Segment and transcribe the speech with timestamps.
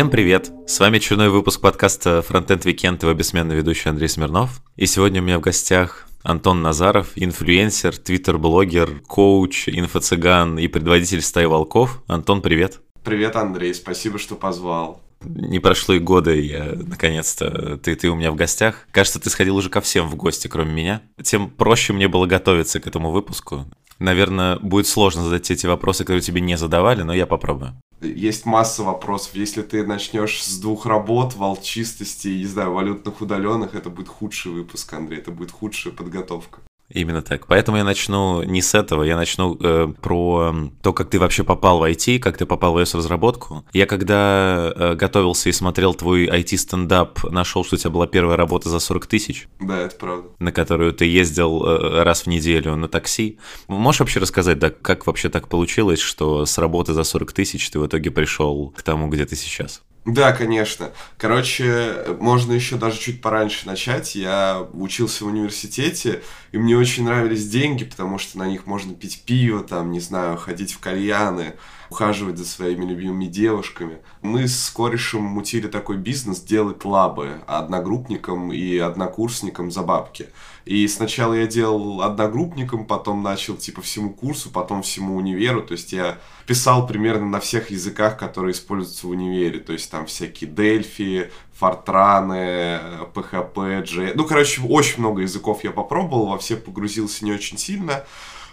[0.00, 0.50] Всем привет!
[0.66, 4.62] С вами очередной выпуск подкаста Frontend Weekend, его бессменный ведущий Андрей Смирнов.
[4.74, 11.44] И сегодня у меня в гостях Антон Назаров, инфлюенсер, твиттер-блогер, коуч, инфо-цыган и предводитель стаи
[11.44, 12.02] волков.
[12.06, 12.80] Антон, привет!
[13.04, 15.02] Привет, Андрей, спасибо, что позвал.
[15.22, 18.88] Не прошло и года, и я наконец-то ты, ты у меня в гостях.
[18.92, 21.02] Кажется, ты сходил уже ко всем в гости, кроме меня.
[21.22, 23.66] Тем проще мне было готовиться к этому выпуску.
[23.98, 28.46] Наверное, будет сложно задать те эти вопросы, которые тебе не задавали, но я попробую есть
[28.46, 29.34] масса вопросов.
[29.34, 34.92] Если ты начнешь с двух работ, волчистости, не знаю, валютных удаленных, это будет худший выпуск,
[34.92, 36.60] Андрей, это будет худшая подготовка.
[36.90, 37.46] Именно так.
[37.46, 41.78] Поэтому я начну не с этого, я начну э, про то, как ты вообще попал
[41.78, 43.64] в IT, как ты попал в iOS-разработку.
[43.72, 48.68] Я когда э, готовился и смотрел твой IT-стендап, нашел, что у тебя была первая работа
[48.68, 49.48] за 40 тысяч.
[49.60, 50.28] Да, это правда.
[50.40, 53.38] На которую ты ездил э, раз в неделю на такси.
[53.68, 57.78] Можешь вообще рассказать, да, как вообще так получилось, что с работы за 40 тысяч ты
[57.78, 59.82] в итоге пришел к тому, где ты сейчас?
[60.06, 60.92] Да, конечно.
[61.18, 64.14] Короче, можно еще даже чуть пораньше начать.
[64.14, 69.22] Я учился в университете, и мне очень нравились деньги, потому что на них можно пить
[69.26, 71.54] пиво, там, не знаю, ходить в кальяны,
[71.90, 73.98] ухаживать за своими любимыми девушками.
[74.22, 80.28] Мы с корешем мутили такой бизнес делать лабы одногруппникам и однокурсникам за бабки.
[80.64, 85.62] И сначала я делал одногруппникам, потом начал типа всему курсу, потом всему универу.
[85.62, 89.58] То есть я писал примерно на всех языках, которые используются в универе.
[89.58, 92.80] То есть там всякие Дельфи, Фортраны,
[93.14, 94.12] PHP, J.
[94.14, 98.04] Ну, короче, очень много языков я попробовал, во все погрузился не очень сильно.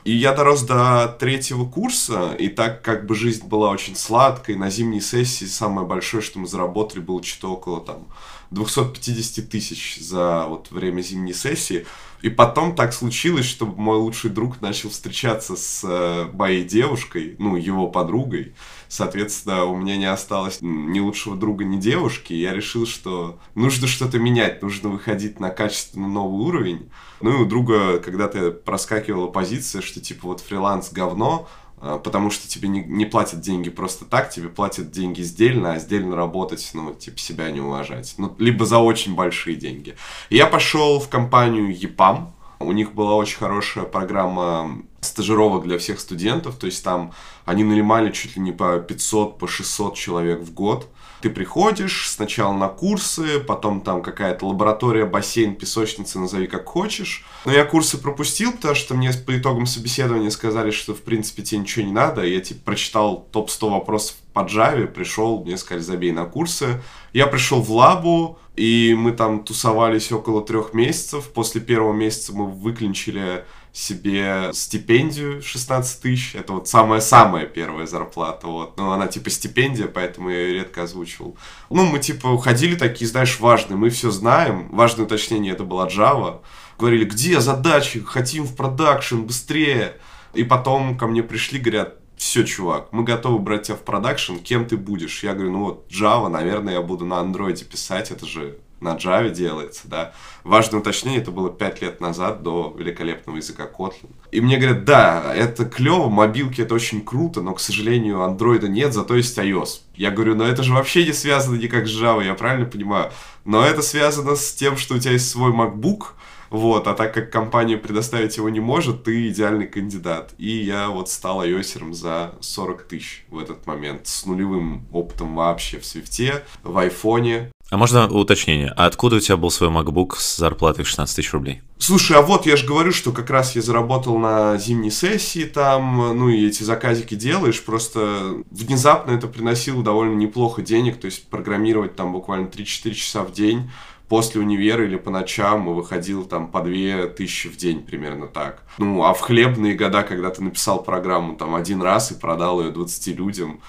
[0.04, 4.70] И я дорос до третьего курса, и так как бы жизнь была очень сладкой, на
[4.70, 8.08] зимней сессии самое большое, что мы заработали, было что-то около там
[8.52, 11.86] 250 тысяч за вот время зимней сессии.
[12.22, 17.56] И потом так случилось, что мой лучший друг начал встречаться с э, моей девушкой, ну,
[17.56, 18.56] его подругой.
[18.90, 22.34] Соответственно, у меня не осталось ни лучшего друга, ни девушки.
[22.34, 26.90] Я решил, что нужно что-то менять, нужно выходить на качественно новый уровень.
[27.22, 31.48] Ну и у друга когда-то проскакивала позиция, что типа вот фриланс говно,
[31.80, 35.80] а, потому что тебе не, не платят деньги просто так, тебе платят деньги сдельно, а
[35.80, 38.16] сдельно работать, ну, типа, себя не уважать.
[38.18, 39.96] Ну, либо за очень большие деньги.
[40.30, 46.56] Я пошел в компанию EPAM, у них была очень хорошая программа стажировок для всех студентов,
[46.56, 47.14] то есть там
[47.46, 50.88] они нанимали чуть ли не по 500, по 600 человек в год.
[51.22, 57.26] Ты приходишь сначала на курсы, потом там какая-то лаборатория, бассейн, песочница, назови как хочешь.
[57.46, 61.62] Но я курсы пропустил, потому что мне по итогам собеседования сказали, что в принципе тебе
[61.62, 62.24] ничего не надо.
[62.24, 66.82] Я типа прочитал топ-100 вопросов по Java, пришел, мне сказали, забей на курсы.
[67.14, 71.30] Я пришел в лабу, и мы там тусовались около трех месяцев.
[71.34, 73.44] После первого месяца мы выклянчили
[73.78, 76.34] себе стипендию 16 тысяч.
[76.34, 78.48] Это вот самая-самая первая зарплата.
[78.48, 78.76] Вот.
[78.78, 81.38] Но она типа стипендия, поэтому я ее редко озвучивал.
[81.70, 83.78] Ну, мы типа уходили такие, знаешь, важные.
[83.78, 84.70] Мы все знаем.
[84.72, 86.42] Важное уточнение это была Java.
[86.80, 88.02] Говорили, где задачи?
[88.02, 89.98] Хотим в продакшн, быстрее.
[90.34, 94.66] И потом ко мне пришли, говорят, все, чувак, мы готовы брать тебя в продакшн, кем
[94.66, 95.24] ты будешь?
[95.24, 99.30] Я говорю, ну вот Java, наверное, я буду на андроиде писать, это же на Java
[99.30, 100.14] делается, да.
[100.44, 104.12] Важное уточнение, это было 5 лет назад, до великолепного языка Kotlin.
[104.32, 108.94] И мне говорят, да, это клево, мобилки это очень круто, но, к сожалению, андроида нет,
[108.94, 109.82] зато есть iOS.
[109.96, 113.12] Я говорю, но это же вообще не связано никак с Java, я правильно понимаю?
[113.46, 116.14] Но это связано с тем, что у тебя есть свой MacBook,
[116.50, 120.34] вот, а так как компания предоставить его не может, ты идеальный кандидат.
[120.38, 125.80] И я вот стал iOSером за 40 тысяч в этот момент, с нулевым опытом вообще
[125.80, 127.52] в свифте, в айфоне.
[127.70, 128.74] А можно уточнение?
[128.78, 131.62] А откуда у тебя был свой MacBook с зарплатой в 16 тысяч рублей?
[131.80, 136.18] Слушай, а вот я же говорю, что как раз я заработал на зимней сессии там,
[136.18, 141.96] ну и эти заказики делаешь, просто внезапно это приносило довольно неплохо денег, то есть программировать
[141.96, 143.70] там буквально 3-4 часа в день,
[144.08, 148.64] после универа или по ночам выходил там по две тысячи в день, примерно так.
[148.78, 152.72] Ну, а в хлебные года, когда ты написал программу там один раз и продал ее
[152.72, 153.62] 20 людям,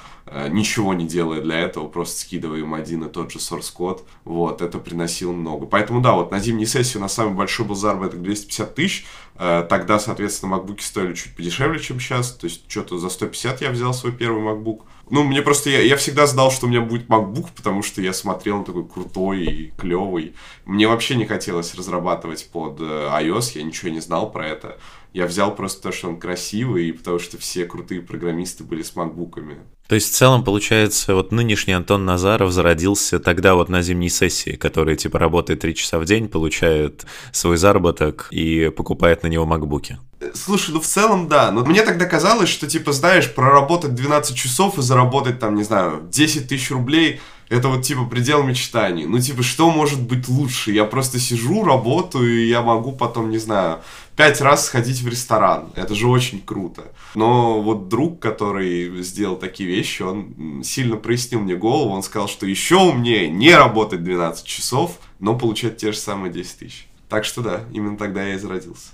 [0.49, 4.63] ничего не делая для этого, просто скидывая им один и тот же source код, вот,
[4.63, 5.67] это приносило много.
[5.67, 9.67] Поэтому да, вот на зимней сессии у нас самый большой был заработок 250 тысяч, э,
[9.69, 13.95] тогда, соответственно, макбуки стоили чуть подешевле, чем сейчас, то есть что-то за 150 я взял
[13.95, 17.49] свой первый макбук, ну, мне просто, я, я всегда знал, что у меня будет MacBook,
[17.57, 20.35] потому что я смотрел, он такой крутой и клевый.
[20.67, 24.79] Мне вообще не хотелось разрабатывать под э, iOS, я ничего не знал про это.
[25.15, 28.95] Я взял просто то, что он красивый, и потому что все крутые программисты были с
[28.95, 29.59] макбуками.
[29.89, 34.57] То есть в целом, получается, вот нынешний Антон Назаров зародился тогда вот на зимней сессии,
[34.57, 39.99] который типа работает три часа в день, получает свой заработок и покупает на него макбуки.
[40.35, 44.77] Слушай, ну в целом да, но мне тогда казалось, что типа, знаешь, проработать 12 часов
[44.77, 49.07] и заработать там, не знаю, 10 тысяч рублей, это вот типа предел мечтаний.
[49.07, 50.73] Ну, типа, что может быть лучше?
[50.73, 53.81] Я просто сижу, работаю, и я могу потом, не знаю,
[54.17, 55.71] пять раз сходить в ресторан.
[55.75, 56.93] Это же очень круто.
[57.15, 61.95] Но вот друг, который сделал такие вещи, он сильно прояснил мне голову.
[61.95, 66.59] Он сказал, что еще умнее не работать 12 часов, но получать те же самые 10
[66.59, 66.89] тысяч.
[67.09, 68.91] Так что да, именно тогда я и зародился.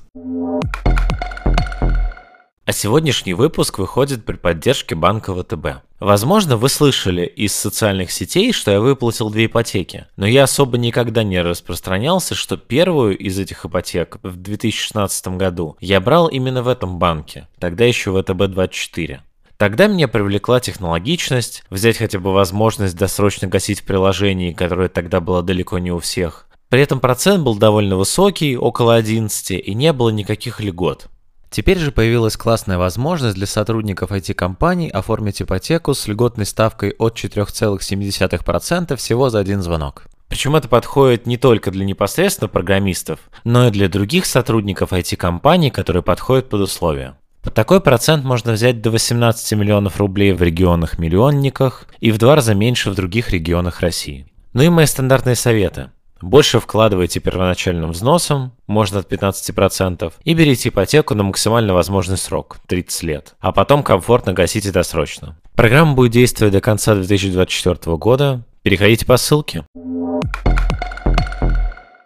[2.67, 5.85] А сегодняшний выпуск выходит при поддержке банка ВТБ.
[6.05, 11.23] Возможно, вы слышали из социальных сетей, что я выплатил две ипотеки, но я особо никогда
[11.23, 16.99] не распространялся, что первую из этих ипотек в 2016 году я брал именно в этом
[16.99, 19.21] банке, тогда еще ВТБ-24.
[19.57, 25.43] Тогда меня привлекла технологичность, взять хотя бы возможность досрочно гасить в приложении, которое тогда было
[25.43, 26.49] далеко не у всех.
[26.69, 31.09] При этом процент был довольно высокий, около 11, и не было никаких льгот.
[31.55, 38.97] Теперь же появилась классная возможность для сотрудников IT-компаний оформить ипотеку с льготной ставкой от 4,7%
[38.97, 40.07] всего за один звонок.
[40.27, 46.03] Причем это подходит не только для непосредственно программистов, но и для других сотрудников IT-компаний, которые
[46.03, 47.17] подходят под условия.
[47.41, 52.57] Под такой процент можно взять до 18 миллионов рублей в регионах-миллионниках и в два раза
[52.57, 54.27] меньше в других регионах России.
[54.55, 55.91] Ну и мои стандартные советы.
[56.25, 63.03] Больше вкладывайте первоначальным взносом, можно от 15%, и берите ипотеку на максимально возможный срок– 30
[63.03, 65.37] лет, а потом комфортно гасите досрочно.
[65.55, 68.43] Программа будет действовать до конца 2024 года.
[68.63, 69.67] Переходите по ссылке.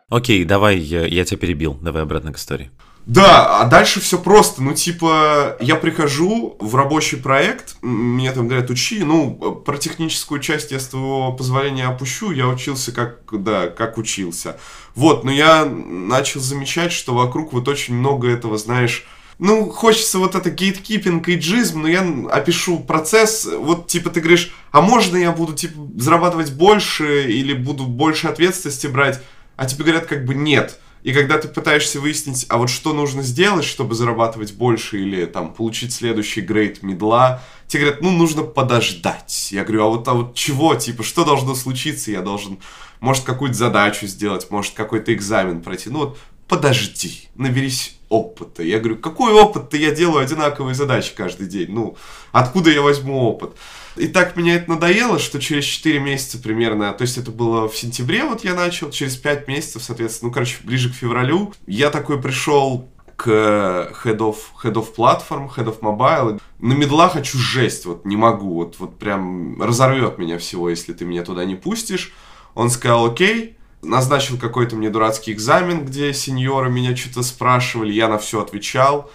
[0.08, 1.78] Окей, давай, я, я тебя перебил.
[1.80, 2.72] Давай обратно к истории.
[3.08, 4.62] Да, а дальше все просто.
[4.62, 9.02] Ну, типа, я прихожу в рабочий проект, мне там говорят, учи.
[9.02, 9.34] Ну,
[9.64, 12.30] про техническую часть я с твоего позволения опущу.
[12.32, 14.58] Я учился как, да, как учился.
[14.94, 19.06] Вот, но я начал замечать, что вокруг вот очень много этого, знаешь,
[19.38, 24.52] ну, хочется вот это гейткипинг и джизм, но я опишу процесс, вот, типа, ты говоришь,
[24.70, 29.22] а можно я буду, типа, зарабатывать больше или буду больше ответственности брать?
[29.56, 30.78] А тебе говорят, как бы, нет.
[31.02, 35.52] И когда ты пытаешься выяснить, а вот что нужно сделать, чтобы зарабатывать больше или там
[35.52, 39.48] получить следующий грейд медла, тебе говорят, ну, нужно подождать.
[39.52, 42.10] Я говорю, а вот, а вот чего, типа, что должно случиться?
[42.10, 42.58] Я должен,
[43.00, 45.90] может, какую-то задачу сделать, может, какой-то экзамен пройти.
[45.90, 46.18] Ну, вот,
[46.48, 48.62] подожди, наберись опыта.
[48.62, 51.70] Я говорю, какой опыт-то я делаю одинаковые задачи каждый день?
[51.70, 51.96] Ну,
[52.32, 53.52] откуда я возьму опыт?
[53.96, 57.76] И так меня это надоело, что через 4 месяца примерно, то есть это было в
[57.76, 62.20] сентябре вот я начал, через 5 месяцев, соответственно, ну, короче, ближе к февралю, я такой
[62.20, 66.40] пришел к Head of, head of Platform, Head of Mobile.
[66.60, 71.04] На медла хочу жесть, вот не могу, вот, вот прям разорвет меня всего, если ты
[71.04, 72.12] меня туда не пустишь.
[72.54, 78.18] Он сказал, окей, назначил какой-то мне дурацкий экзамен, где сеньоры меня что-то спрашивали, я на
[78.18, 79.10] все отвечал.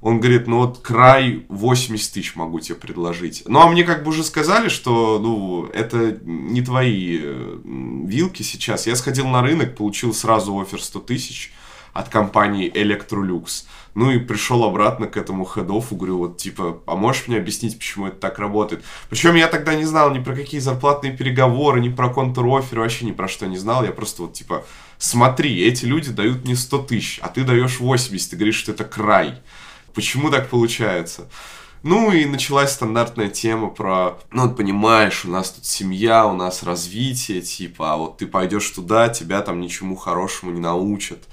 [0.00, 3.42] Он говорит, ну вот край 80 тысяч могу тебе предложить.
[3.46, 7.58] Ну, а мне как бы уже сказали, что, ну, это не твои э,
[8.04, 8.86] вилки сейчас.
[8.86, 11.54] Я сходил на рынок, получил сразу офер 100 тысяч
[11.94, 13.64] от компании Electrolux.
[13.94, 18.08] Ну и пришел обратно к этому хедофу, говорю, вот типа, а можешь мне объяснить, почему
[18.08, 18.84] это так работает?
[19.08, 23.12] Причем я тогда не знал ни про какие зарплатные переговоры, ни про контр-офер, вообще ни
[23.12, 23.84] про что не знал.
[23.84, 24.64] Я просто вот типа,
[24.98, 28.84] смотри, эти люди дают мне 100 тысяч, а ты даешь 80, ты говоришь, что это
[28.84, 29.40] край.
[29.94, 31.28] Почему так получается?
[31.84, 36.62] Ну и началась стандартная тема про, ну вот понимаешь, у нас тут семья, у нас
[36.62, 41.28] развитие, типа, а вот ты пойдешь туда, тебя там ничему хорошему не научат,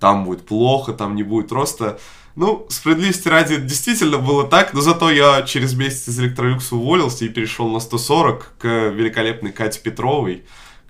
[0.00, 1.98] там будет плохо, там не будет роста.
[2.36, 7.28] Ну, справедливости ради, действительно было так, но зато я через месяц из Электролюкса уволился и
[7.28, 10.44] перешел на 140 к великолепной Кате Петровой,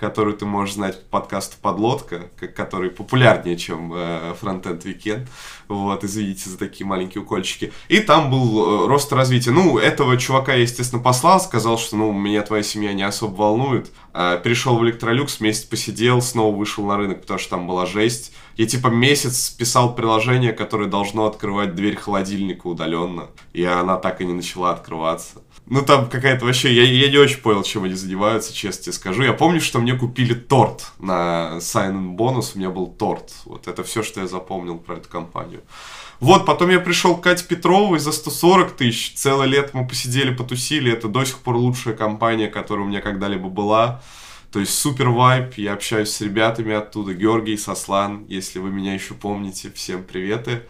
[0.04, 5.26] которую ты можешь знать по подкасту «Подлодка», который популярнее, чем э, «Фронтенд Weekend.
[5.66, 7.72] Вот, извините за такие маленькие укольчики.
[7.88, 9.52] И там был э, рост развития.
[9.52, 13.90] Ну, этого чувака я, естественно, послал, сказал, что, ну, меня твоя семья не особо волнует.
[14.12, 18.34] Э, перешел в Электролюкс, месяц посидел, снова вышел на рынок, потому что там была жесть.
[18.56, 23.28] Я, типа, месяц писал приложение, которое должно открывать дверь холодильника удаленно.
[23.54, 25.42] И она так и не начала открываться.
[25.66, 26.74] Ну, там какая-то вообще...
[26.74, 29.22] Я, я не очень понял, чем они занимаются, честно тебе скажу.
[29.22, 32.52] Я помню, что мне купили торт на sign-in бонус.
[32.54, 33.32] У меня был торт.
[33.46, 35.62] Вот это все, что я запомнил про эту компанию.
[36.20, 39.14] Вот, потом я пришел к Кате Петровой за 140 тысяч.
[39.14, 40.92] Целое лето мы посидели, потусили.
[40.92, 44.02] Это до сих пор лучшая компания, которая у меня когда-либо была.
[44.52, 47.12] То есть супер вайп, я общаюсь с ребятами оттуда.
[47.14, 50.62] Георгий, Сослан, если вы меня еще помните, всем приветы.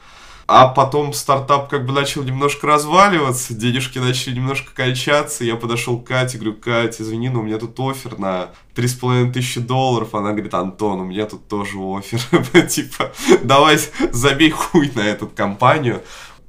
[0.46, 5.42] А потом стартап как бы начал немножко разваливаться, денежки начали немножко кончаться.
[5.44, 9.60] Я подошел к Кате, говорю, Катя, извини, но у меня тут офер на 3,5 тысячи
[9.60, 10.14] долларов.
[10.14, 12.20] Она говорит, Антон, у меня тут тоже офер.
[12.68, 13.78] Типа, давай
[14.12, 16.02] забей хуй на эту компанию.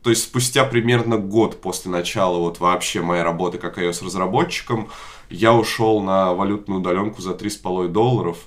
[0.04, 4.90] То есть спустя примерно год после начала вот вообще моей работы как iOS-разработчиком,
[5.32, 8.38] я ушел на валютную удаленку за 3,5 долларов.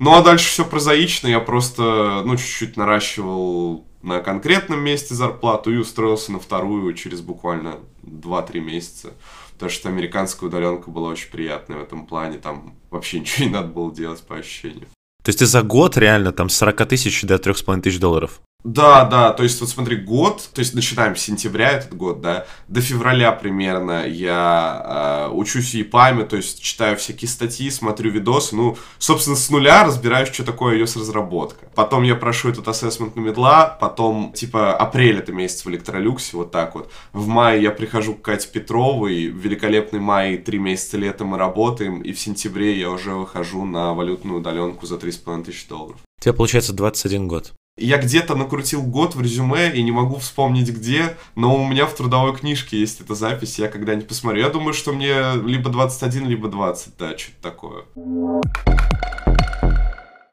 [0.00, 5.76] Ну а дальше все прозаично, я просто, ну, чуть-чуть наращивал на конкретном месте зарплату и
[5.76, 9.14] устроился на вторую через буквально 2-3 месяца.
[9.54, 13.68] Потому что американская удаленка была очень приятная в этом плане, там вообще ничего не надо
[13.68, 14.86] было делать по ощущению.
[15.22, 18.40] То есть ты за год реально там с 40 тысяч до 3,5 тысяч долларов?
[18.64, 22.46] Да, да, то есть вот смотри, год, то есть начинаем с сентября этот год, да,
[22.66, 28.78] до февраля примерно я э, учусь ЕПАМе, то есть читаю всякие статьи, смотрю видосы, ну,
[28.96, 31.66] собственно, с нуля разбираюсь, что такое iOS разработка.
[31.74, 36.50] Потом я прошу этот ассессмент на медла, потом, типа, апрель это месяц в Электролюксе, вот
[36.50, 36.90] так вот.
[37.12, 42.14] В мае я прихожу к Кате Петровой, великолепный май, три месяца лета мы работаем, и
[42.14, 45.98] в сентябре я уже выхожу на валютную удаленку за 3,5 тысячи долларов.
[46.18, 47.52] У тебя получается 21 год.
[47.76, 51.94] Я где-то накрутил год в резюме и не могу вспомнить где, но у меня в
[51.94, 54.42] трудовой книжке есть эта запись, я когда-нибудь посмотрю.
[54.42, 57.84] Я думаю, что мне либо 21, либо 20, да, что-то такое.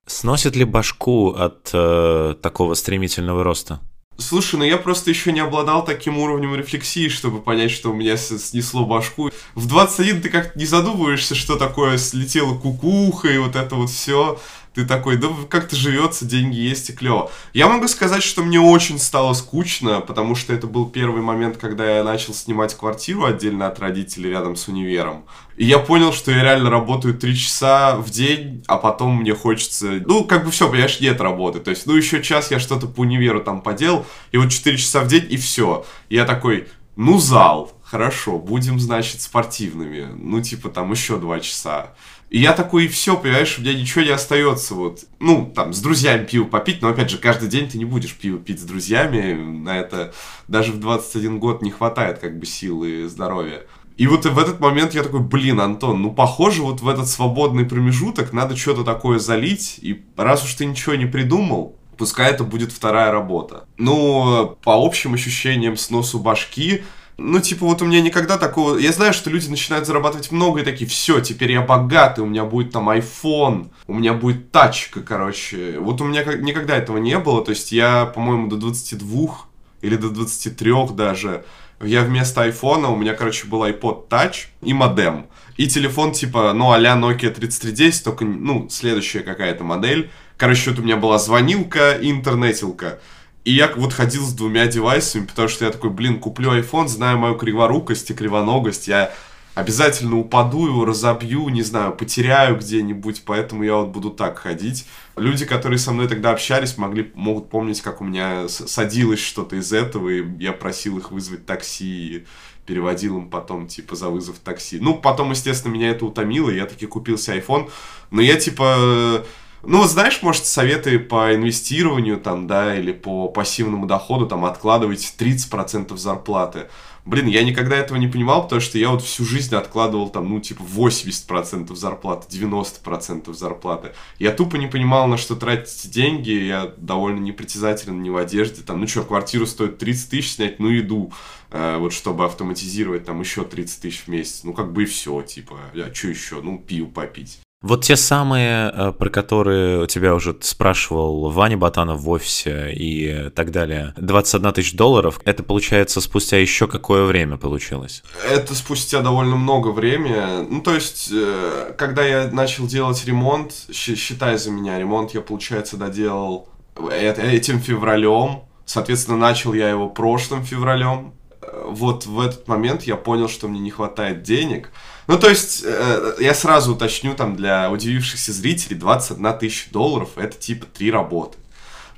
[0.05, 3.79] Сносит ли башку от э, такого стремительного роста?
[4.17, 8.17] Слушай, ну я просто еще не обладал таким уровнем рефлексии, чтобы понять, что у меня
[8.17, 9.31] снесло башку.
[9.55, 14.39] В 21 ты как-то не задумываешься, что такое слетела кукуха и вот это вот все
[14.73, 17.29] ты такой, да как-то живется, деньги есть и клево.
[17.53, 21.97] Я могу сказать, что мне очень стало скучно, потому что это был первый момент, когда
[21.97, 25.25] я начал снимать квартиру отдельно от родителей рядом с универом.
[25.57, 30.01] И я понял, что я реально работаю три часа в день, а потом мне хочется...
[30.05, 31.59] Ну, как бы все, понимаешь, нет работы.
[31.59, 35.01] То есть, ну, еще час я что-то по универу там поделал, и вот четыре часа
[35.01, 35.85] в день, и все.
[36.09, 40.07] я такой, ну, зал, хорошо, будем, значит, спортивными.
[40.15, 41.93] Ну, типа, там еще два часа.
[42.31, 45.01] И я такой, и все, понимаешь, у меня ничего не остается, вот.
[45.19, 48.39] Ну, там, с друзьями пиво попить, но, опять же, каждый день ты не будешь пиво
[48.39, 50.13] пить с друзьями, на это
[50.47, 53.63] даже в 21 год не хватает, как бы, силы и здоровья.
[53.97, 57.65] И вот в этот момент я такой, блин, Антон, ну, похоже, вот в этот свободный
[57.65, 62.71] промежуток надо что-то такое залить, и раз уж ты ничего не придумал, пускай это будет
[62.71, 63.65] вторая работа.
[63.77, 66.83] Ну, по общим ощущениям сносу башки,
[67.23, 68.77] ну, типа, вот у меня никогда такого...
[68.77, 72.45] Я знаю, что люди начинают зарабатывать много и такие, все, теперь я богатый, у меня
[72.45, 75.77] будет там iPhone, у меня будет тачка, короче.
[75.79, 79.37] Вот у меня никогда этого не было, то есть я, по-моему, до 22
[79.81, 81.45] или до 23 даже,
[81.83, 85.27] я вместо айфона, у меня, короче, был iPod Touch и модем.
[85.57, 90.11] И телефон типа, ну, а-ля Nokia 3310, только, ну, следующая какая-то модель.
[90.37, 92.99] Короче, вот у меня была звонилка интернетилка.
[93.43, 97.17] И я вот ходил с двумя девайсами, потому что я такой, блин, куплю iPhone, знаю
[97.17, 99.11] мою криворукость и кривоногость, я
[99.55, 104.85] обязательно упаду его, разобью, не знаю, потеряю где-нибудь, поэтому я вот буду так ходить.
[105.17, 109.73] Люди, которые со мной тогда общались, могли, могут помнить, как у меня садилось что-то из
[109.73, 112.25] этого, и я просил их вызвать такси, и
[112.65, 114.79] переводил им потом, типа, за вызов такси.
[114.79, 117.69] Ну, потом, естественно, меня это утомило, я таки купил себе iPhone,
[118.11, 119.25] но я, типа,
[119.63, 125.95] ну, знаешь, может, советы по инвестированию там, да, или по пассивному доходу, там, откладывать 30%
[125.97, 126.67] зарплаты.
[127.03, 130.39] Блин, я никогда этого не понимал, потому что я вот всю жизнь откладывал там, ну,
[130.39, 133.93] типа, 80% зарплаты, 90% зарплаты.
[134.19, 138.79] Я тупо не понимал, на что тратить деньги, я довольно непритязателен не в одежде, там,
[138.79, 141.11] ну что, квартиру стоит 30 тысяч снять, ну, иду,
[141.49, 145.23] э, вот, чтобы автоматизировать там еще 30 тысяч в месяц, ну, как бы и все,
[145.23, 147.39] типа, а что еще, ну, пиво попить.
[147.61, 153.29] Вот те самые, э, про которые у тебя уже спрашивал Ваня Батанов в офисе и
[153.29, 158.01] так далее, 21 тысяч долларов, это получается спустя еще какое время получилось?
[158.27, 160.47] Это спустя довольно много времени.
[160.49, 165.77] Ну, то есть, э, когда я начал делать ремонт, считай за меня, ремонт я, получается,
[165.77, 166.49] доделал
[166.91, 168.41] этим февралем.
[168.65, 171.13] Соответственно, начал я его прошлым февралем.
[171.43, 174.71] Э, вот в этот момент я понял, что мне не хватает денег–
[175.07, 180.37] ну, то есть, э, я сразу уточню, там, для удивившихся зрителей, 21 тысяча долларов— это
[180.37, 181.37] типа три работы.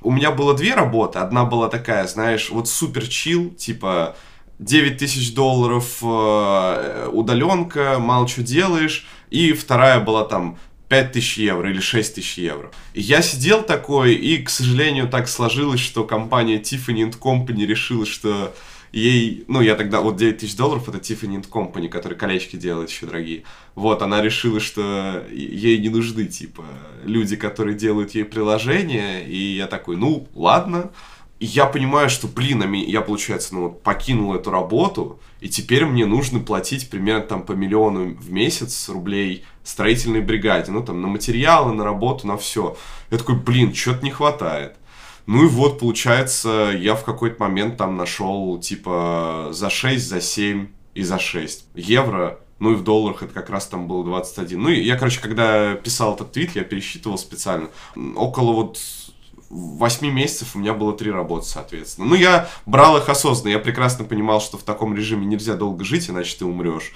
[0.00, 1.18] У меня было две работы.
[1.18, 4.16] Одна была такая, знаешь, вот супер чил, типа
[4.58, 9.06] 9 тысяч долларов э, удаленка, мало что делаешь.
[9.30, 10.58] И вторая была там
[10.88, 12.70] 5 тысяч евро или 6 тысяч евро.
[12.92, 18.54] И я сидел такой, и, к сожалению, так сложилось, что компания Tiffany Company решила, что
[18.98, 23.06] ей, ну, я тогда, вот 9 тысяч долларов, это Tiffany Company, который колечки делает еще
[23.06, 23.42] дорогие.
[23.74, 26.64] Вот, она решила, что ей не нужны, типа,
[27.04, 30.92] люди, которые делают ей приложение, и я такой, ну, ладно.
[31.40, 35.84] И я понимаю, что, блин, а я, получается, ну, вот, покинул эту работу, и теперь
[35.84, 41.08] мне нужно платить примерно там по миллиону в месяц рублей строительной бригаде, ну, там, на
[41.08, 42.76] материалы, на работу, на все.
[43.10, 44.76] Я такой, блин, что-то не хватает.
[45.26, 50.68] Ну и вот, получается, я в какой-то момент там нашел, типа, за 6, за 7
[50.94, 52.40] и за 6 евро.
[52.58, 54.60] Ну и в долларах это как раз там было 21.
[54.60, 57.68] Ну и я, короче, когда писал этот твит, я пересчитывал специально.
[58.16, 58.78] Около вот
[59.50, 62.08] 8 месяцев у меня было три работы, соответственно.
[62.08, 63.52] Ну, я брал их осознанно.
[63.52, 66.92] Я прекрасно понимал, что в таком режиме нельзя долго жить, иначе ты умрешь.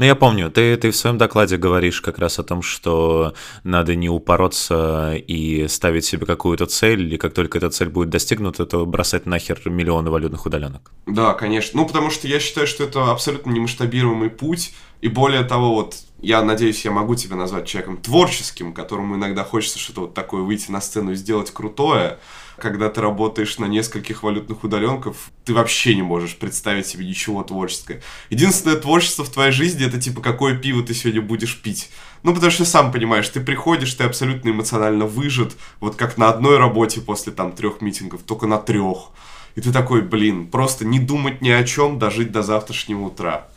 [0.00, 3.94] Ну, я помню, ты, ты в своем докладе говоришь как раз о том, что надо
[3.94, 8.86] не упороться и ставить себе какую-то цель, и как только эта цель будет достигнута, то
[8.86, 10.90] бросать нахер миллионы валютных удаленок.
[11.04, 11.82] Да, конечно.
[11.82, 16.40] Ну, потому что я считаю, что это абсолютно немасштабируемый путь, и более того, вот я
[16.42, 20.80] надеюсь, я могу тебя назвать человеком творческим, которому иногда хочется что-то вот такое выйти на
[20.80, 22.18] сцену и сделать крутое.
[22.60, 28.00] Когда ты работаешь на нескольких валютных удаленков, ты вообще не можешь представить себе ничего творческого.
[28.28, 31.90] Единственное творчество в твоей жизни это типа какое пиво ты сегодня будешь пить.
[32.22, 36.58] Ну, потому что сам понимаешь, ты приходишь, ты абсолютно эмоционально выжат, вот как на одной
[36.58, 39.10] работе после там трех митингов, только на трех.
[39.54, 43.48] И ты такой, блин, просто не думать ни о чем, дожить до завтрашнего утра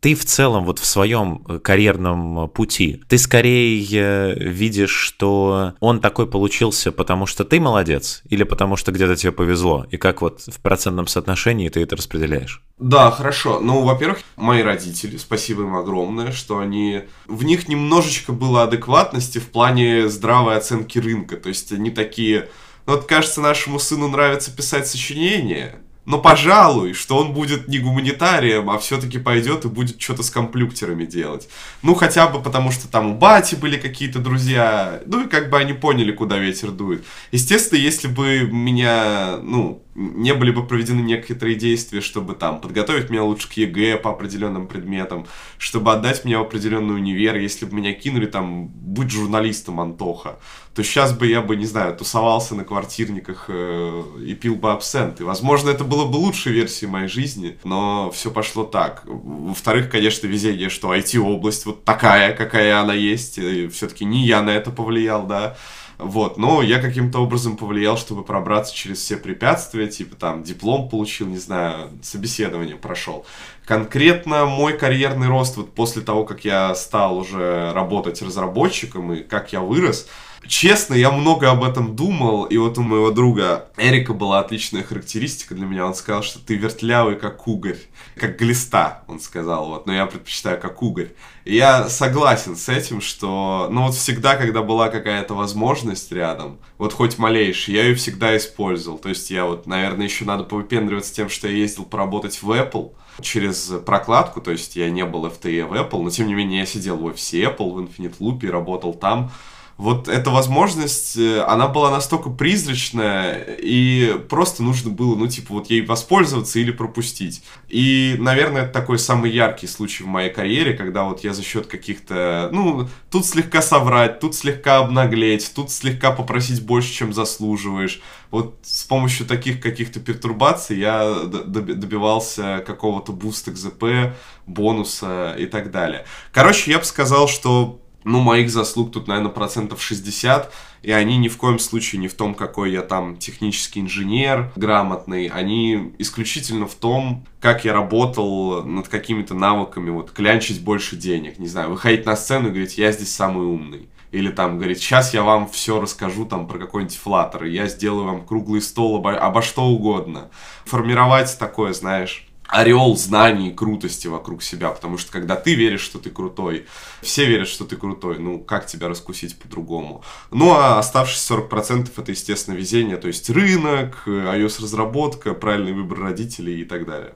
[0.00, 6.00] ты в целом вот в своем э, карьерном пути, ты скорее э, видишь, что он
[6.00, 10.40] такой получился, потому что ты молодец, или потому что где-то тебе повезло, и как вот
[10.40, 12.62] в процентном соотношении ты это распределяешь?
[12.78, 13.60] Да, хорошо.
[13.60, 17.02] Ну, во-первых, мои родители, спасибо им огромное, что они...
[17.26, 21.36] В них немножечко было адекватности в плане здравой оценки рынка.
[21.36, 22.48] То есть они такие...
[22.86, 28.70] Ну, вот, кажется, нашему сыну нравится писать сочинения, но, пожалуй, что он будет не гуманитарием,
[28.70, 31.48] а все-таки пойдет и будет что-то с компьютерами делать.
[31.82, 35.58] Ну, хотя бы потому, что там у бати были какие-то друзья, ну и как бы
[35.58, 37.04] они поняли, куда ветер дует.
[37.32, 43.22] Естественно, если бы меня, ну, не были бы проведены некоторые действия, чтобы там подготовить меня
[43.22, 45.26] лучше к ЕГЭ по определенным предметам,
[45.58, 50.38] чтобы отдать меня в определенный универ, если бы меня кинули там, будь журналистом, Антоха,
[50.74, 55.20] то сейчас бы я бы, не знаю, тусовался на квартирниках э, и пил бы абсент.
[55.20, 59.02] И, возможно, это было бы лучшей версией моей жизни, но все пошло так.
[59.04, 63.38] Во-вторых, конечно, везение, что IT-область вот такая, какая она есть,
[63.72, 65.56] все-таки не я на это повлиял, да,
[66.02, 71.26] вот, но я каким-то образом повлиял, чтобы пробраться через все препятствия, типа там диплом получил,
[71.26, 73.26] не знаю, собеседование прошел.
[73.64, 79.52] Конкретно мой карьерный рост вот после того, как я стал уже работать разработчиком и как
[79.52, 80.08] я вырос,
[80.46, 85.54] Честно, я много об этом думал, и вот у моего друга Эрика была отличная характеристика
[85.54, 85.86] для меня.
[85.86, 87.78] Он сказал, что ты вертлявый, как угорь,
[88.16, 91.10] как глиста, он сказал, вот, но я предпочитаю как угорь.
[91.44, 96.94] И я согласен с этим, что, ну вот всегда, когда была какая-то возможность рядом, вот
[96.94, 98.98] хоть малейшая, я ее всегда использовал.
[98.98, 102.92] То есть я вот, наверное, еще надо повыпендриваться тем, что я ездил поработать в Apple,
[103.20, 106.66] через прокладку, то есть я не был FTE в Apple, но тем не менее я
[106.66, 109.30] сидел в офисе Apple, в Infinite Loop и работал там
[109.80, 115.70] вот эта возможность, э, она была настолько призрачная, и просто нужно было, ну, типа, вот
[115.70, 117.42] ей воспользоваться или пропустить.
[117.70, 121.66] И, наверное, это такой самый яркий случай в моей карьере, когда вот я за счет
[121.66, 128.02] каких-то, ну, тут слегка соврать, тут слегка обнаглеть, тут слегка попросить больше, чем заслуживаешь.
[128.30, 134.14] Вот с помощью таких каких-то пертурбаций я добивался какого-то буста к ЗП,
[134.46, 136.04] бонуса и так далее.
[136.32, 141.28] Короче, я бы сказал, что ну, моих заслуг тут, наверное, процентов 60, и они ни
[141.28, 146.74] в коем случае не в том, какой я там технический инженер, грамотный, они исключительно в
[146.74, 152.16] том, как я работал над какими-то навыками, вот, клянчить больше денег, не знаю, выходить на
[152.16, 153.88] сцену и говорить, я здесь самый умный.
[154.12, 158.26] Или там говорит, сейчас я вам все расскажу там про какой-нибудь флаттер, я сделаю вам
[158.26, 160.30] круглый стол обо, обо что угодно.
[160.64, 165.98] Формировать такое, знаешь, ореол знаний и крутости вокруг себя, потому что когда ты веришь, что
[165.98, 166.66] ты крутой,
[167.02, 170.02] все верят, что ты крутой, ну как тебя раскусить по-другому?
[170.30, 176.64] Ну а оставшиеся 40% это, естественно, везение, то есть рынок, iOS-разработка, правильный выбор родителей и
[176.64, 177.14] так далее.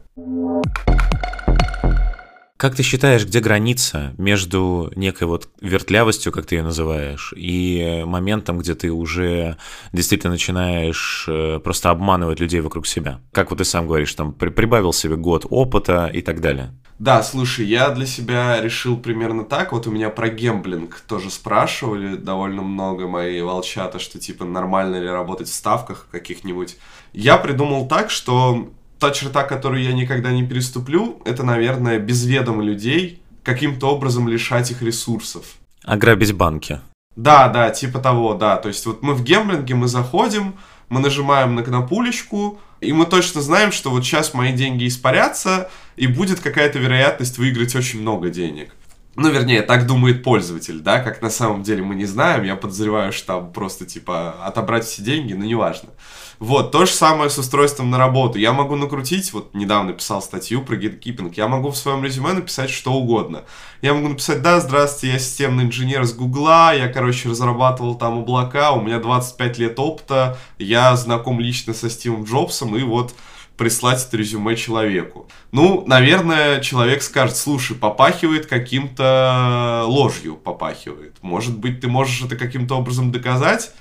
[2.56, 8.58] Как ты считаешь, где граница между некой вот вертлявостью, как ты ее называешь, и моментом,
[8.58, 9.56] где ты уже
[9.92, 13.20] действительно начинаешь э, просто обманывать людей вокруг себя?
[13.32, 16.72] Как вот ты сам говоришь, там прибавил себе год опыта и так далее.
[17.00, 19.72] Да, слушай, я для себя решил примерно так.
[19.72, 25.08] Вот у меня про гемблинг тоже спрашивали довольно много мои волчата, что типа нормально ли
[25.08, 26.76] работать в ставках каких-нибудь.
[27.12, 28.70] Я придумал так, что
[29.04, 34.70] та черта, которую я никогда не переступлю, это, наверное, без ведома людей каким-то образом лишать
[34.70, 35.44] их ресурсов.
[35.82, 36.80] Ограбить банки.
[37.14, 38.56] Да, да, типа того, да.
[38.56, 40.54] То есть вот мы в гемблинге, мы заходим,
[40.88, 46.06] мы нажимаем на кнопулечку, и мы точно знаем, что вот сейчас мои деньги испарятся, и
[46.06, 48.74] будет какая-то вероятность выиграть очень много денег.
[49.16, 52.42] Ну, вернее, так думает пользователь, да, как на самом деле мы не знаем.
[52.44, 55.90] Я подозреваю, что там просто, типа, отобрать все деньги, но неважно.
[56.44, 58.38] Вот, то же самое с устройством на работу.
[58.38, 62.68] Я могу накрутить, вот недавно писал статью про гиткипинг, я могу в своем резюме написать
[62.68, 63.44] что угодно.
[63.80, 68.72] Я могу написать, да, здравствуйте, я системный инженер с Гугла, я, короче, разрабатывал там облака,
[68.72, 73.14] у меня 25 лет опыта, я знаком лично со Стивом Джобсом, и вот
[73.56, 75.26] прислать это резюме человеку.
[75.50, 81.16] Ну, наверное, человек скажет, слушай, попахивает каким-то ложью, попахивает.
[81.22, 83.72] Может быть, ты можешь это каким-то образом доказать?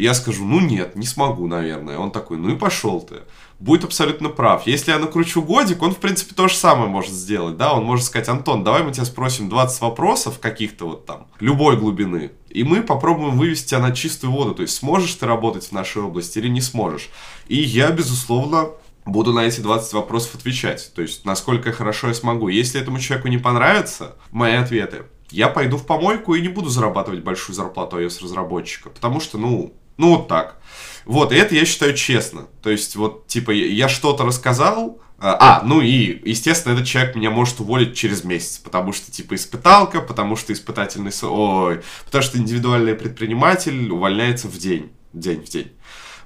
[0.00, 1.98] Я скажу, ну нет, не смогу, наверное.
[1.98, 3.16] Он такой, ну и пошел ты.
[3.58, 4.66] Будет абсолютно прав.
[4.66, 7.74] Если я накручу годик, он, в принципе, то же самое может сделать, да?
[7.74, 12.30] Он может сказать, Антон, давай мы тебя спросим 20 вопросов каких-то вот там, любой глубины,
[12.48, 14.54] и мы попробуем вывести тебя на чистую воду.
[14.54, 17.10] То есть, сможешь ты работать в нашей области или не сможешь.
[17.48, 18.70] И я, безусловно,
[19.04, 20.92] буду на эти 20 вопросов отвечать.
[20.94, 22.48] То есть, насколько хорошо я смогу.
[22.48, 27.22] Если этому человеку не понравятся мои ответы, я пойду в помойку и не буду зарабатывать
[27.22, 28.90] большую зарплату iOS-разработчика.
[28.90, 30.56] Потому что, ну, ну вот так.
[31.04, 32.46] Вот, и это я считаю честно.
[32.62, 37.30] То есть, вот, типа, я что-то рассказал, а, а, ну и, естественно, этот человек меня
[37.30, 41.12] может уволить через месяц, потому что, типа, испыталка, потому что испытательный...
[41.22, 44.92] Ой, потому что индивидуальный предприниматель увольняется в день.
[45.12, 45.72] День в день.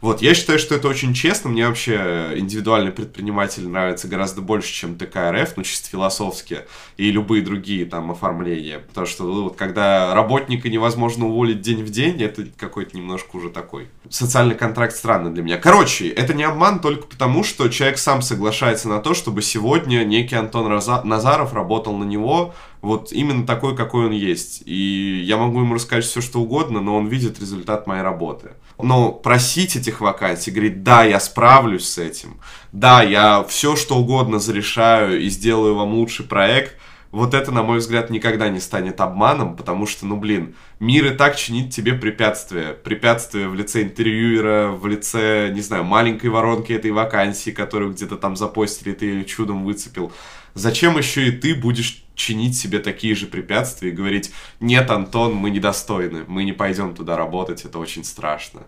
[0.05, 1.49] Вот, я считаю, что это очень честно.
[1.49, 6.67] Мне вообще индивидуальный предприниматель нравится гораздо больше, чем ТКРФ, ну, чисто философски,
[6.99, 8.81] и любые другие там оформления.
[8.81, 13.49] Потому что ну, вот когда работника невозможно уволить день в день, это какой-то немножко уже
[13.49, 13.89] такой.
[14.11, 15.57] Социальный контракт странный для меня.
[15.57, 20.37] Короче, это не обман только потому, что человек сам соглашается на то, чтобы сегодня некий
[20.37, 20.69] Антон
[21.05, 24.63] Назаров работал на него, вот именно такой, какой он есть.
[24.67, 28.51] И я могу ему рассказать все, что угодно, но он видит результат моей работы.
[28.83, 32.41] Но просить этих вакансий, говорить, да, я справлюсь с этим,
[32.73, 36.77] да, я все, что угодно зарешаю и сделаю вам лучший проект,
[37.15, 41.11] вот это, на мой взгляд, никогда не станет обманом, потому что, ну, блин, мир и
[41.11, 42.73] так чинит тебе препятствия.
[42.73, 48.35] Препятствия в лице интервьюера, в лице, не знаю, маленькой воронки этой вакансии, которую где-то там
[48.35, 50.13] запостили, ты ее чудом выцепил.
[50.55, 55.51] Зачем еще и ты будешь чинить себе такие же препятствия и говорить, нет, Антон, мы
[55.51, 58.63] недостойны, мы не пойдем туда работать, это очень страшно.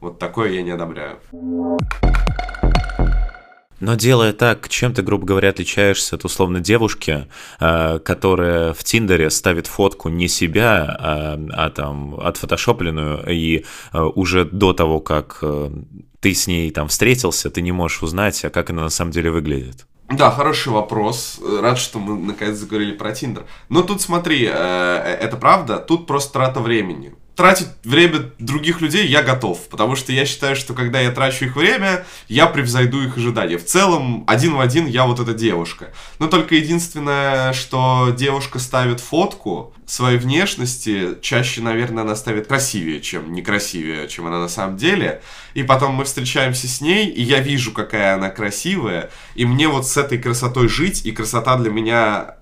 [0.00, 1.18] Вот такое я не одобряю.
[3.82, 7.26] Но делая так, чем ты, грубо говоря, отличаешься от условно девушки,
[7.58, 14.44] э, которая в Тиндере ставит фотку не себя, а, а там отфотошопленную, и э, уже
[14.44, 15.70] до того, как э,
[16.20, 19.32] ты с ней там встретился, ты не можешь узнать, а как она на самом деле
[19.32, 19.84] выглядит.
[20.12, 21.40] Да, хороший вопрос.
[21.60, 23.46] Рад, что мы наконец заговорили про Тиндер.
[23.68, 29.68] Но тут смотри, это правда, тут просто трата времени тратить время других людей я готов,
[29.68, 33.58] потому что я считаю, что когда я трачу их время, я превзойду их ожидания.
[33.58, 35.92] В целом, один в один я вот эта девушка.
[36.18, 43.32] Но только единственное, что девушка ставит фотку своей внешности, чаще, наверное, она ставит красивее, чем
[43.32, 45.22] некрасивее, чем она на самом деле.
[45.54, 49.86] И потом мы встречаемся с ней, и я вижу, какая она красивая, и мне вот
[49.86, 52.36] с этой красотой жить, и красота для меня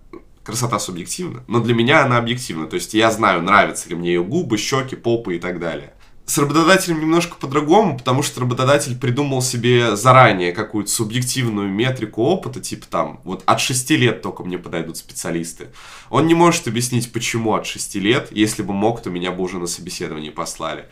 [0.45, 2.67] красота субъективна, но для меня она объективна.
[2.67, 5.95] То есть я знаю, нравятся ли мне ее губы, щеки, попы и так далее.
[6.31, 12.87] С работодателем немножко по-другому, потому что работодатель придумал себе заранее какую-то субъективную метрику опыта, типа
[12.89, 15.71] там, вот от 6 лет только мне подойдут специалисты.
[16.09, 19.59] Он не может объяснить, почему от 6 лет, если бы мог, то меня бы уже
[19.59, 20.87] на собеседование послали.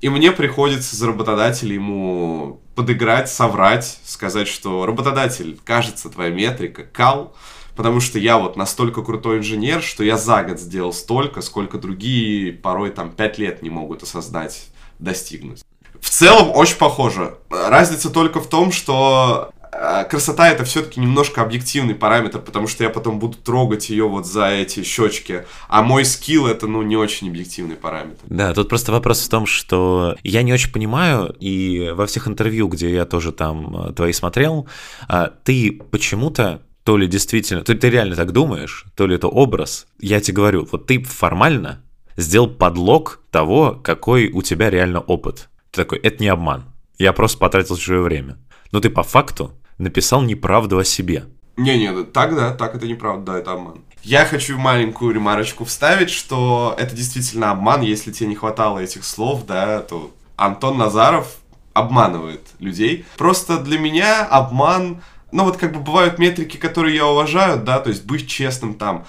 [0.00, 7.36] И мне приходится за работодателя ему подыграть, соврать, сказать, что работодатель, кажется, твоя метрика, кал,
[7.76, 12.52] потому что я вот настолько крутой инженер, что я за год сделал столько, сколько другие
[12.52, 14.66] порой там 5 лет не могут осознать,
[14.98, 15.62] достигнуть.
[16.00, 17.36] В целом очень похоже.
[17.50, 22.90] Разница только в том, что э, красота это все-таки немножко объективный параметр, потому что я
[22.90, 27.28] потом буду трогать ее вот за эти щечки, а мой скилл это ну не очень
[27.28, 28.22] объективный параметр.
[28.26, 32.68] Да, тут просто вопрос в том, что я не очень понимаю, и во всех интервью,
[32.68, 34.66] где я тоже там э, твои смотрел,
[35.06, 39.28] а, ты почему-то то ли действительно, то ли ты реально так думаешь, то ли это
[39.28, 39.86] образ.
[40.00, 41.84] Я тебе говорю, вот ты формально
[42.16, 45.50] сделал подлог того, какой у тебя реально опыт.
[45.70, 46.64] Ты такой, это не обман.
[46.98, 48.38] Я просто потратил чужое время.
[48.72, 51.26] Но ты по факту написал неправду о себе.
[51.56, 53.84] Не-не, так да, так это неправда, да, это обман.
[54.02, 59.46] Я хочу маленькую ремарочку вставить, что это действительно обман, если тебе не хватало этих слов,
[59.46, 61.36] да, то Антон Назаров
[61.72, 63.04] обманывает людей.
[63.16, 67.90] Просто для меня обман ну вот как бы бывают метрики, которые я уважаю, да, то
[67.90, 69.04] есть быть честным там,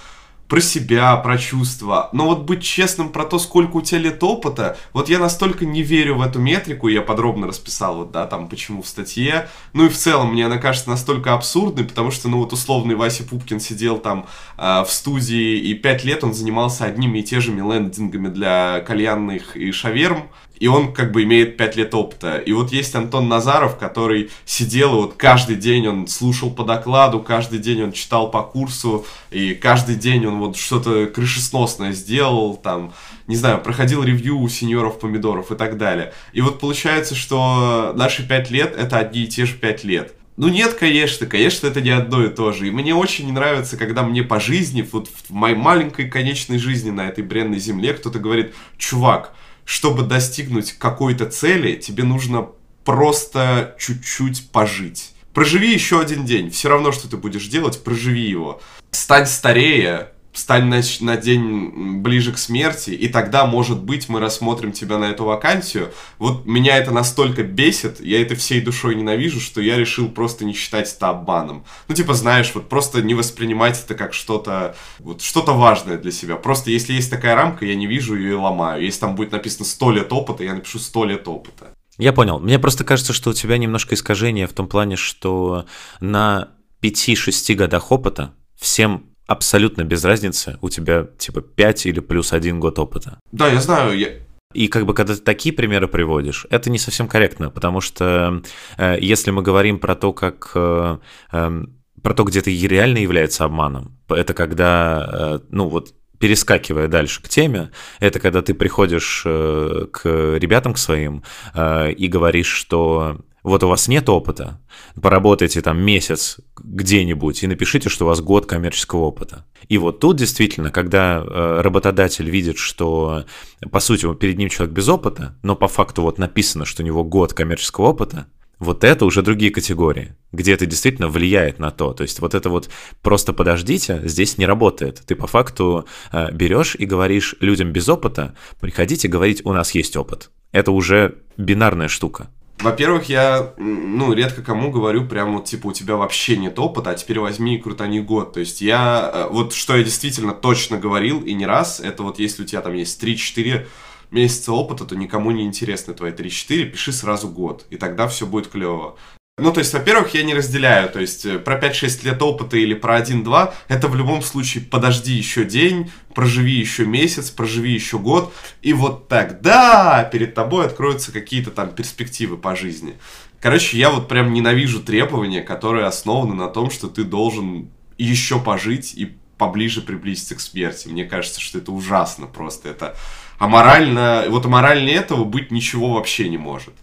[0.52, 2.10] про себя, про чувства.
[2.12, 5.82] Но вот быть честным про то, сколько у тебя лет опыта, вот я настолько не
[5.82, 9.48] верю в эту метрику, я подробно расписал, вот, да, там, почему в статье.
[9.72, 13.24] Ну и в целом, мне она кажется настолько абсурдной, потому что, ну вот условный Вася
[13.24, 17.54] Пупкин сидел там э, в студии, и пять лет он занимался одними и теми же
[17.54, 20.28] лендингами для кальянных и шаверм,
[20.62, 22.38] и он как бы имеет 5 лет опыта.
[22.38, 27.20] И вот есть Антон Назаров, который сидел, и вот каждый день он слушал по докладу,
[27.20, 32.94] каждый день он читал по курсу, и каждый день он вот что-то крышесносное сделал, там,
[33.26, 36.14] не знаю, проходил ревью у сеньоров помидоров и так далее.
[36.32, 40.14] И вот получается, что наши 5 лет— это одни и те же 5 лет.
[40.38, 42.68] Ну нет, конечно, конечно, это не одно и то же.
[42.68, 46.92] И мне очень не нравится, когда мне по жизни, вот в моей маленькой конечной жизни
[46.92, 49.34] на этой бренной земле кто-то говорит, чувак,
[49.66, 52.50] чтобы достигнуть какой-то цели, тебе нужно
[52.84, 55.14] просто чуть-чуть пожить.
[55.34, 56.50] Проживи еще один день.
[56.50, 58.62] Все равно, что ты будешь делать, проживи его.
[58.92, 64.72] Стань старее, стань на, на день ближе к смерти, и тогда, может быть, мы рассмотрим
[64.72, 65.92] тебя на эту вакансию.
[66.20, 70.54] Вот меня это настолько бесит, я это всей душой ненавижу, что я решил просто не
[70.54, 71.66] считать это обманом.
[71.88, 76.36] Ну, типа, знаешь, вот просто не воспринимать это как что-то, вот что-то важное для себя.
[76.36, 78.84] Просто если есть такая рамка, я не вижу ее и ломаю.
[78.84, 81.74] Если там будет написано 100 лет опыта, я напишу 100 лет опыта.
[81.98, 82.40] Я понял.
[82.40, 85.66] Мне просто кажется, что у тебя немножко искажение в том плане, что
[86.00, 86.50] на
[86.82, 92.80] 5-6 годах опыта всем абсолютно без разницы, у тебя типа 5 или плюс 1 год
[92.80, 93.20] опыта.
[93.32, 94.10] Да, я знаю, я...
[94.54, 98.42] И как бы когда ты такие примеры приводишь, это не совсем корректно, потому что
[98.78, 100.98] э, если мы говорим про то, как э,
[101.32, 101.64] э,
[102.04, 107.30] про то, где это реально является обманом, это когда, э, ну вот перескакивая дальше к
[107.30, 110.06] теме, это когда ты приходишь э, к
[110.38, 114.60] ребятам к своим э, и говоришь, что вот у вас нет опыта,
[115.02, 119.46] поработайте там месяц где-нибудь и напишите, что у вас год коммерческого опыта.
[119.68, 123.26] И вот тут действительно, когда э, работодатель видит, что
[123.72, 127.04] по сути перед ним человек без опыта, но по факту вот написано, что у него
[127.04, 128.28] год коммерческого опыта,
[128.62, 131.94] вот это уже другие категории, где это действительно влияет на то.
[131.94, 132.70] То есть вот это вот
[133.02, 135.02] просто подождите, здесь не работает.
[135.08, 139.98] Ты по факту э, берешь и говоришь людям без опыта, приходите говорить, у нас есть
[139.98, 140.30] опыт.
[140.52, 142.30] Это уже бинарная штука.
[142.62, 146.94] Во-первых, я, ну, редко кому говорю прям вот, типа, у тебя вообще нет опыта, а
[146.94, 148.34] теперь возьми и крутани год.
[148.34, 152.20] То есть я, э, вот что я действительно точно говорил и не раз, это вот
[152.20, 153.66] если у тебя там есть 3-4
[154.12, 158.48] месяца опыта, то никому не интересны твои 3-4, пиши сразу год, и тогда все будет
[158.48, 158.96] клево.
[159.38, 162.74] Ну, то есть, во-первых, я не разделяю, то есть, э, про 5-6 лет опыта или
[162.74, 168.34] про 1-2, это в любом случае подожди еще день, проживи еще месяц, проживи еще год,
[168.62, 172.98] и вот тогда перед тобой откроются какие-то там перспективы по жизни.
[173.40, 178.94] Короче, я вот прям ненавижу требования, которые основаны на том, что ты должен еще пожить
[178.94, 180.88] и поближе приблизиться к смерти.
[180.88, 182.70] Мне кажется, что это ужасно просто.
[182.70, 182.96] Это
[183.40, 186.76] аморально, вот аморальнее этого быть ничего вообще не может.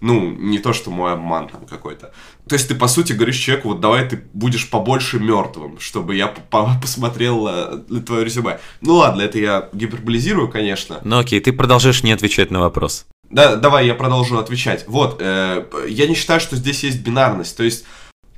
[0.00, 2.12] Ну, не то, что мой обман там какой-то.
[2.48, 6.28] То есть ты, по сути, говоришь человеку, вот давай ты будешь побольше мертвым, чтобы я
[6.28, 8.60] посмотрел э, твое резюме.
[8.80, 11.00] Ну ладно, это я гиперболизирую, конечно.
[11.04, 13.06] Ну окей, ты продолжаешь не отвечать на вопрос.
[13.28, 14.84] Да, давай я продолжу отвечать.
[14.88, 17.56] Вот, э, я не считаю, что здесь есть бинарность.
[17.56, 17.84] То есть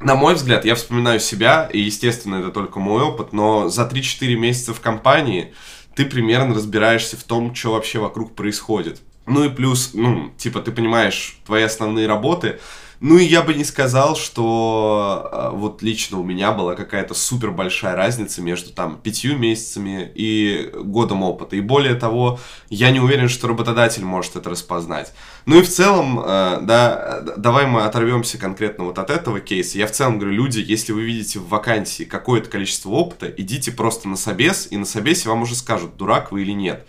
[0.00, 4.34] на мой взгляд, я вспоминаю себя, и, естественно, это только мой опыт, но за 3-4
[4.34, 5.54] месяца в компании
[5.94, 9.00] ты примерно разбираешься в том, что вообще вокруг происходит.
[9.26, 12.58] Ну и плюс, ну, типа, ты понимаешь твои основные работы,
[13.02, 17.50] ну и я бы не сказал, что э, вот лично у меня была какая-то супер
[17.50, 21.56] большая разница между там пятью месяцами и годом опыта.
[21.56, 22.38] И более того,
[22.70, 25.12] я не уверен, что работодатель может это распознать.
[25.46, 29.78] Ну и в целом, э, да, давай мы оторвемся конкретно вот от этого кейса.
[29.78, 34.08] Я в целом говорю, люди, если вы видите в вакансии какое-то количество опыта, идите просто
[34.08, 36.86] на собес, и на собесе вам уже скажут, дурак вы или нет.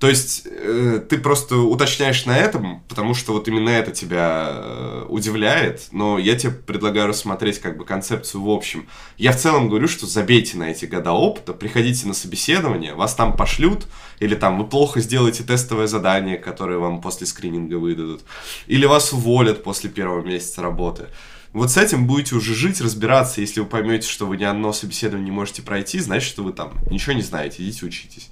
[0.00, 5.06] То есть э, ты просто уточняешь на этом, потому что вот именно это тебя э,
[5.10, 8.88] удивляет, но я тебе предлагаю рассмотреть как бы концепцию в общем.
[9.18, 13.36] Я в целом говорю, что забейте на эти года опыта, приходите на собеседование, вас там
[13.36, 13.86] пошлют,
[14.20, 18.22] или там вы плохо сделаете тестовое задание, которое вам после скрининга выдадут,
[18.68, 21.08] или вас уволят после первого месяца работы.
[21.52, 23.42] Вот с этим будете уже жить, разбираться.
[23.42, 26.72] Если вы поймете, что вы ни одно собеседование не можете пройти, значит, что вы там
[26.90, 28.30] ничего не знаете, идите учитесь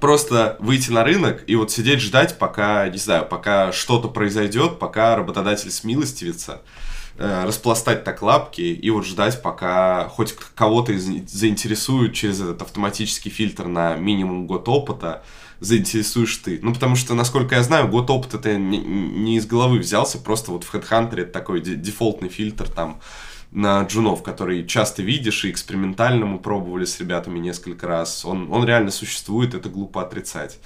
[0.00, 5.16] просто выйти на рынок и вот сидеть ждать, пока, не знаю, пока что-то произойдет, пока
[5.16, 6.62] работодатель смилостивится,
[7.18, 13.66] э, распластать так лапки и вот ждать, пока хоть кого-то заинтересуют через этот автоматический фильтр
[13.66, 15.22] на минимум год опыта,
[15.60, 16.58] заинтересуешь ты.
[16.62, 20.50] Ну, потому что, насколько я знаю, год опыта ты не, не из головы взялся, просто
[20.50, 23.00] вот в HeadHunter это такой дефолтный фильтр, там
[23.56, 28.22] на джунов, который часто видишь, и экспериментально мы пробовали с ребятами несколько раз.
[28.26, 30.58] Он, он реально существует, это глупо отрицать.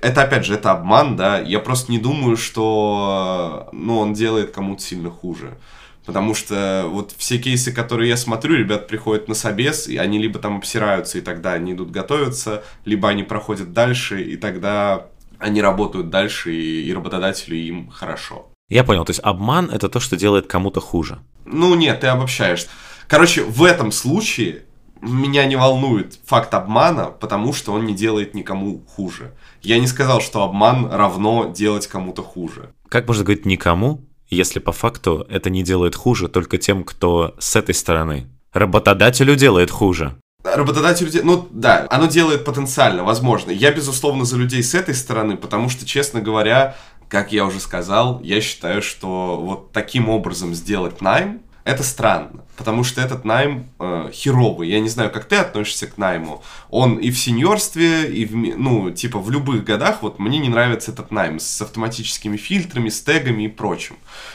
[0.00, 4.82] Это, опять же, это обман, да, я просто не думаю, что, ну, он делает кому-то
[4.82, 5.56] сильно хуже.
[6.04, 10.38] Потому что вот все кейсы, которые я смотрю, ребят приходят на собес, и они либо
[10.38, 15.06] там обсираются, и тогда они идут готовиться, либо они проходят дальше, и тогда
[15.38, 18.50] они работают дальше, и, и работодателю им хорошо.
[18.68, 21.18] Я понял, то есть обман это то, что делает кому-то хуже.
[21.44, 22.66] Ну нет, ты обобщаешь.
[23.08, 24.62] Короче, в этом случае
[25.02, 29.34] меня не волнует факт обмана, потому что он не делает никому хуже.
[29.62, 32.70] Я не сказал, что обман равно делать кому-то хуже.
[32.88, 37.56] Как можно говорить никому, если по факту это не делает хуже только тем, кто с
[37.56, 38.28] этой стороны.
[38.52, 40.16] Работодателю делает хуже.
[40.44, 43.50] Работодателю, ну да, оно делает потенциально, возможно.
[43.50, 46.76] Я, безусловно, за людей с этой стороны, потому что, честно говоря,
[47.14, 52.82] как я уже сказал, я считаю, что вот таким образом сделать найм, это странно, потому
[52.82, 54.68] что этот найм э, херовый.
[54.68, 56.42] Я не знаю, как ты относишься к найму.
[56.70, 60.90] Он и в сеньорстве, и в, ну, типа в любых годах, вот мне не нравится
[60.90, 63.94] этот найм с автоматическими фильтрами, с тегами и прочим.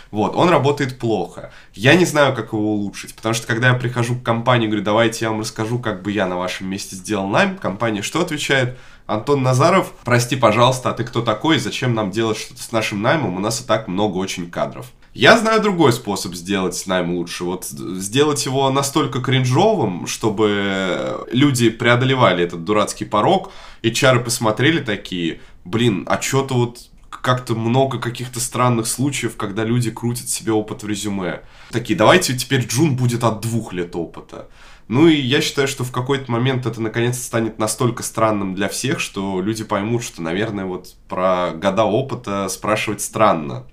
[0.10, 1.52] Вот, он работает плохо.
[1.74, 5.26] Я не знаю, как его улучшить, потому что когда я прихожу к компании, говорю, давайте
[5.26, 8.78] я вам расскажу, как бы я на вашем месте сделал найм, компания что отвечает?
[9.10, 13.36] Антон Назаров, прости, пожалуйста, а ты кто такой, зачем нам делать что-то с нашим наймом,
[13.36, 14.86] у нас и так много очень кадров.
[15.16, 17.44] Я знаю другой способ сделать найм лучше.
[17.44, 25.42] Вот сделать его настолько кринжовым, чтобы люди преодолевали этот дурацкий порог, и чары посмотрели такие,
[25.66, 26.78] блин, а что-то вот
[27.10, 31.42] как-то много каких-то странных случаев, когда люди крутят себе опыт в резюме.
[31.72, 34.48] Такие, давайте теперь Джун будет от двух лет опыта.
[34.90, 39.00] Ну и я считаю, что в какой-то момент это наконец станет настолько странным для всех,
[39.00, 43.68] что люди поймут, что, наверное, вот про года опыта спрашивать странно.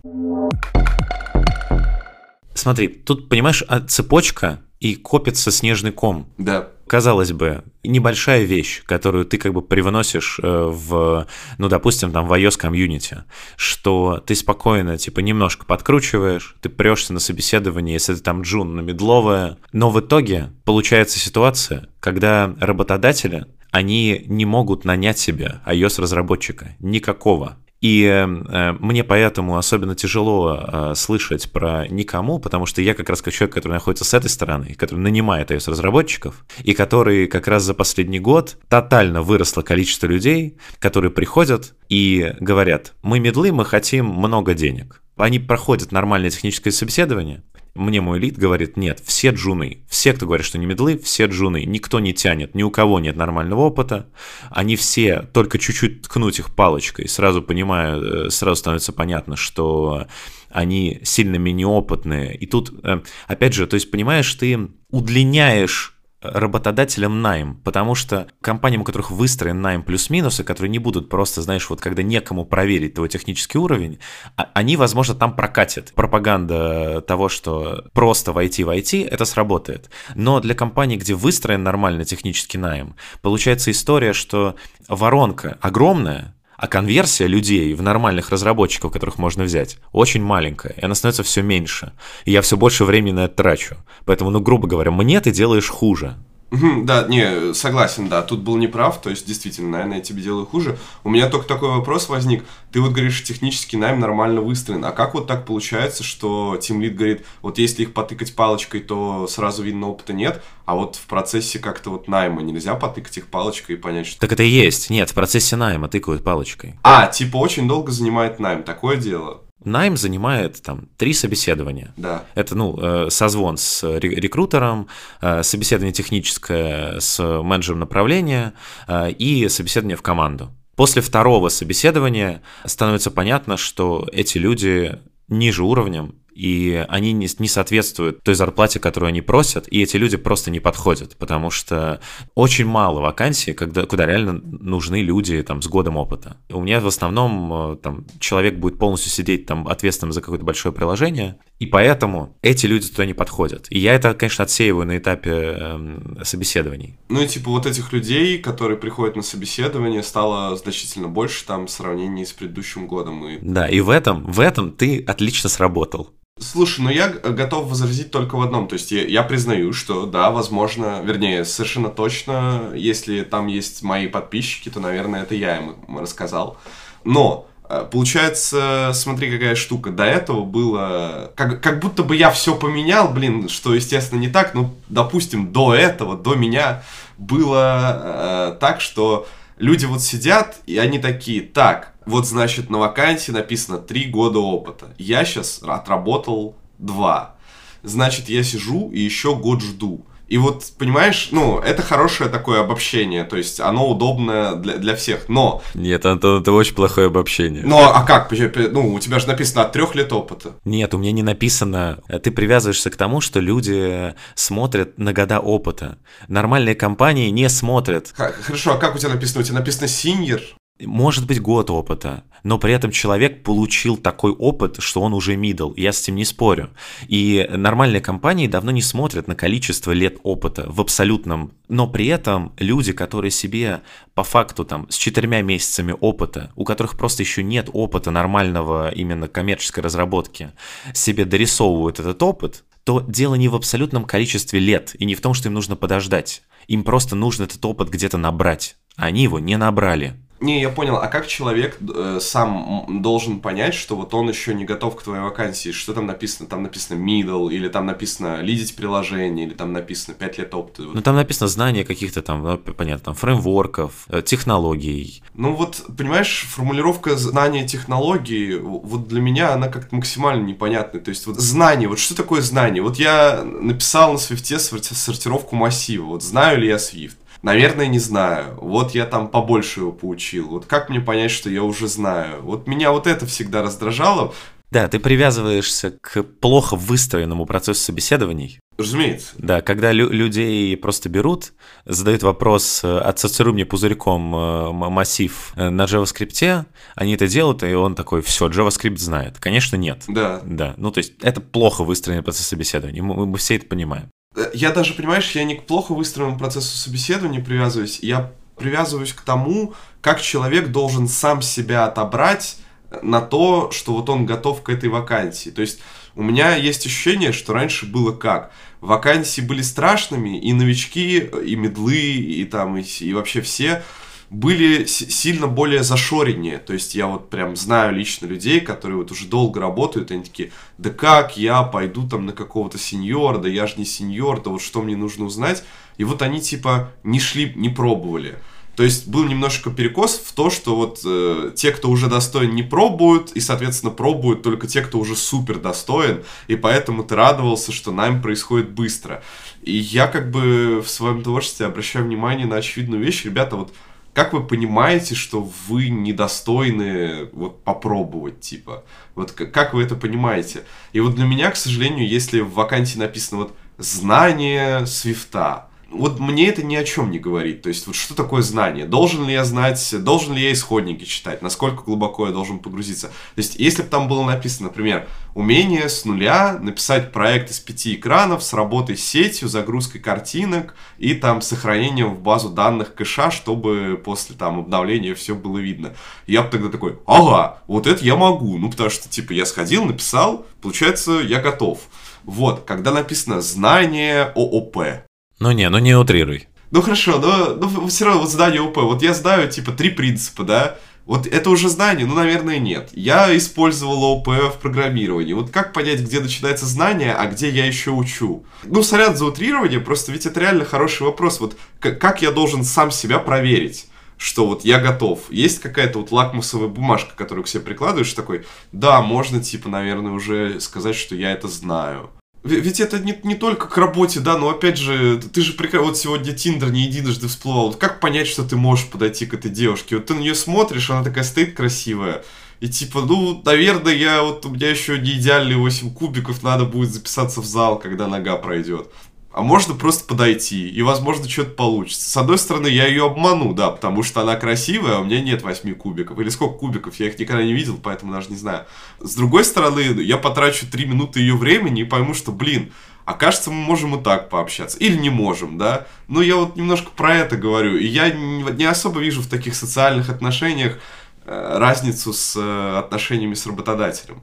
[2.52, 6.28] Смотри, тут, понимаешь, а цепочка и копится снежный ком.
[6.36, 6.68] Да.
[6.86, 11.26] Казалось бы, небольшая вещь, которую ты как бы привносишь э, в,
[11.58, 13.24] ну, допустим, там в iOS комьюнити,
[13.56, 18.80] что ты спокойно, типа, немножко подкручиваешь, ты прешься на собеседование, если ты там джун на
[18.80, 27.56] медловое, но в итоге получается ситуация, когда работодатели, они не могут нанять себе iOS-разработчика никакого.
[27.86, 33.22] И э, мне поэтому особенно тяжело э, слышать про никому, потому что я как раз
[33.22, 37.74] как человек, который находится с этой стороны, который нанимает iOS-разработчиков, и который как раз за
[37.74, 44.54] последний год тотально выросло количество людей, которые приходят и говорят, мы медлы, мы хотим много
[44.54, 45.00] денег.
[45.16, 47.44] Они проходят нормальное техническое собеседование,
[47.76, 51.64] мне мой лид говорит, нет, все джуны, все, кто говорит, что не медлы, все джуны,
[51.64, 54.06] никто не тянет, ни у кого нет нормального опыта,
[54.50, 60.06] они все, только чуть-чуть ткнуть их палочкой, сразу понимаю, э, сразу становится понятно, что
[60.50, 62.36] они сильно менее опытные.
[62.36, 65.95] И тут, э, опять же, то есть понимаешь, ты удлиняешь
[66.32, 71.68] работодателям найм, потому что компаниям, у которых выстроен найм плюс-минусы, которые не будут просто, знаешь,
[71.68, 73.98] вот когда некому проверить твой технический уровень,
[74.36, 75.92] а, они, возможно, там прокатят.
[75.94, 79.90] Пропаганда того, что просто войти в IT, это сработает.
[80.14, 84.56] Но для компаний, где выстроен нормальный технический найм, получается история, что
[84.88, 90.94] воронка огромная, а конверсия людей в нормальных разработчиков, которых можно взять, очень маленькая, и она
[90.94, 91.92] становится все меньше.
[92.24, 93.76] И я все больше времени на это трачу.
[94.04, 96.16] Поэтому, ну, грубо говоря, мне ты делаешь хуже.
[96.50, 100.78] Да, не, согласен, да, тут был неправ, то есть действительно, наверное, я тебе делаю хуже.
[101.02, 102.44] У меня только такой вопрос возник.
[102.70, 106.90] Ты вот говоришь, технический найм нормально выстроен, а как вот так получается, что Team Lead
[106.90, 111.58] говорит, вот если их потыкать палочкой, то сразу видно опыта нет, а вот в процессе
[111.58, 114.20] как-то вот найма нельзя потыкать их палочкой и понять, что...
[114.20, 116.74] Так это и есть, нет, в процессе найма тыкают палочкой.
[116.82, 119.42] А, типа очень долго занимает найм, такое дело.
[119.66, 121.92] Найм занимает там три собеседования.
[121.96, 122.24] Да.
[122.36, 124.86] Это, ну, э, созвон с рекрутером,
[125.20, 128.52] э, собеседование техническое с менеджером направления
[128.86, 130.52] э, и собеседование в команду.
[130.76, 138.22] После второго собеседования становится понятно, что эти люди ниже уровнем, и они не, не соответствуют
[138.22, 142.00] той зарплате, которую они просят, и эти люди просто не подходят, потому что
[142.34, 146.36] очень мало вакансий, когда, куда реально нужны люди там, с годом опыта.
[146.50, 150.74] У меня в основном э, там, человек будет полностью сидеть там ответственным за какое-то большое
[150.74, 153.66] приложение, и поэтому эти люди туда не подходят.
[153.70, 156.98] И я это, конечно, отсеиваю на этапе э, собеседований.
[157.08, 161.70] Ну и типа вот этих людей, которые приходят на собеседование, стало значительно больше там в
[161.70, 163.26] сравнении с предыдущим годом.
[163.26, 163.38] И...
[163.40, 166.10] Да, и в этом, в этом ты отлично сработал.
[166.38, 168.68] Слушай, ну я готов возразить только в одном.
[168.68, 174.06] То есть я, я признаю, что да, возможно, вернее, совершенно точно, если там есть мои
[174.06, 176.58] подписчики, то, наверное, это я им рассказал.
[177.04, 179.90] Но А, Получается, смотри, какая штука.
[179.90, 181.32] До этого было...
[181.34, 184.54] Как, как будто бы я все поменял, блин, что, естественно, не так.
[184.54, 186.82] Ну, допустим, до этого, до меня
[187.18, 189.26] было э, так, что
[189.56, 194.94] люди вот сидят, и они такие, так, вот, значит, на вакансии написано 3 года опыта.
[194.98, 197.36] Я сейчас отработал 2.
[197.82, 200.06] Значит, я сижу и еще год жду.
[200.28, 205.28] И вот, понимаешь, ну, это хорошее такое обобщение, то есть оно удобно для, для всех,
[205.28, 205.62] но...
[205.74, 207.62] Нет, Антон, это очень плохое обобщение.
[207.64, 208.32] Ну, а как?
[208.32, 210.54] Ну, у тебя же написано от трех лет опыта.
[210.64, 211.98] Нет, у меня не написано...
[212.22, 215.98] Ты привязываешься к тому, что люди смотрят на года опыта.
[216.28, 218.12] Нормальные компании не смотрят.
[218.16, 219.42] Хорошо, а как у тебя написано?
[219.42, 220.40] У тебя написано senior?
[220.78, 225.72] Может быть год опыта, но при этом человек получил такой опыт, что он уже мидл,
[225.74, 226.68] я с этим не спорю.
[227.08, 232.52] И нормальные компании давно не смотрят на количество лет опыта в абсолютном, но при этом
[232.58, 233.80] люди, которые себе
[234.14, 239.28] по факту там с четырьмя месяцами опыта, у которых просто еще нет опыта нормального именно
[239.28, 240.52] коммерческой разработки,
[240.92, 245.32] себе дорисовывают этот опыт, то дело не в абсолютном количестве лет и не в том,
[245.32, 246.42] что им нужно подождать.
[246.68, 248.76] Им просто нужно этот опыт где-то набрать.
[248.96, 250.14] Они его не набрали.
[250.38, 250.96] Не, я понял.
[250.96, 255.22] А как человек э, сам должен понять, что вот он еще не готов к твоей
[255.22, 255.72] вакансии?
[255.72, 256.46] Что там написано?
[256.46, 260.82] Там написано middle, или там написано лидить приложение, или там написано 5 лет опыта?
[260.82, 265.22] Ну, там написано знание каких-то там, ну, понятно, там, фреймворков, э, технологий.
[265.32, 271.00] Ну, вот, понимаешь, формулировка знания технологий, вот для меня она как-то максимально непонятная.
[271.00, 272.82] То есть, вот знание, вот что такое знание?
[272.82, 274.58] Вот я написал на Swift
[274.94, 277.16] сортировку массива, вот знаю ли я Swift?
[277.46, 278.58] Наверное, не знаю.
[278.60, 280.48] Вот я там побольше его поучил.
[280.48, 282.42] Вот как мне понять, что я уже знаю?
[282.42, 284.34] Вот меня вот это всегда раздражало.
[284.72, 288.58] Да, ты привязываешься к плохо выстроенному процессу собеседований.
[288.76, 289.28] Разумеется.
[289.38, 291.52] Да, когда лю- людей просто берут,
[291.84, 296.64] задают вопрос, э, отсоциируй мне пузырьком э, массив э, на JavaScript,
[296.96, 299.38] они это делают, и он такой, все, JavaScript знает.
[299.38, 300.02] Конечно, нет.
[300.08, 300.42] Да.
[300.44, 304.10] Да, ну то есть это плохо выстроенный процесс собеседования, мы, мы все это понимаем.
[304.52, 309.74] Я даже, понимаешь, я не к плохо выстроенному процессу собеседования привязываюсь, я привязываюсь к тому,
[310.00, 312.58] как человек должен сам себя отобрать
[313.02, 315.50] на то, что вот он готов к этой вакансии.
[315.50, 315.80] То есть
[316.14, 318.52] у меня есть ощущение, что раньше было как?
[318.80, 323.82] Вакансии были страшными, и новички, и медлы, и там, и, и вообще все
[324.30, 326.58] были сильно более зашореннее.
[326.58, 330.50] То есть я вот прям знаю лично людей, которые вот уже долго работают, они такие,
[330.78, 334.62] да как я пойду там на какого-то сеньора, да я же не сеньор, да вот
[334.62, 335.64] что мне нужно узнать.
[335.96, 338.36] И вот они типа не шли, не пробовали.
[338.76, 342.62] То есть был немножко перекос в то, что вот э, те, кто уже достоин, не
[342.62, 347.90] пробуют, и, соответственно, пробуют только те, кто уже супер достоин, и поэтому ты радовался, что
[347.90, 349.22] найм происходит быстро.
[349.62, 353.24] И я как бы в своем творчестве обращаю внимание на очевидную вещь.
[353.24, 353.72] Ребята, вот
[354.16, 358.82] как вы понимаете, что вы недостойны вот попробовать, типа?
[359.14, 360.62] Вот как вы это понимаете?
[360.94, 366.48] И вот для меня, к сожалению, если в вакансии написано вот знание свифта, вот мне
[366.48, 367.62] это ни о чем не говорит.
[367.62, 368.86] То есть, вот что такое знание?
[368.86, 371.42] Должен ли я знать, должен ли я исходники читать?
[371.42, 373.08] Насколько глубоко я должен погрузиться?
[373.08, 377.94] То есть, если бы там было написано, например, умение с нуля написать проект из пяти
[377.94, 384.00] экранов с работой с сетью, загрузкой картинок и там сохранением в базу данных кэша, чтобы
[384.04, 385.94] после там обновления все было видно.
[386.26, 388.58] Я бы тогда такой, ага, вот это я могу.
[388.58, 391.80] Ну, потому что, типа, я сходил, написал, получается, я готов.
[392.24, 395.05] Вот, когда написано знание ООП,
[395.38, 396.48] ну не, ну не утрируй.
[396.70, 398.78] Ну хорошо, но, но все равно вот знание ОП.
[398.78, 400.78] Вот я знаю, типа, три принципа, да?
[401.04, 402.04] Вот это уже знание?
[402.04, 402.90] Ну, наверное, нет.
[402.92, 405.34] Я использовал ОП в программировании.
[405.34, 408.44] Вот как понять, где начинается знание, а где я еще учу?
[408.64, 411.38] Ну, сорян за утрирование, просто ведь это реально хороший вопрос.
[411.38, 413.86] Вот как я должен сам себя проверить?
[414.18, 415.30] что вот я готов.
[415.30, 420.58] Есть какая-то вот лакмусовая бумажка, которую к себе прикладываешь, такой, да, можно, типа, наверное, уже
[420.60, 422.08] сказать, что я это знаю.
[422.46, 425.98] Ведь это не, не только к работе, да, но опять же, ты же прекрасно, вот
[425.98, 429.96] сегодня Тиндер не единожды всплывал, вот как понять, что ты можешь подойти к этой девушке?
[429.96, 432.22] Вот ты на нее смотришь, она такая стоит красивая,
[432.60, 436.92] и типа, ну, наверное, я вот, у меня еще не идеальные 8 кубиков, надо будет
[436.92, 438.90] записаться в зал, когда нога пройдет
[439.36, 442.08] а можно просто подойти, и, возможно, что-то получится.
[442.08, 445.42] С одной стороны, я ее обману, да, потому что она красивая, а у меня нет
[445.42, 446.18] 8 кубиков.
[446.18, 448.64] Или сколько кубиков, я их никогда не видел, поэтому даже не знаю.
[448.98, 452.72] С другой стороны, я потрачу 3 минуты ее времени и пойму, что, блин,
[453.04, 454.78] окажется, мы можем и так пообщаться.
[454.78, 455.86] Или не можем, да.
[456.08, 457.76] Но я вот немножко про это говорю.
[457.76, 460.78] И я не особо вижу в таких социальных отношениях
[461.26, 464.22] э, разницу с э, отношениями с работодателем.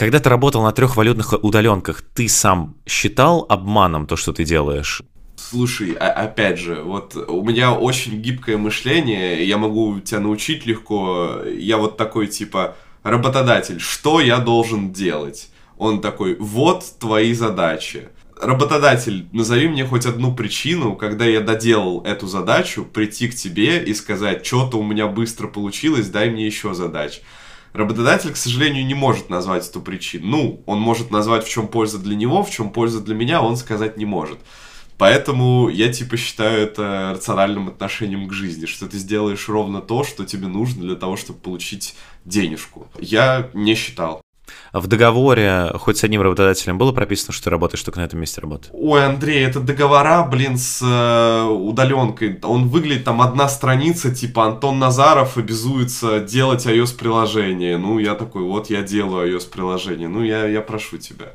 [0.00, 5.02] Когда ты работал на трех валютных удаленках, ты сам считал обманом то, что ты делаешь?
[5.36, 11.42] Слушай, а, опять же, вот у меня очень гибкое мышление, я могу тебя научить легко.
[11.54, 15.50] Я вот такой типа работодатель, что я должен делать?
[15.76, 18.08] Он такой, вот твои задачи.
[18.40, 23.92] Работодатель, назови мне хоть одну причину, когда я доделал эту задачу, прийти к тебе и
[23.92, 27.20] сказать, что-то у меня быстро получилось, дай мне еще задач.
[27.72, 30.26] Работодатель, к сожалению, не может назвать эту причину.
[30.26, 33.56] Ну, он может назвать, в чем польза для него, в чем польза для меня, он
[33.56, 34.38] сказать не может.
[34.98, 40.26] Поэтому я типа считаю это рациональным отношением к жизни, что ты сделаешь ровно то, что
[40.26, 41.94] тебе нужно для того, чтобы получить
[42.26, 42.86] денежку.
[42.98, 44.20] Я не считал.
[44.72, 48.40] В договоре хоть с одним работодателем было прописано, что ты работаешь только на этом месте
[48.40, 48.68] работы?
[48.72, 52.38] Ой, Андрей, это договора, блин, с э, удаленкой.
[52.42, 57.78] Он выглядит там одна страница, типа Антон Назаров обязуется делать iOS-приложение.
[57.78, 60.08] Ну, я такой, вот я делаю iOS-приложение.
[60.08, 61.32] Ну, я, я прошу тебя.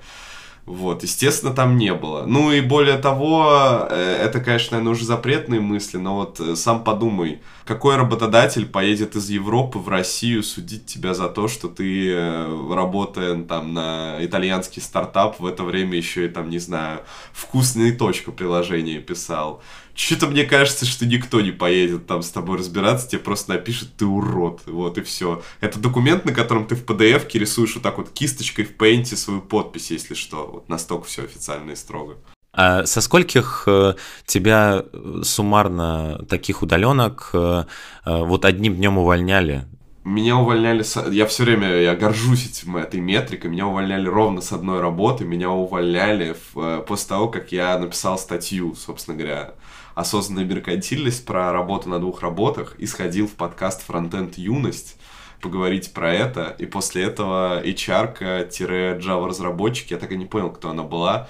[0.66, 2.26] Вот, естественно, там не было.
[2.26, 6.84] Ну и более того, э, это, конечно, наверное, уже запретные мысли, но вот э, сам
[6.84, 12.74] подумай, какой работодатель поедет из Европы в Россию судить тебя за то, что ты, э,
[12.74, 17.02] работая там на итальянский стартап, в это время еще и там, не знаю,
[17.32, 19.62] вкусные точка приложения писал.
[19.96, 24.06] Что-то мне кажется, что никто не поедет там с тобой разбираться, тебе просто напишет «ты
[24.06, 25.42] урод», вот и все.
[25.62, 29.42] Это документ, на котором ты в PDF-ке рисуешь вот так вот кисточкой в пейнте свою
[29.42, 30.48] подпись, если что.
[30.52, 32.18] Вот настолько все официально и строго.
[32.52, 37.64] А со скольких э, тебя э, суммарно таких удаленок э,
[38.06, 39.66] вот одним днем увольняли?
[40.04, 41.04] Меня увольняли, с...
[41.10, 45.50] я все время, я горжусь этим, этой метрикой, меня увольняли ровно с одной работы, меня
[45.50, 46.82] увольняли в...
[46.82, 49.54] после того, как я написал статью, собственно говоря,
[49.96, 54.98] осознанная меркантильность про работу на двух работах и сходил в подкаст «Фронтенд Юность»,
[55.42, 61.28] поговорить про это, и после этого HR-Java-разработчик, я так и не понял, кто она была,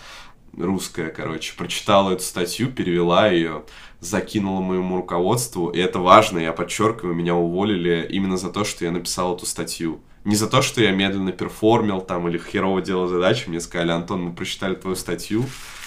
[0.58, 3.64] русская, короче, прочитала эту статью, перевела ее,
[4.00, 8.92] закинула моему руководству, и это важно, я подчеркиваю, меня уволили именно за то, что я
[8.92, 10.00] написал эту статью.
[10.24, 14.24] Не за то, что я медленно перформил там или херово делал задачи, мне сказали, Антон,
[14.24, 15.46] мы прочитали твою статью,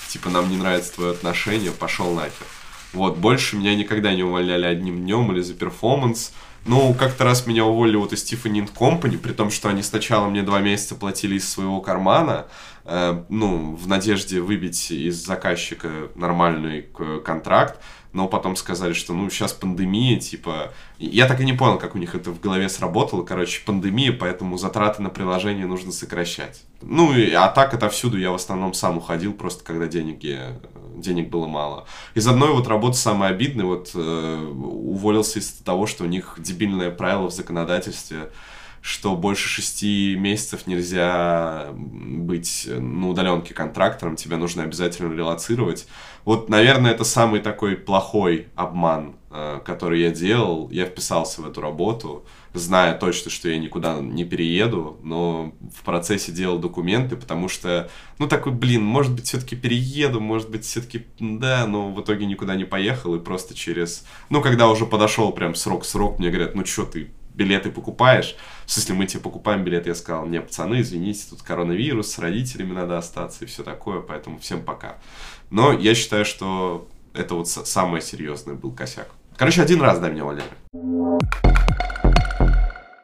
[0.09, 2.47] типа, нам не нравится твое отношение, пошел нахер.
[2.93, 6.33] Вот, больше меня никогда не увольняли одним днем или за перформанс.
[6.67, 10.43] Ну, как-то раз меня уволили вот из Tiffany Company, при том, что они сначала мне
[10.43, 12.47] два месяца платили из своего кармана,
[12.85, 16.87] э, ну, в надежде выбить из заказчика нормальный
[17.25, 17.81] контракт,
[18.13, 20.73] но потом сказали, что, ну, сейчас пандемия, типа...
[20.99, 23.23] Я так и не понял, как у них это в голове сработало.
[23.23, 26.63] Короче, пандемия, поэтому затраты на приложение нужно сокращать.
[26.83, 30.39] Ну, и, а так отовсюду я в основном сам уходил, просто когда деньги
[31.01, 31.87] денег было мало.
[32.15, 36.91] Из одной вот работы самое обидное, вот э, уволился из-за того, что у них дебильное
[36.91, 38.31] правило в законодательстве,
[38.81, 45.87] что больше шести месяцев нельзя быть на удаленке контрактором, тебя нужно обязательно релацировать.
[46.29, 50.69] Вот, наверное, это самый такой плохой обман, э, который я делал.
[50.71, 56.31] Я вписался в эту работу, зная точно, что я никуда не перееду, но в процессе
[56.31, 61.67] делал документы, потому что, ну, такой, блин, может быть, все-таки перееду, может быть, все-таки, да,
[61.67, 66.19] но в итоге никуда не поехал, и просто через, ну, когда уже подошел прям срок-срок,
[66.19, 67.09] мне говорят, ну, что ты
[67.39, 68.37] билеты покупаешь?
[68.67, 72.73] В смысле, мы тебе покупаем билет, я сказал, не, пацаны, извините, тут коронавирус, с родителями
[72.73, 74.99] надо остаться и все такое, поэтому всем пока.
[75.51, 79.09] Но я считаю, что это вот самое серьезное был косяк.
[79.37, 80.49] Короче, один раз, да, меня увольняли.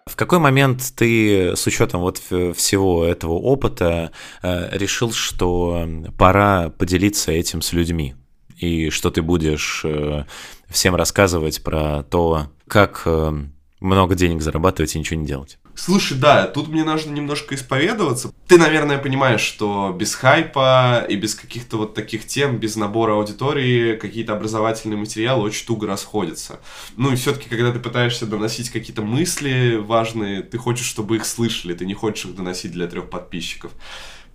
[0.06, 7.32] В какой момент ты, с учетом вот всего этого опыта, э, решил, что пора поделиться
[7.32, 8.14] этим с людьми?
[8.56, 10.24] И что ты будешь э,
[10.68, 13.32] всем рассказывать про то, как э,
[13.80, 15.58] много денег зарабатывать и ничего не делать?
[15.74, 18.32] Слушай, да, тут мне нужно немножко исповедоваться.
[18.46, 23.96] Ты, наверное, понимаешь, что без хайпа и без каких-то вот таких тем, без набора аудитории,
[23.96, 26.60] какие-то образовательные материалы очень туго расходятся.
[26.96, 31.74] Ну и все-таки, когда ты пытаешься доносить какие-то мысли важные, ты хочешь, чтобы их слышали,
[31.74, 33.72] ты не хочешь их доносить для трех подписчиков.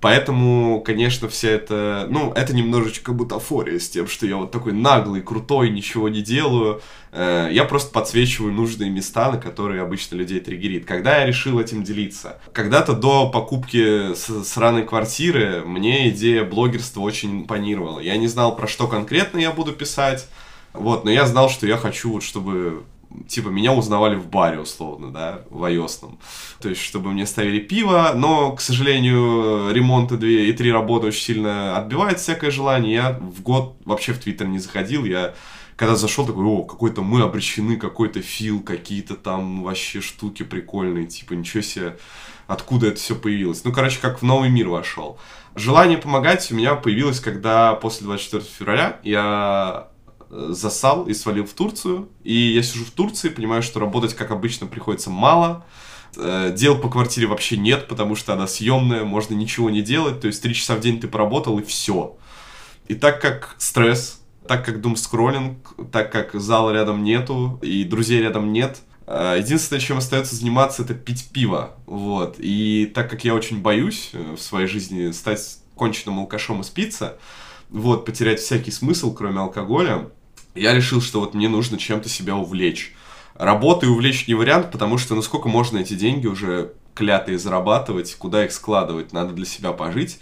[0.02, 2.08] Поэтому, конечно, вся это...
[2.10, 6.82] Ну, это немножечко бутафория с тем, что я вот такой наглый, крутой, ничего не делаю.
[7.12, 10.86] Э, я просто подсвечиваю нужные места, на которые обычно людей триггерит.
[10.86, 12.40] Когда я решил этим делиться?
[12.54, 18.00] Когда-то до покупки сраной квартиры мне идея блогерства очень импонировала.
[18.00, 20.28] Я не знал, про что конкретно я буду писать.
[20.72, 22.84] Вот, но я знал, что я хочу, вот, чтобы
[23.28, 26.18] типа, меня узнавали в баре, условно, да, в ios
[26.62, 31.24] То есть, чтобы мне ставили пиво, но, к сожалению, ремонты две и три работы очень
[31.24, 32.94] сильно отбивает всякое желание.
[32.94, 35.34] Я в год вообще в Твиттер не заходил, я
[35.76, 41.32] когда зашел, такой, о, какой-то мы обречены, какой-то фил, какие-то там вообще штуки прикольные, типа,
[41.32, 41.98] ничего себе.
[42.48, 43.64] откуда это все появилось.
[43.64, 45.18] Ну, короче, как в новый мир вошел.
[45.56, 49.88] Желание помогать у меня появилось, когда после 24 февраля я
[50.30, 52.10] засал и свалил в Турцию.
[52.24, 55.66] И я сижу в Турции, понимаю, что работать, как обычно, приходится мало.
[56.18, 60.22] Э, дел по квартире вообще нет, потому что она съемная, можно ничего не делать.
[60.22, 62.18] То есть три часа в день ты поработал и все.
[62.88, 68.52] И так как стресс, так как думскроллинг, так как зала рядом нету и друзей рядом
[68.52, 71.76] нет, э, единственное, чем остается заниматься, это пить пиво.
[71.86, 72.36] Вот.
[72.40, 77.18] И так как я очень боюсь э, в своей жизни стать конченным алкашом и спиться,
[77.70, 80.10] вот, потерять всякий смысл, кроме алкоголя,
[80.56, 82.96] я решил, что вот мне нужно чем-то себя увлечь.
[83.36, 88.46] Работы увлечь не вариант, потому что ну сколько можно эти деньги уже клятые зарабатывать, куда
[88.46, 90.20] их складывать, надо для себя пожить.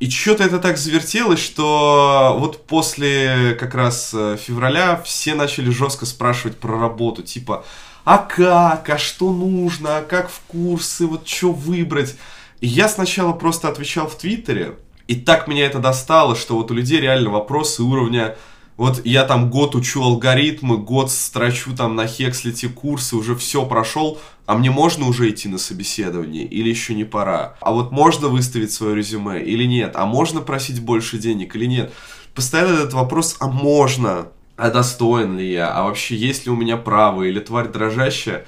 [0.00, 6.04] И что-то это так завертелось, что вот после как раз э, февраля все начали жестко
[6.04, 7.64] спрашивать про работу, типа,
[8.04, 12.16] а как, а что нужно, а как в курсы, вот что выбрать.
[12.60, 16.74] И я сначала просто отвечал в Твиттере, и так меня это достало, что вот у
[16.74, 18.36] людей реально вопросы уровня
[18.76, 24.18] вот я там год учу алгоритмы, год строчу там на Хекслите курсы, уже все прошел,
[24.46, 27.56] а мне можно уже идти на собеседование или еще не пора?
[27.60, 29.92] А вот можно выставить свое резюме или нет?
[29.94, 31.92] А можно просить больше денег или нет?
[32.34, 34.26] Постоянно этот вопрос, а можно?
[34.56, 35.72] А достоин ли я?
[35.72, 37.22] А вообще есть ли у меня право?
[37.22, 38.44] Или тварь дрожащая?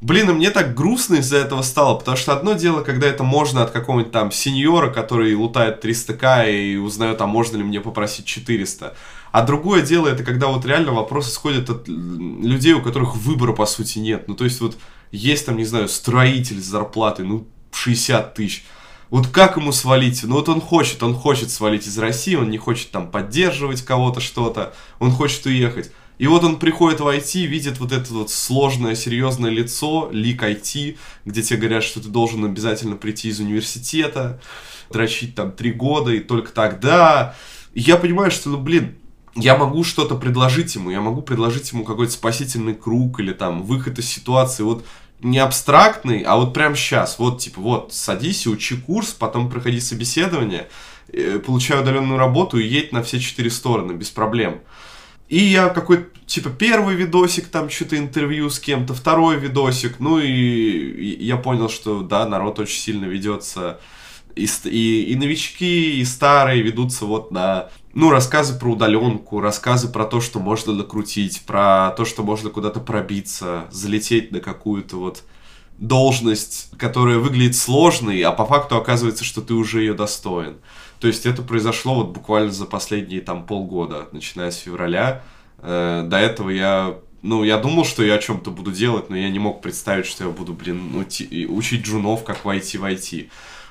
[0.00, 3.64] Блин, и мне так грустно из-за этого стало, потому что одно дело, когда это можно
[3.64, 8.94] от какого-нибудь там сеньора, который лутает 300к и узнает, а можно ли мне попросить 400.
[9.32, 13.66] А другое дело, это когда вот реально вопрос исходит от людей, у которых выбора по
[13.66, 14.28] сути нет.
[14.28, 14.76] Ну, то есть вот
[15.12, 18.64] есть там, не знаю, строитель с зарплатой, ну, 60 тысяч.
[19.10, 20.22] Вот как ему свалить?
[20.24, 24.20] Ну вот он хочет, он хочет свалить из России, он не хочет там поддерживать кого-то
[24.20, 25.90] что-то, он хочет уехать.
[26.18, 30.98] И вот он приходит в IT, видит вот это вот сложное, серьезное лицо, лик IT,
[31.24, 34.40] где тебе говорят, что ты должен обязательно прийти из университета,
[34.90, 37.36] дрочить там три года, и только тогда.
[37.72, 38.96] И я понимаю, что, ну, блин,
[39.34, 43.98] я могу что-то предложить ему, я могу предложить ему какой-то спасительный круг или там выход
[43.98, 44.84] из ситуации, вот
[45.20, 49.80] не абстрактный, а вот прям сейчас, вот типа, вот, садись и учи курс, потом проходи
[49.80, 50.68] собеседование,
[51.12, 54.60] э, получай удаленную работу и едь на все четыре стороны, без проблем.
[55.28, 60.30] И я какой-то, типа, первый видосик, там, что-то интервью с кем-то, второй видосик, ну и,
[60.30, 63.80] и я понял, что, да, народ очень сильно ведется,
[64.34, 70.04] и, и, и новички, и старые ведутся вот на ну, рассказы про удаленку, рассказы про
[70.04, 75.24] то, что можно накрутить, про то, что можно куда-то пробиться, залететь на какую-то вот
[75.78, 80.58] должность, которая выглядит сложной, а по факту оказывается, что ты уже ее достоин.
[81.00, 85.24] То есть это произошло вот буквально за последние там полгода, начиная с февраля.
[85.58, 89.28] Э, до этого я, ну, я думал, что я о чем-то буду делать, но я
[89.28, 93.28] не мог представить, что я буду, блин, учить джунов, как войти в IT.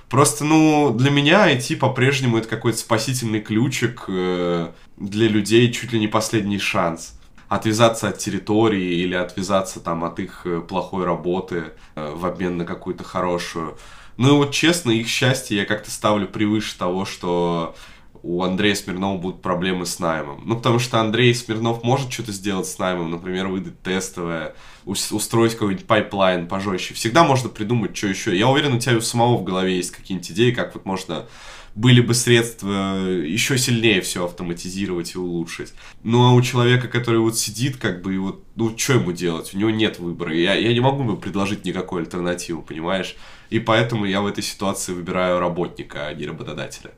[0.10, 6.00] Просто, ну, для меня IT по-прежнему это какой-то спасительный ключик э, для людей, чуть ли
[6.00, 7.20] не последний шанс.
[7.50, 12.66] Отвязаться от территории или отвязаться там от их э, плохой работы э, в обмен на
[12.66, 13.78] какую-то хорошую.
[14.16, 17.76] Ну и вот честно, их счастье я как-то ставлю превыше того, что
[18.28, 20.42] у Андрея Смирнова будут проблемы с наймом.
[20.46, 24.54] Ну, потому что Андрей Смирнов может что-то сделать с наймом, например, выдать тестовое,
[24.86, 26.94] устроить какой-нибудь pipeline пожестче.
[26.94, 28.38] Всегда можно придумать, что еще.
[28.38, 31.26] Я уверен, у тебя у самого в голове есть какие-нибудь идеи, как вот можно
[31.74, 35.74] были бы средства еще сильнее все автоматизировать и улучшить.
[36.04, 39.54] Ну а у человека, который вот сидит, как бы, и вот, ну что ему делать?
[39.54, 40.36] У него нет выбора.
[40.36, 43.16] Я, я не могу ему предложить никакой альтернативы, понимаешь?
[43.52, 46.92] И поэтому я в этой ситуации выбираю работника, а не работодателя.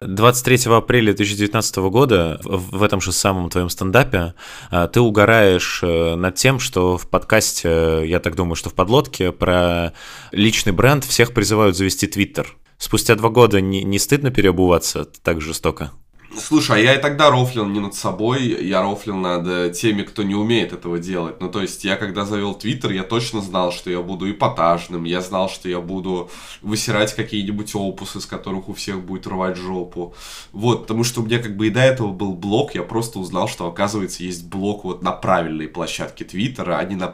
[0.00, 4.34] 23 апреля 2019 года в этом же самом твоем стендапе
[4.70, 9.32] а, ты угораешь э, над тем, что в подкасте, я так думаю, что в подлодке
[9.32, 9.94] про
[10.30, 12.54] личный бренд всех призывают завести Твиттер.
[12.76, 15.92] Спустя два года не, не стыдно переобуваться так жестоко?
[16.36, 20.22] Слушай, а я и тогда рофлил не над собой, я рофлил над э, теми, кто
[20.22, 21.40] не умеет этого делать.
[21.40, 25.20] Ну, то есть, я когда завел Твиттер, я точно знал, что я буду эпатажным, я
[25.20, 26.30] знал, что я буду
[26.62, 30.14] высирать какие-нибудь опусы, с которых у всех будет рвать жопу.
[30.52, 33.48] Вот, потому что у меня как бы и до этого был блог, я просто узнал,
[33.48, 37.08] что, оказывается, есть блог вот на правильной площадке Твиттера, а не на,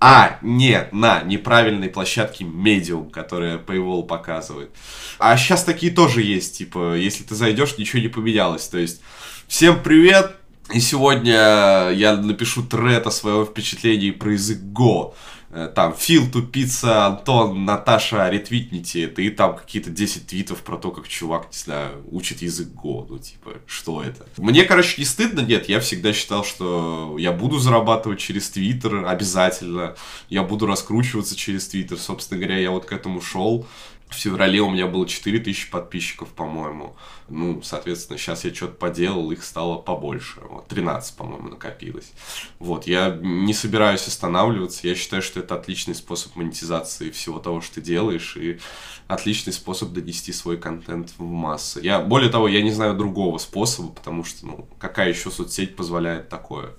[0.00, 4.70] а, нет, на неправильной площадке Medium, которая Paywall показывает.
[5.18, 8.68] А сейчас такие тоже есть, типа, если ты зайдешь, ничего не поменялось.
[8.68, 9.00] То есть,
[9.48, 10.36] всем привет,
[10.72, 15.14] и сегодня я напишу тред о своем впечатлении про язык Go.
[15.50, 20.90] Э, там, Фил тупица, Антон, Наташа, ретвитните это, и там какие-то 10 твитов про то,
[20.90, 24.26] как чувак, не знаю, учит язык Go, ну, типа, что это?
[24.36, 29.94] Мне, короче, не стыдно, нет, я всегда считал, что я буду зарабатывать через Твиттер обязательно,
[30.28, 33.66] я буду раскручиваться через Твиттер, собственно говоря, я вот к этому шел,
[34.10, 36.96] в феврале у меня было 4000 подписчиков, по-моему.
[37.28, 40.40] Ну, соответственно, сейчас я что-то поделал, их стало побольше.
[40.48, 42.12] Вот, 13, по-моему, накопилось.
[42.58, 44.86] Вот, я не собираюсь останавливаться.
[44.86, 48.58] Я считаю, что это отличный способ монетизации всего того, что ты делаешь, и
[49.08, 51.80] отличный способ донести свой контент в массы.
[51.82, 56.28] Я, более того, я не знаю другого способа, потому что, ну, какая еще соцсеть позволяет
[56.28, 56.74] такое?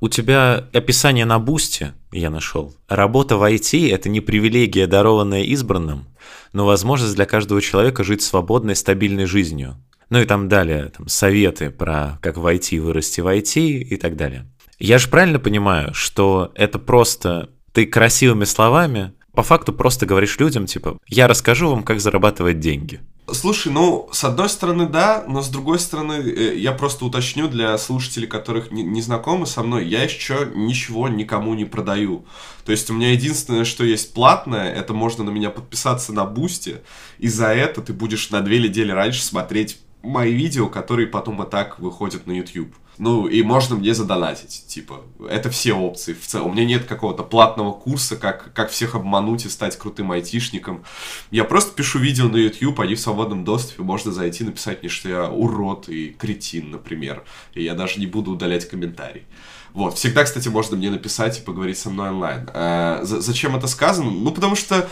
[0.00, 2.74] У тебя описание на бусте, я нашел.
[2.88, 6.06] Работа в IT— это не привилегия, дарованная избранным,
[6.54, 9.76] но возможность для каждого человека жить свободной, стабильной жизнью.
[10.08, 14.16] Ну и там далее, там советы про как в IT вырасти в IT и так
[14.16, 14.46] далее.
[14.78, 20.66] Я же правильно понимаю, что это просто ты красивыми словами по факту просто говоришь людям,
[20.66, 23.00] типа, я расскажу вам, как зарабатывать деньги.
[23.32, 27.76] Слушай, ну, с одной стороны, да, но с другой стороны, э, я просто уточню для
[27.78, 32.24] слушателей, которых не, не знакомы со мной, я еще ничего никому не продаю.
[32.64, 36.78] То есть у меня единственное, что есть платное, это можно на меня подписаться на Boosty,
[37.18, 41.50] и за это ты будешь на две недели раньше смотреть мои видео, которые потом и
[41.50, 42.74] так выходят на YouTube.
[42.98, 46.50] Ну, и можно мне задонатить, типа, это все опции в целом.
[46.50, 50.84] У меня нет какого-то платного курса, как, как всех обмануть и стать крутым айтишником.
[51.30, 55.08] Я просто пишу видео на YouTube, они в свободном доступе, можно зайти, написать мне, что
[55.08, 57.24] я урод и кретин, например.
[57.54, 59.24] И я даже не буду удалять комментарий.
[59.72, 59.96] Вот.
[59.96, 62.48] Всегда, кстати, можно мне написать и поговорить со мной онлайн.
[62.52, 64.10] А, зачем это сказано?
[64.10, 64.88] Ну, потому что,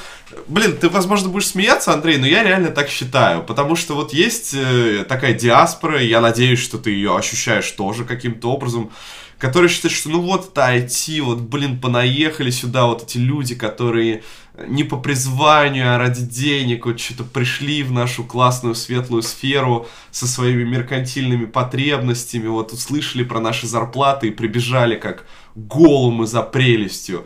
[0.46, 3.42] блин, ты, возможно, будешь смеяться, Андрей, но я реально так считаю.
[3.42, 8.50] Потому что вот есть э, такая диаспора, я надеюсь, что ты ее ощущаешь тоже каким-то
[8.50, 8.90] образом
[9.38, 14.24] которые считают, что ну вот это IT, вот, блин, понаехали сюда вот эти люди, которые
[14.66, 20.26] не по призванию, а ради денег, вот что-то пришли в нашу классную светлую сферу со
[20.26, 27.24] своими меркантильными потребностями, вот услышали про наши зарплаты и прибежали как голым и за прелестью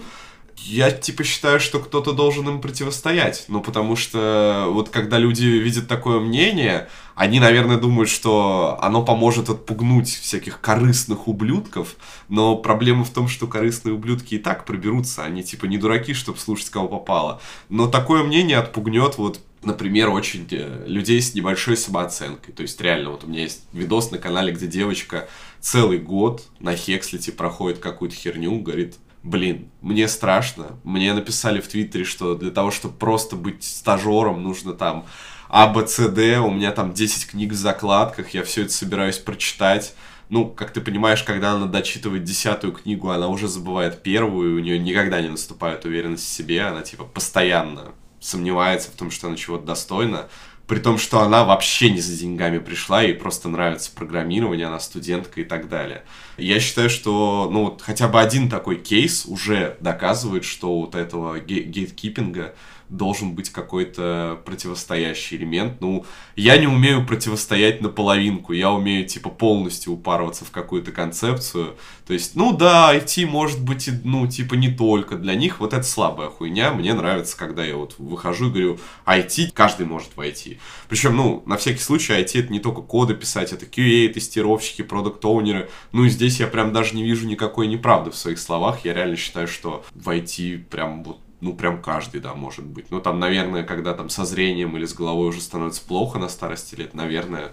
[0.65, 3.45] я типа считаю, что кто-то должен им противостоять.
[3.49, 9.49] Ну, потому что вот когда люди видят такое мнение, они, наверное, думают, что оно поможет
[9.49, 11.97] отпугнуть всяких корыстных ублюдков,
[12.29, 16.39] но проблема в том, что корыстные ублюдки и так проберутся, они типа не дураки, чтобы
[16.39, 17.41] слушать, кого попало.
[17.69, 22.53] Но такое мнение отпугнет вот например, очень э, людей с небольшой самооценкой.
[22.53, 25.29] То есть, реально, вот у меня есть видос на канале, где девочка
[25.61, 30.79] целый год на Хекслите проходит какую-то херню, говорит, блин, мне страшно.
[30.85, 35.07] Мне написали в Твиттере, что для того, чтобы просто быть стажером, нужно там
[35.49, 39.19] А, Б, С, Д, у меня там 10 книг в закладках, я все это собираюсь
[39.19, 39.95] прочитать.
[40.29, 44.65] Ну, как ты понимаешь, когда она дочитывает десятую книгу, она уже забывает первую, и у
[44.65, 49.37] нее никогда не наступает уверенность в себе, она типа постоянно сомневается в том, что она
[49.37, 50.29] чего-то достойна
[50.73, 55.43] при том, что она вообще не за деньгами пришла, ей просто нравится программирование, она студентка
[55.43, 56.03] и так далее.
[56.39, 61.39] Я считаю, что ну, вот хотя бы один такой кейс уже доказывает, что вот этого
[61.41, 62.55] гейткипинга
[62.89, 65.81] должен быть какой-то противостоящий элемент.
[65.81, 66.05] Ну,
[66.37, 71.77] я не умею противостоять наполовинку, я умею, типа, полностью упарываться в какую-то концепцию.
[72.07, 75.85] То есть, ну да, IT может быть, ну, типа, не только для них, вот это
[75.85, 76.73] слабая хуйня.
[76.73, 80.59] Мне нравится, когда я вот выхожу и говорю, IT, каждый может войти.
[80.89, 85.71] Причем, ну, на всякий случай, IT это не только коды писать, это QA, тестировщики, продукт-оунеры.
[85.93, 88.85] Ну и здесь я прям даже не вижу никакой неправды в своих словах.
[88.85, 92.93] Я реально считаю, что в IT прям вот ну, прям каждый, да, может быть.
[92.93, 96.77] Ну, там, наверное, когда там со зрением или с головой уже становится плохо на старости
[96.77, 97.51] лет, наверное,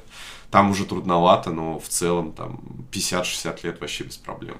[0.51, 2.61] там уже трудновато, но в целом там
[2.91, 4.57] 50-60 лет вообще без проблем.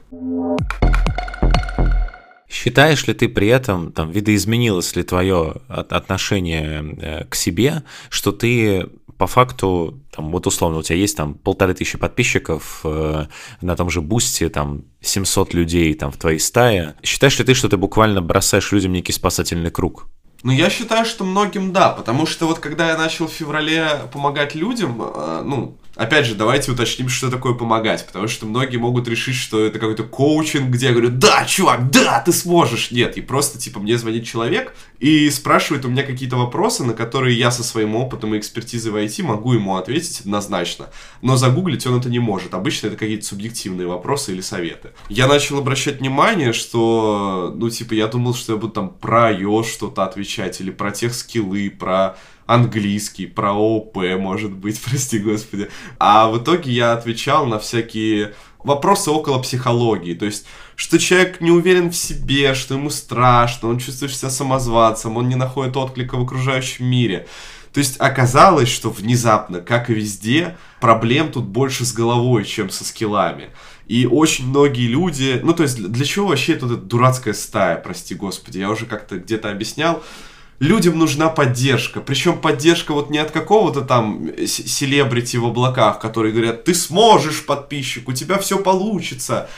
[2.50, 8.90] Считаешь ли ты при этом, там, видоизменилось ли твое отношение э, к себе, что ты
[9.20, 13.26] по факту, там, вот условно, у тебя есть там полторы тысячи подписчиков э,
[13.62, 16.96] на том же Бусте, там 700 людей там в твоей стае.
[17.04, 20.08] Считаешь ли ты, что ты буквально бросаешь людям некий спасательный круг?
[20.44, 24.56] Ну, я считаю, что многим да, потому что вот когда я начал в феврале помогать
[24.56, 29.36] людям, э, ну, опять же, давайте уточним, что такое помогать, потому что многие могут решить,
[29.36, 32.92] что это какой-то коучинг, где я говорю, да, чувак, да, ты сможешь.
[32.92, 37.38] Нет, и просто, типа, мне звонит человек и спрашивает у меня какие-то вопросы, на которые
[37.38, 40.88] я со своим опытом и экспертизой в IT могу ему ответить однозначно.
[41.22, 42.54] Но загуглить он это не может.
[42.54, 44.92] Обычно это какие-то субъективные вопросы или советы.
[45.10, 49.66] Я начал обращать внимание, что, ну, типа, я думал, что я буду там про iOS
[49.66, 52.16] что-то отвечать, или про тех скиллы, про
[52.50, 55.70] английский, про ОП, может быть, прости господи.
[56.00, 58.34] А в итоге я отвечал на всякие
[58.64, 60.16] вопросы около психологии.
[60.16, 60.46] То есть,
[60.76, 65.36] что человек не уверен в себе, что ему страшно, он чувствует себя самозванцем, он не
[65.36, 67.28] находит отклика в окружающем мире.
[67.72, 72.84] То есть оказалось, что внезапно, как и везде, проблем тут больше с головой, чем со
[72.84, 73.50] скиллами.
[73.86, 78.16] И очень многие люди, ну то есть для чего вообще тут эта дурацкая стая, прости
[78.16, 80.04] господи, я уже как-то где-то объяснял,
[80.60, 82.02] людям нужна поддержка.
[82.02, 88.08] Причем поддержка вот не от какого-то там селебрити в облаках, которые говорят, ты сможешь, подписчик,
[88.08, 89.50] у тебя все получится.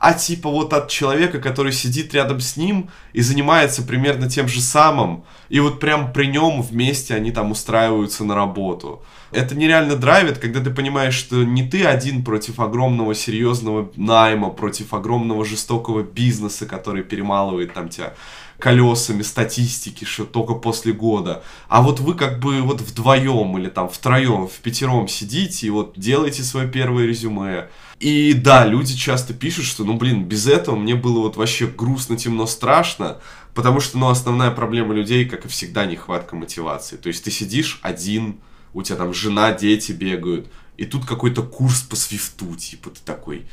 [0.00, 4.60] А типа вот от человека, который сидит рядом с ним и занимается примерно тем же
[4.60, 9.02] самым, и вот прям при нем вместе они там устраиваются на работу.
[9.32, 14.94] Это нереально драйвит, когда ты понимаешь, что не ты один против огромного серьезного найма, против
[14.94, 18.14] огромного жестокого бизнеса, который перемалывает там тебя
[18.58, 21.42] колесами статистики, что только после года.
[21.68, 25.94] А вот вы как бы вот вдвоем или там втроем, в пятером сидите и вот
[25.96, 27.68] делаете свое первое резюме.
[28.00, 32.16] И да, люди часто пишут, что, ну, блин, без этого мне было вот вообще грустно,
[32.16, 33.18] темно, страшно,
[33.54, 36.96] потому что, ну, основная проблема людей, как и всегда, нехватка мотивации.
[36.96, 38.38] То есть ты сидишь один,
[38.72, 43.46] у тебя там жена, дети бегают, и тут какой-то курс по свифту, типа ты такой,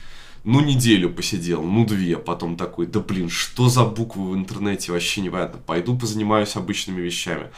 [0.46, 5.22] ну, неделю посидел, ну, две, потом такой, да блин, что за буквы в интернете, вообще
[5.22, 7.50] непонятно, пойду позанимаюсь обычными вещами.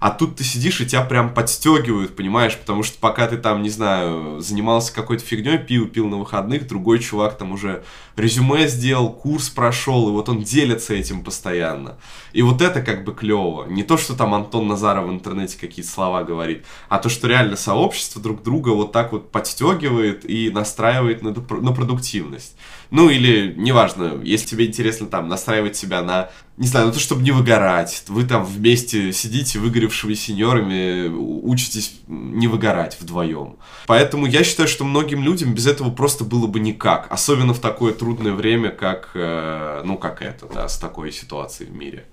[0.00, 3.70] А тут ты сидишь и тебя прям подстегивают, понимаешь, потому что пока ты там, не
[3.70, 7.84] знаю, занимался какой-то фигней, пил, пил на выходных, другой чувак там уже
[8.16, 11.96] резюме сделал, курс прошел, и вот он делится этим постоянно.
[12.32, 13.66] И вот это как бы клево.
[13.66, 17.56] Не то, что там Антон Назаров в интернете какие-то слова говорит, а то, что реально
[17.56, 22.56] сообщество друг друга вот так вот подстегивает и настраивает на, на продуктивность.
[22.90, 27.22] Ну или, неважно, если тебе интересно там настраивать себя на, не знаю, на то, чтобы
[27.22, 28.04] не выгорать.
[28.08, 33.56] Вы там вместе сидите, выгоревшими сеньорами, учитесь не выгорать вдвоем.
[33.86, 37.06] Поэтому я считаю, что многим людям без этого просто было бы никак.
[37.10, 41.72] Особенно в такое трудное время, как, э, ну, как это, да, с такой ситуацией в
[41.72, 42.04] мире.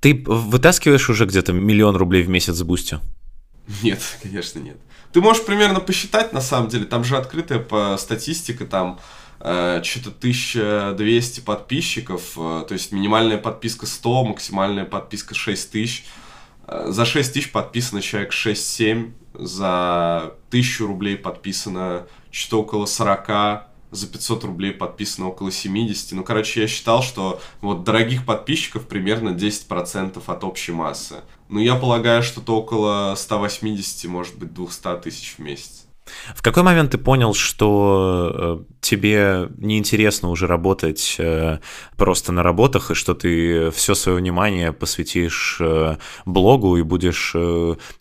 [0.00, 2.98] Ты вытаскиваешь уже где-то миллион рублей в месяц с Boosty?
[3.82, 4.76] Нет, конечно, нет.
[5.14, 9.00] Ты можешь примерно посчитать, на самом деле, там же открытая по статистике, там
[9.40, 16.04] э, что-то 1200 подписчиков, э, то есть минимальная подписка 100, максимальная подписка 6000.
[16.66, 24.06] Э, за 6 тысяч подписано человек 6-7, за 1000 рублей подписано что-то около 40, за
[24.06, 26.12] 500 рублей подписано около 70.
[26.12, 31.16] Ну, короче, я считал, что вот дорогих подписчиков примерно 10% от общей массы.
[31.48, 35.86] Ну, я полагаю, что-то около 180, может быть, 200 тысяч в месяц.
[36.34, 41.58] В какой момент ты понял, что э, тебе неинтересно уже работать э,
[41.96, 47.34] просто на работах, и что ты все свое внимание посвятишь э, блогу и будешь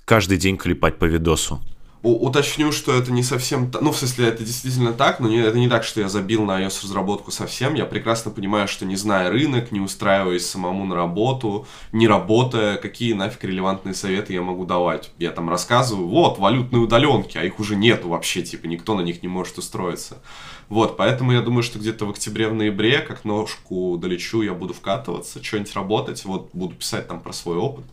[0.05, 1.61] каждый день клепать по видосу?
[2.01, 3.71] Уточню, что это не совсем...
[3.81, 6.61] Ну, в смысле, это действительно так, но не, это не так, что я забил на
[6.63, 7.73] iOS-разработку совсем.
[7.73, 13.13] Я прекрасно понимаю, что не зная рынок, не устраиваясь самому на работу, не работая, какие
[13.13, 15.11] нафиг релевантные советы я могу давать.
[15.17, 19.21] Я там рассказываю, вот, валютные удаленки, а их уже нету вообще, типа, никто на них
[19.21, 20.21] не может устроиться.
[20.69, 24.73] Вот, поэтому я думаю, что где-то в октябре, в ноябре, как ножку долечу, я буду
[24.73, 27.85] вкатываться, что-нибудь работать, вот, буду писать там про свой опыт.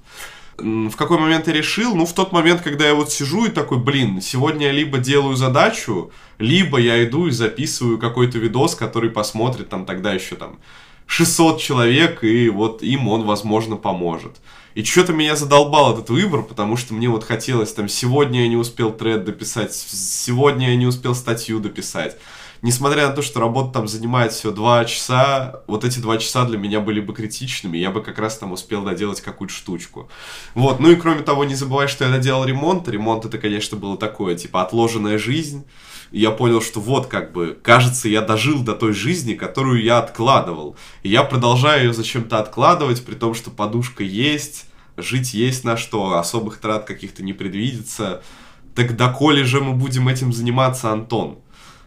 [0.59, 1.95] В какой момент я решил?
[1.95, 5.37] Ну, в тот момент, когда я вот сижу и такой, блин, сегодня я либо делаю
[5.37, 10.59] задачу, либо я иду и записываю какой-то видос, который посмотрит там тогда еще там
[11.07, 14.37] 600 человек, и вот им он, возможно, поможет.
[14.75, 18.57] И что-то меня задолбал этот выбор, потому что мне вот хотелось там, сегодня я не
[18.57, 22.17] успел тред дописать, сегодня я не успел статью дописать
[22.63, 26.59] несмотря на то, что работа там занимает всего два часа, вот эти два часа для
[26.59, 30.09] меня были бы критичными, я бы как раз там успел доделать какую-то штучку.
[30.55, 32.89] Вот, ну и кроме того, не забывай, что я доделал ремонт.
[32.89, 35.67] Ремонт это, конечно, было такое, типа, отложенная жизнь.
[36.13, 39.99] И я понял, что вот как бы, кажется, я дожил до той жизни, которую я
[39.99, 40.77] откладывал.
[41.03, 46.17] И я продолжаю ее зачем-то откладывать, при том, что подушка есть, жить есть на что,
[46.19, 48.23] особых трат каких-то не предвидится.
[48.75, 51.39] Так доколе же мы будем этим заниматься, Антон?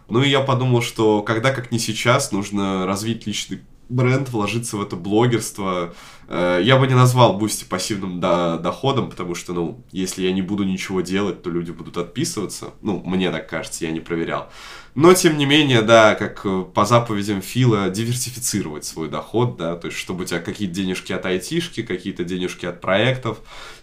[0.10, 4.82] Ну и я подумал, что когда как не сейчас нужно развить личный бренд, вложиться в
[4.82, 5.93] это блогерство.
[6.28, 10.64] Э, я бы не назвал Boosty пассивным доходом, потому что, ну, если я не буду
[10.64, 12.74] ничего делать, то люди будут отписываться.
[12.82, 14.49] Ну, мне так кажется, я не проверял.
[14.95, 19.97] Но, тем не менее, да, как по заповедям Фила, диверсифицировать свой доход, да, то есть,
[19.97, 23.39] чтобы у тебя какие-то денежки от айтишки, какие-то денежки от проектов,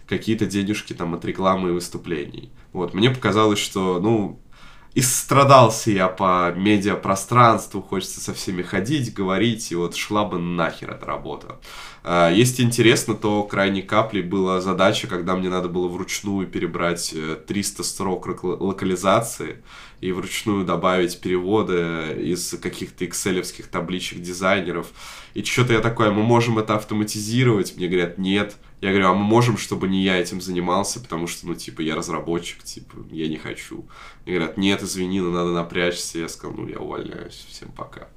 [0.07, 2.51] какие-то денежки там от рекламы и выступлений.
[2.73, 4.41] Вот, мне показалось, что, ну,
[4.97, 10.93] И страдался я по медиапространству, хочется со всеми ходить, говорить, и вот шла бы нахер
[10.93, 11.61] эта работа.
[12.03, 17.15] А, если интересно, то крайней каплей была задача, когда мне надо было вручную перебрать
[17.47, 19.63] 300 э, строк локализации
[20.01, 24.87] и вручную добавить переводы из каких-то экселевских табличек дизайнеров.
[25.35, 27.77] И что-то я такое, мы можем это автоматизировать?
[27.77, 28.57] Мне говорят, нет.
[28.81, 31.95] Я говорю, а мы можем, чтобы не я этим занимался, потому что, ну, типа, я
[31.97, 33.87] разработчик, типа, я не хочу.
[34.25, 36.19] Мне говорят, нет, извини, но надо напрячься.
[36.19, 38.09] Я сказал, ну, я увольняюсь, всем пока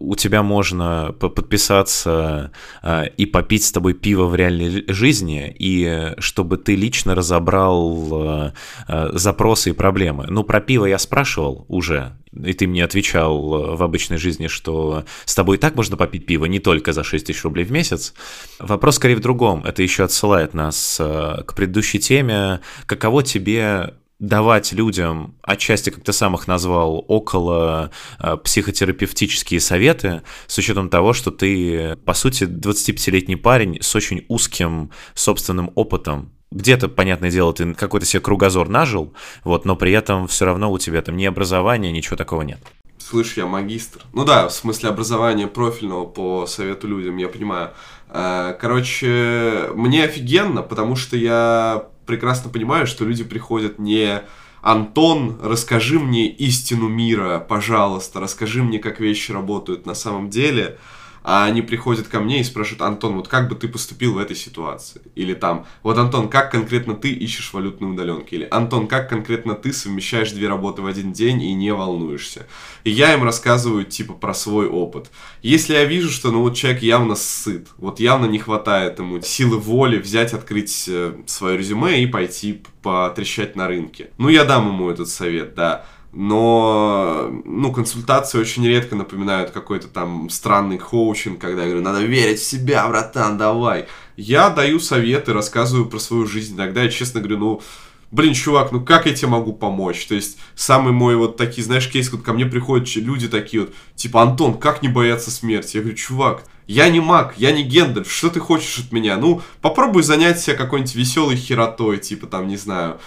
[0.00, 2.50] у тебя можно подписаться
[2.82, 8.52] э, и попить с тобой пиво в реальной жизни, и чтобы ты лично разобрал э,
[8.88, 10.26] э, запросы и проблемы.
[10.28, 15.34] Ну, про пиво я спрашивал уже, и ты мне отвечал в обычной жизни, что с
[15.34, 18.14] тобой и так можно попить пиво не только за 6 тысяч рублей в месяц.
[18.58, 19.64] Вопрос скорее в другом.
[19.64, 22.60] Это еще отсылает нас к предыдущей теме.
[22.86, 30.58] Каково тебе давать людям, отчасти, как ты сам их назвал, около э, психотерапевтические советы, с
[30.58, 36.32] учетом того, что ты, по сути, 25-летний парень с очень узким собственным опытом.
[36.50, 39.12] Где-то, понятное дело, ты какой-то себе кругозор нажил,
[39.44, 42.58] вот, но при этом все равно у тебя там ни образования, ничего такого нет.
[42.98, 44.02] Слышь, я магистр.
[44.12, 47.70] Ну да, в смысле образования профильного по совету людям, я понимаю.
[48.08, 54.22] Э, короче, мне офигенно, потому что я прекрасно понимаю, что люди приходят не
[54.62, 60.78] Антон, расскажи мне истину мира, пожалуйста, расскажи мне, как вещи работают на самом деле
[61.22, 64.36] а они приходят ко мне и спрашивают, Антон, вот как бы ты поступил в этой
[64.36, 65.02] ситуации?
[65.14, 68.34] Или там, вот, Антон, как конкретно ты ищешь валютные удаленки?
[68.34, 72.46] Или, Антон, как конкретно ты совмещаешь две работы в один день и не волнуешься?
[72.84, 75.10] И я им рассказываю, типа, про свой опыт.
[75.42, 79.58] Если я вижу, что, ну, вот человек явно сыт, вот явно не хватает ему силы
[79.58, 84.10] воли взять, открыть э, свое резюме и пойти потрещать на рынке.
[84.18, 90.28] Ну, я дам ему этот совет, да но, ну, консультации очень редко напоминают какой-то там
[90.28, 93.86] странный коучинг, когда я говорю, надо верить в себя, братан, давай.
[94.16, 96.56] Я даю советы, рассказываю про свою жизнь.
[96.56, 97.62] Иногда я честно говорю, ну,
[98.10, 100.04] блин, чувак, ну как я тебе могу помочь?
[100.06, 103.74] То есть, самый мой вот такие, знаешь, кейс, вот ко мне приходят люди такие вот,
[103.94, 105.76] типа, Антон, как не бояться смерти?
[105.76, 109.16] Я говорю, чувак, я не маг, я не Гендальф, что ты хочешь от меня?
[109.16, 113.00] Ну, попробуй занять себя какой-нибудь веселой херотой, типа там, не знаю,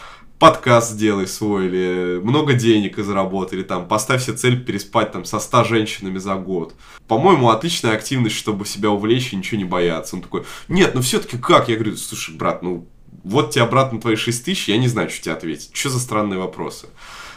[0.43, 5.39] подкаст сделай свой, или много денег заработай, или там поставь себе цель переспать там со
[5.39, 6.75] 100 женщинами за год.
[7.07, 10.17] По-моему, отличная активность, чтобы себя увлечь и ничего не бояться.
[10.17, 11.69] Он такой, нет, ну все-таки как?
[11.69, 12.85] Я говорю, слушай, брат, ну
[13.23, 15.69] вот тебе обратно твои 6 тысяч, я не знаю, что тебе ответить.
[15.71, 16.87] Что за странные вопросы?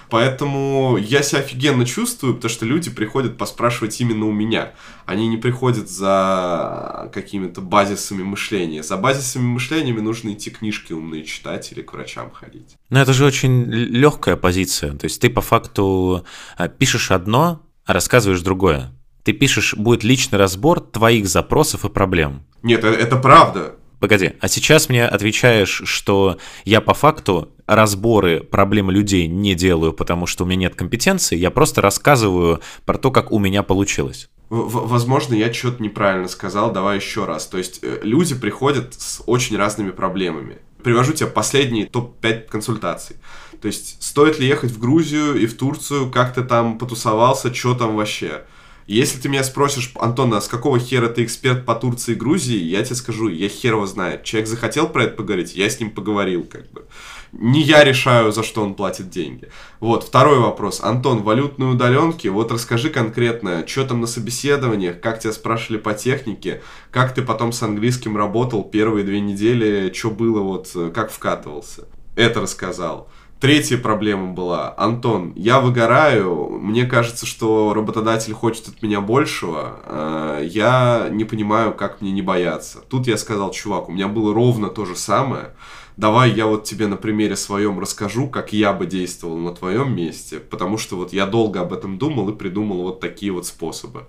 [0.09, 4.73] Поэтому я себя офигенно чувствую, потому что люди приходят поспрашивать именно у меня.
[5.05, 8.83] Они не приходят за какими-то базисами мышления.
[8.83, 12.77] За базисами мышлениями нужно идти книжки умные читать или к врачам ходить.
[12.91, 14.93] Но это же очень легкая позиция.
[14.93, 16.25] То есть ты по факту
[16.57, 18.93] а, пишешь одно, а рассказываешь другое.
[19.23, 22.45] Ты пишешь, будет личный разбор твоих запросов и проблем.
[22.63, 23.75] Нет, это, это правда.
[23.99, 30.27] Погоди, а сейчас мне отвечаешь, что я по факту разборы проблем людей не делаю, потому
[30.27, 34.29] что у меня нет компетенции, я просто рассказываю про то, как у меня получилось.
[34.49, 37.47] Возможно, я что-то неправильно сказал, давай еще раз.
[37.47, 40.59] То есть э, люди приходят с очень разными проблемами.
[40.85, 43.17] Привожу тебе последние топ-5 консультаций.
[43.61, 47.75] То есть стоит ли ехать в Грузию и в Турцию, как ты там потусовался, что
[47.75, 48.43] там вообще.
[48.87, 52.63] Если ты меня спросишь, Антон, а с какого хера ты эксперт по Турции и Грузии,
[52.63, 54.23] я тебе скажу, я хер его знает.
[54.23, 56.85] Человек захотел про это поговорить, я с ним поговорил, как бы.
[57.33, 59.49] Не я решаю, за что он платит деньги.
[59.81, 60.81] Вот, второй вопрос.
[60.81, 66.63] Антон, валютные удаленки, вот расскажи конкретно, что там на собеседованиях, как тебя спрашивали по технике,
[66.93, 71.89] как ты потом с английским работал первые две недели, что было, вот, как вкатывался.
[72.15, 73.11] Это рассказал.
[73.39, 80.47] Третья проблема была, Антон, я выгораю, мне кажется, что работодатель хочет от меня большего, э,
[80.49, 82.79] я не понимаю, как мне не бояться.
[82.89, 85.55] Тут я сказал, чувак, у меня было ровно то же самое,
[85.99, 90.41] давай я вот тебе на примере своем расскажу, как я бы действовал на твоем месте,
[90.41, 94.07] потому что вот я долго об этом думал и придумал вот такие вот способы.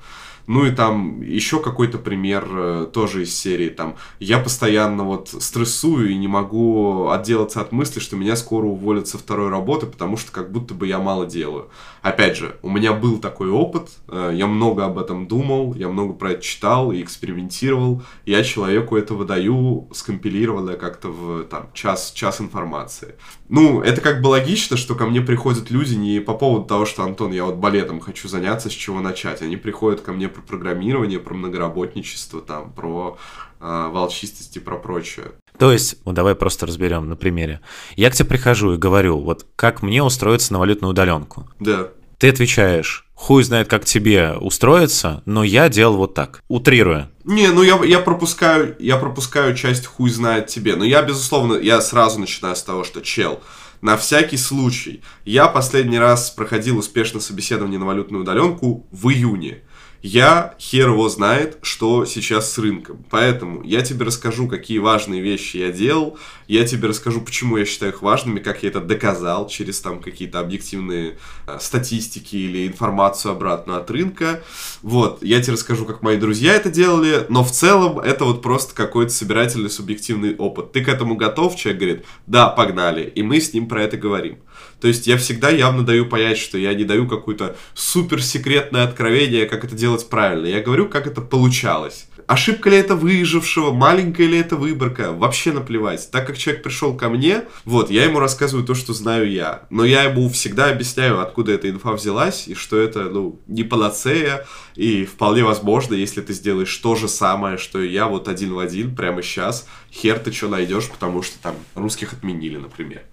[0.48, 3.70] Ну и там еще какой-то пример э, тоже из серии.
[3.70, 9.10] Там я постоянно вот стрессую и не могу отделаться от мысли, что меня скоро уволят
[9.10, 11.70] со второй работы, потому что как будто бы я мало делаю.
[12.08, 16.14] Опять же, у меня был такой опыт, э, я много об этом думал, я много
[16.14, 18.02] про это читал и экспериментировал.
[18.26, 23.16] Я человеку это выдаю скомпилированное как-то в там, час, час информации.
[23.50, 27.04] Ну, это как бы логично, что ко мне приходят люди не по поводу того, что,
[27.04, 29.42] Антон, я вот балетом хочу заняться, с чего начать.
[29.42, 33.18] Они приходят ко мне про программирование, про многоработничество, там, про
[33.60, 35.26] э, волчистость и про прочее.
[35.58, 37.62] То есть, вот давай просто разберем на примере.
[37.96, 41.50] Я к тебе прихожу и говорю, вот как мне устроиться на валютную удаленку.
[41.60, 41.90] Да.
[42.18, 47.12] Ты отвечаешь, хуй знает, как тебе устроиться, но я делал вот так, утрируя.
[47.26, 50.76] Не, ну я, я пропускаю, я пропускаю часть хуй знает тебе.
[50.76, 53.42] Но я, безусловно, я сразу начинаю с того, что чел,
[53.82, 59.62] на всякий случай, я последний раз проходил успешно собеседование на валютную удаленку в июне.
[60.10, 63.04] Я хер его знает, что сейчас с рынком.
[63.10, 66.18] Поэтому я тебе расскажу, какие важные вещи я делал.
[66.48, 70.40] Я тебе расскажу, почему я считаю их важными, как я это доказал через там какие-то
[70.40, 74.42] объективные э, статистики или информацию обратную от рынка.
[74.82, 78.74] Вот, я тебе расскажу, как мои друзья это делали, но в целом это вот просто
[78.74, 80.72] какой-то собирательный субъективный опыт.
[80.72, 81.58] Ты к этому готов?
[81.58, 83.04] Человек говорит, да, погнали.
[83.04, 84.38] И мы с ним про это говорим.
[84.80, 89.64] То есть я всегда явно даю понять, что я не даю какое-то суперсекретное откровение, как
[89.64, 90.46] это делать правильно.
[90.46, 92.08] Я говорю, как это получалось.
[92.28, 96.12] Ошибка ли это выжившего, маленькая ли это выборка, вообще наплевать.
[96.12, 99.64] Так как человек пришел ко мне, вот, я ему рассказываю то, что знаю я.
[99.70, 104.46] Но я ему всегда объясняю, откуда эта инфа взялась, и что это, ну, не панацея,
[104.76, 108.60] и вполне возможно, если ты сделаешь то же самое, что и я, вот один в
[108.60, 113.04] один, прямо сейчас, хер ты что найдешь, потому что там русских отменили, например.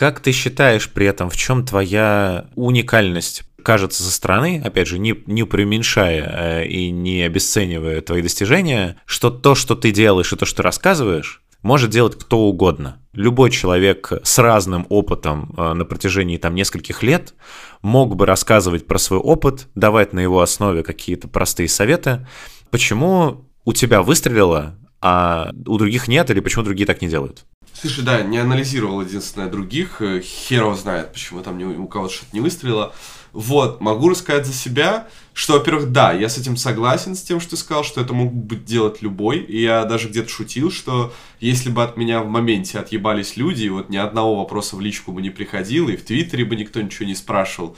[0.00, 3.42] Как ты считаешь при этом, в чем твоя уникальность?
[3.62, 9.30] Кажется со стороны, опять же, не, не преуменьшая э, и не обесценивая твои достижения, что
[9.30, 13.02] то, что ты делаешь и то, что рассказываешь, может делать кто угодно.
[13.12, 17.34] Любой человек с разным опытом э, на протяжении там нескольких лет
[17.82, 22.26] мог бы рассказывать про свой опыт, давать на его основе какие-то простые советы.
[22.70, 27.44] Почему у тебя выстрелило, а у других нет, или почему другие так не делают?
[27.72, 30.02] Слушай, да, не анализировал единственное других.
[30.02, 32.92] Э, хер его знает, почему там у кого-то что-то не выстрелило.
[33.32, 37.50] Вот, могу рассказать за себя, что, во-первых, да, я с этим согласен, с тем, что
[37.50, 39.38] ты сказал, что это мог бы делать любой.
[39.38, 43.70] И я даже где-то шутил, что если бы от меня в моменте отъебались люди, и
[43.70, 47.06] вот ни одного вопроса в личку бы не приходило, и в Твиттере бы никто ничего
[47.06, 47.76] не спрашивал,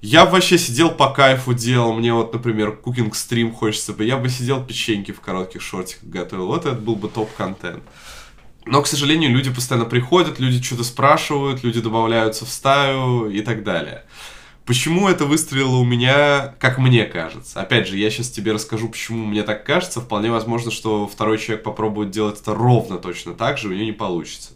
[0.00, 4.16] я бы вообще сидел по кайфу делал, мне вот, например, кукинг стрим хочется бы, я
[4.16, 7.82] бы сидел печеньки в коротких шортиках готовил, вот это был бы топ-контент.
[8.70, 13.64] Но, к сожалению, люди постоянно приходят, люди что-то спрашивают, люди добавляются в стаю и так
[13.64, 14.04] далее.
[14.66, 17.62] Почему это выстрелило у меня, как мне кажется?
[17.62, 20.02] Опять же, я сейчас тебе расскажу, почему мне так кажется.
[20.02, 23.92] Вполне возможно, что второй человек попробует делать это ровно точно так же, у него не
[23.92, 24.50] получится.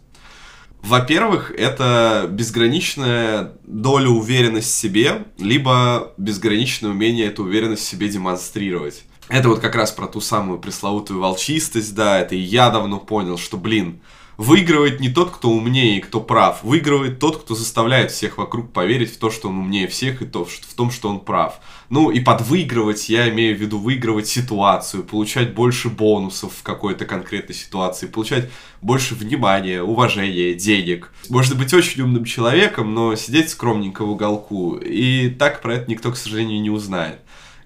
[0.82, 9.04] Во-первых, это безграничная доля уверенности в себе, либо безграничное умение эту уверенность в себе демонстрировать.
[9.28, 13.38] Это вот как раз про ту самую пресловутую волчистость, да, это и я давно понял,
[13.38, 14.00] что, блин,
[14.36, 19.12] выигрывает не тот, кто умнее и кто прав, выигрывает тот, кто заставляет всех вокруг поверить
[19.14, 21.60] в то, что он умнее всех и то, в том, что он прав.
[21.90, 27.04] Ну и под выигрывать я имею в виду выигрывать ситуацию, получать больше бонусов в какой-то
[27.04, 28.50] конкретной ситуации, получать
[28.80, 31.12] больше внимания, уважения, денег.
[31.28, 36.10] Можно быть очень умным человеком, но сидеть скромненько в уголку, и так про это никто,
[36.10, 37.20] к сожалению, не узнает.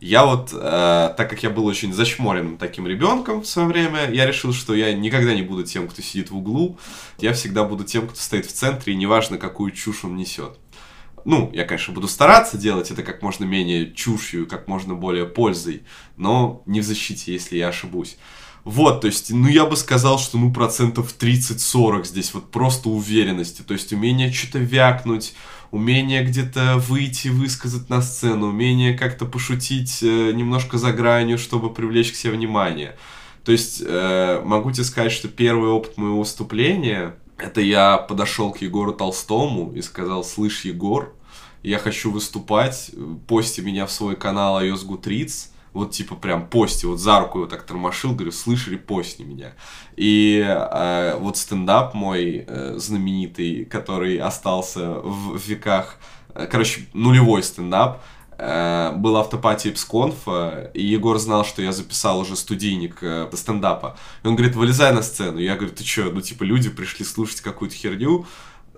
[0.07, 4.25] Я вот, э, так как я был очень зачморенным таким ребенком в свое время, я
[4.25, 6.79] решил, что я никогда не буду тем, кто сидит в углу.
[7.19, 10.61] Я всегда буду тем, кто стоит в центре, и неважно, какую чушь он несет.
[11.25, 15.83] Ну, я, конечно, буду стараться делать это как можно менее чушью, как можно более пользой,
[16.17, 18.17] но не в защите, если я ошибусь.
[18.63, 23.63] Вот, то есть, ну, я бы сказал, что, ну, процентов 30-40 здесь вот просто уверенности.
[23.63, 25.35] То есть, умение что-то вякнуть,
[25.71, 32.13] умение где-то выйти, высказать на сцену, умение как-то пошутить э, немножко за гранью, чтобы привлечь
[32.13, 32.97] к себе внимание.
[33.45, 38.63] То есть, э, могу тебе сказать, что первый опыт моего выступления, это я подошел к
[38.63, 41.15] Егору Толстому и сказал, слышь, Егор,
[41.63, 42.93] я хочу выступать,
[43.27, 47.49] пости меня в свой канал iOS Goodreads, вот типа прям пости, вот за руку его
[47.49, 49.53] так тормошил, говорю, слышь, репостни меня.
[49.97, 55.99] И э, вот стендап мой э, знаменитый, который остался в, веках,
[56.35, 58.03] э, короче, нулевой стендап,
[58.39, 63.99] э, был автопатия Псконфа, и Егор знал, что я записал уже студийник э, стендапа.
[64.25, 65.39] И он говорит, вылезай на сцену.
[65.39, 68.25] Я говорю, ты что, ну типа люди пришли слушать какую-то херню,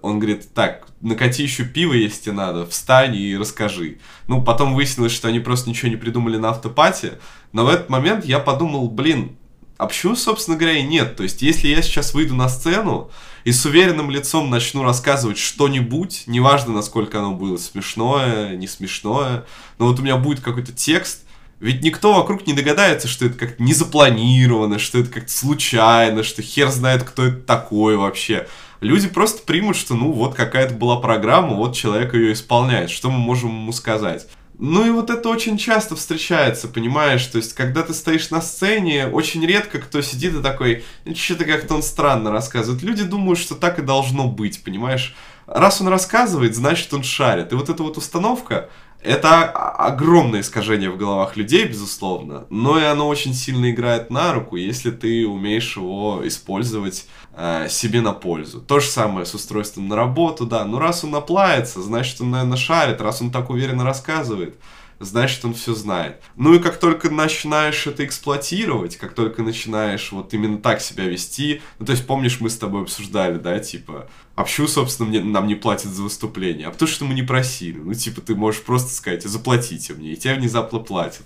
[0.02, 3.98] он говорит, так, накати еще пиво, если надо, встань и расскажи.
[4.26, 7.18] Ну, потом выяснилось, что они просто ничего не придумали на автопате,
[7.52, 9.36] но в этот момент я подумал, блин,
[9.78, 11.16] а почему, собственно говоря, и нет?
[11.16, 13.10] То есть, если я сейчас выйду на сцену
[13.44, 19.44] и с уверенным лицом начну рассказывать что-нибудь, неважно, насколько оно было смешное, не смешное,
[19.78, 21.22] но вот у меня будет какой-то текст,
[21.60, 26.42] ведь никто вокруг не догадается, что это как-то не запланировано, что это как-то случайно, что
[26.42, 28.48] хер знает, кто это такой вообще
[28.80, 33.18] люди просто примут, что ну вот какая-то была программа, вот человек ее исполняет, что мы
[33.18, 34.26] можем ему сказать.
[34.58, 37.24] Ну и вот это очень часто встречается, понимаешь?
[37.26, 41.44] То есть, когда ты стоишь на сцене, очень редко кто сидит и такой, «Ну, что-то
[41.44, 42.82] как-то он странно рассказывает.
[42.82, 45.14] Люди думают, что так и должно быть, понимаешь?
[45.46, 47.52] Раз он рассказывает, значит он шарит.
[47.52, 48.68] И вот эта вот установка,
[49.00, 54.56] это огромное искажение в головах людей, безусловно, но и оно очень сильно играет на руку,
[54.56, 57.06] если ты умеешь его использовать
[57.38, 58.60] э, себе на пользу.
[58.60, 60.64] То же самое с устройством на работу, да.
[60.64, 64.56] Но раз он наплается, значит он, наверное, шарит, раз он так уверенно рассказывает,
[64.98, 66.20] значит он все знает.
[66.34, 71.62] Ну и как только начинаешь это эксплуатировать, как только начинаешь вот именно так себя вести,
[71.78, 75.46] ну то есть помнишь, мы с тобой обсуждали, да, типа, а почему, собственно, мне, нам
[75.46, 76.66] не платят за выступление?
[76.66, 77.78] А потому что мы не просили.
[77.78, 81.24] Ну, типа, ты можешь просто сказать, заплатите мне, и тебе внезапно платят.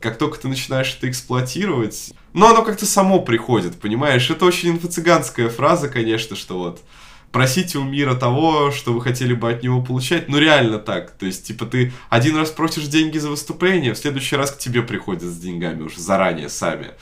[0.00, 4.30] Как только ты начинаешь это эксплуатировать, ну, оно как-то само приходит, понимаешь?
[4.30, 6.80] Это очень инфо-цыганская фраза, конечно, что вот
[7.32, 10.28] просите у мира того, что вы хотели бы от него получать.
[10.28, 11.10] Ну, реально так.
[11.12, 14.82] То есть, типа, ты один раз просишь деньги за выступление, в следующий раз к тебе
[14.82, 16.92] приходят с деньгами уже заранее сами.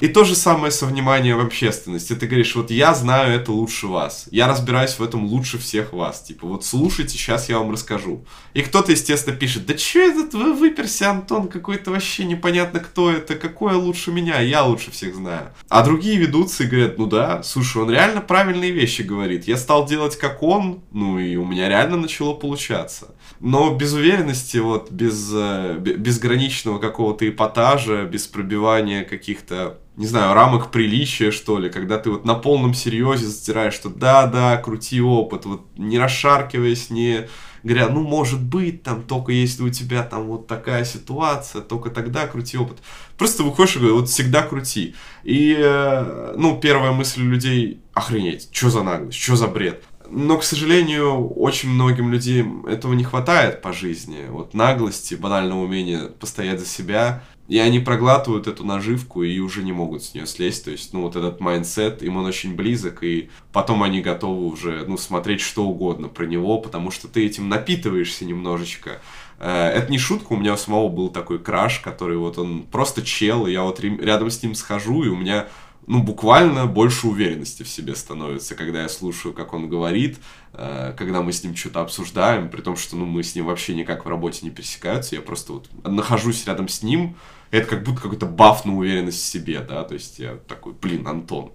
[0.00, 2.14] И то же самое со вниманием общественности.
[2.14, 4.26] Ты говоришь, вот я знаю это лучше вас.
[4.30, 6.22] Я разбираюсь в этом лучше всех вас.
[6.22, 8.24] Типа, вот слушайте, сейчас я вам расскажу.
[8.52, 13.36] И кто-то, естественно, пишет, да что этот вы выперся, Антон, какой-то вообще непонятно кто это,
[13.36, 15.52] какой лучше меня, я лучше всех знаю.
[15.68, 19.48] А другие ведутся и говорят, ну да, слушай, он реально правильные вещи говорит.
[19.48, 23.14] Я стал делать как он, ну и у меня реально начало получаться.
[23.40, 30.70] Но без уверенности, вот, без э, безграничного какого-то эпатажа, без пробивания каких-то не знаю, рамок
[30.70, 35.62] приличия, что ли, когда ты вот на полном серьезе затираешь, что да-да, крути опыт, вот
[35.78, 37.28] не расшаркиваясь, не
[37.62, 42.26] говоря, ну, может быть, там, только если у тебя там вот такая ситуация, только тогда
[42.26, 42.78] крути опыт.
[43.18, 44.94] Просто выходишь и говоришь, вот всегда крути.
[45.24, 49.82] И, э, ну, первая мысль людей, охренеть, что за наглость, что за бред.
[50.10, 54.26] Но, к сожалению, очень многим людям этого не хватает по жизни.
[54.28, 59.72] Вот наглости, банального умения постоять за себя, и они проглатывают эту наживку и уже не
[59.72, 60.64] могут с нее слезть.
[60.64, 64.84] То есть, ну, вот этот mindset, им он очень близок, и потом они готовы уже,
[64.86, 69.00] ну, смотреть что угодно про него, потому что ты этим напитываешься немножечко.
[69.38, 73.02] Э, это не шутка, у меня у самого был такой crush, который вот он просто
[73.02, 75.46] чел, и я вот рядом с ним сижу, и у меня
[75.86, 80.18] ну, буквально больше уверенности в себе становится, когда я слушаю, как он говорит,
[80.52, 83.74] э, когда мы с ним что-то обсуждаем, при том, что, ну, мы с ним вообще
[83.74, 87.16] никак в работе не пересекаются, я просто вот нахожусь рядом с ним,
[87.50, 91.06] это как будто какой-то баф на уверенность в себе, да, то есть я такой, блин,
[91.06, 91.52] Антон,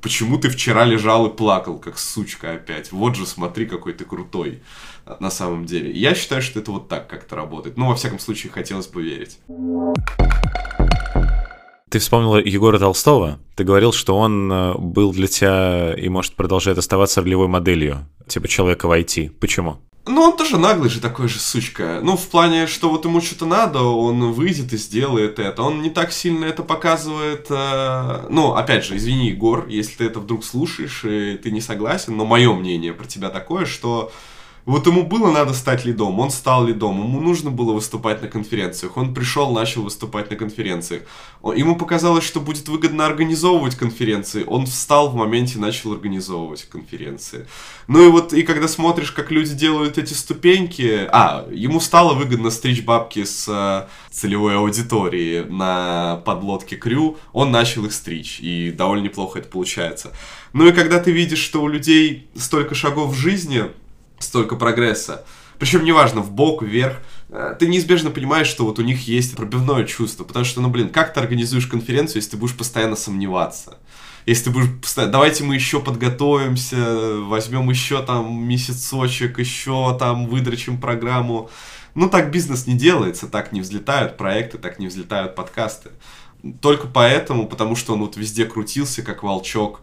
[0.00, 2.92] почему ты вчера лежал и плакал, как сучка опять?
[2.92, 4.62] Вот же, смотри, какой ты крутой
[5.18, 5.90] на самом деле.
[5.90, 7.76] Я считаю, что это вот так как-то работает.
[7.76, 9.38] Ну, во всяком случае, хотелось бы верить.
[11.92, 13.38] Ты вспомнил Егора Толстого.
[13.54, 18.48] Ты говорил, что он э, был для тебя и может продолжать оставаться ролевой моделью, типа
[18.48, 19.28] человека в IT.
[19.38, 19.76] Почему?
[20.06, 22.00] Ну, он тоже наглый же такой же сучка.
[22.02, 25.64] Ну, в плане, что вот ему что-то надо, он выйдет и сделает это.
[25.64, 27.48] Он не так сильно это показывает.
[27.50, 28.26] Э...
[28.30, 32.24] Ну, опять же, извини, Егор, если ты это вдруг слушаешь и ты не согласен, но
[32.24, 34.10] мое мнение про тебя такое, что
[34.64, 38.96] вот ему было надо стать лидом, он стал лидом, ему нужно было выступать на конференциях,
[38.96, 41.02] он пришел, начал выступать на конференциях.
[41.42, 47.46] Ему показалось, что будет выгодно организовывать конференции, он встал в моменте и начал организовывать конференции.
[47.88, 52.50] Ну и вот, и когда смотришь, как люди делают эти ступеньки, а, ему стало выгодно
[52.50, 59.04] стричь бабки с э, целевой аудитории на подлодке Крю, он начал их стричь, и довольно
[59.04, 60.12] неплохо это получается.
[60.52, 63.64] Ну и когда ты видишь, что у людей столько шагов в жизни,
[64.22, 65.24] столько прогресса.
[65.58, 66.96] Причем неважно, в бок, вверх,
[67.30, 70.24] э, ты неизбежно понимаешь, что вот у них есть пробивное чувство.
[70.24, 73.78] Потому что, ну блин, как ты организуешь конференцию, если ты будешь постоянно сомневаться?
[74.26, 80.80] Если ты будешь постоянно, давайте мы еще подготовимся, возьмем еще там месяцочек, еще там выдрачим
[80.80, 81.50] программу.
[81.94, 85.90] Ну так бизнес не делается, так не взлетают проекты, так не взлетают подкасты.
[86.60, 89.80] Только поэтому, потому что он вот везде крутился, как волчок,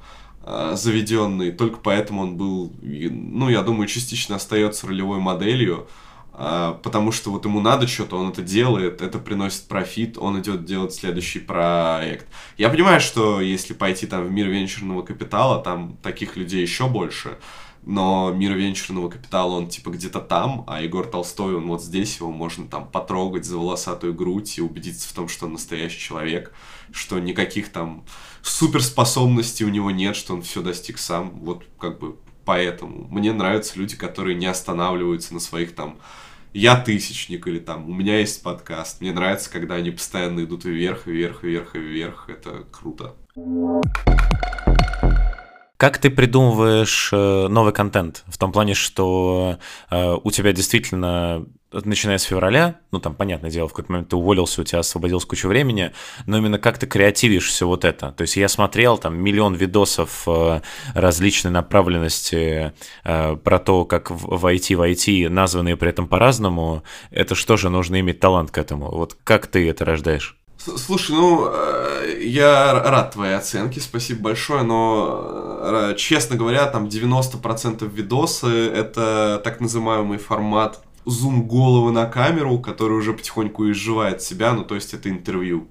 [0.76, 5.88] заведенный, только поэтому он был, ну, я думаю, частично остается ролевой моделью,
[6.34, 10.65] э, потому что вот ему надо что-то, он это делает, это приносит профит, он идет
[10.65, 12.27] делать следующий проект.
[12.57, 17.38] Я понимаю, что если пойти там в мир венчурного капитала, там таких людей еще больше,
[17.84, 22.31] но мир венчурного капитала, он типа где-то там, а Егор Толстой, он вот здесь, его
[22.31, 26.53] можно там потрогать за волосатую грудь и убедиться в том, что он настоящий человек,
[26.91, 28.06] что никаких там
[28.41, 31.40] суперспособностей у него нет, что он все достиг сам.
[31.41, 33.07] Вот как бы поэтому.
[33.10, 35.99] Мне нравятся люди, которые не останавливаются на своих там
[36.53, 39.02] я тысячник или там у меня есть подкаст.
[39.02, 42.30] Мне нравится, когда они постоянно идут вверх, вверх, вверх вверх.
[42.30, 43.14] Это круто.
[45.78, 48.24] Как ты придумываешь э, новый контент?
[48.28, 49.60] В том плане, что
[49.90, 54.16] э, у тебя действительно начиная с февраля, ну там, понятное дело, в какой-то момент ты
[54.16, 55.91] уволился, у тебя освободилось кучу времени,
[56.26, 58.12] но именно как ты креативишь все вот это.
[58.12, 60.62] То есть я смотрел там миллион видосов э,
[60.96, 62.74] различной направленности
[63.04, 66.84] э, про то, как войти в IT, названные при этом по-разному.
[67.12, 68.90] Это что же, нужно иметь талант к этому.
[68.91, 70.38] Вот как ты это рождаешь?
[70.58, 78.68] Слушай, ну, э, я рад твоей оценке, спасибо большое, но, честно говоря, там 90% видосы—
[78.74, 84.76] это так называемый формат зум головы на камеру, который уже потихоньку изживает себя, ну то
[84.76, 85.68] есть это интервью.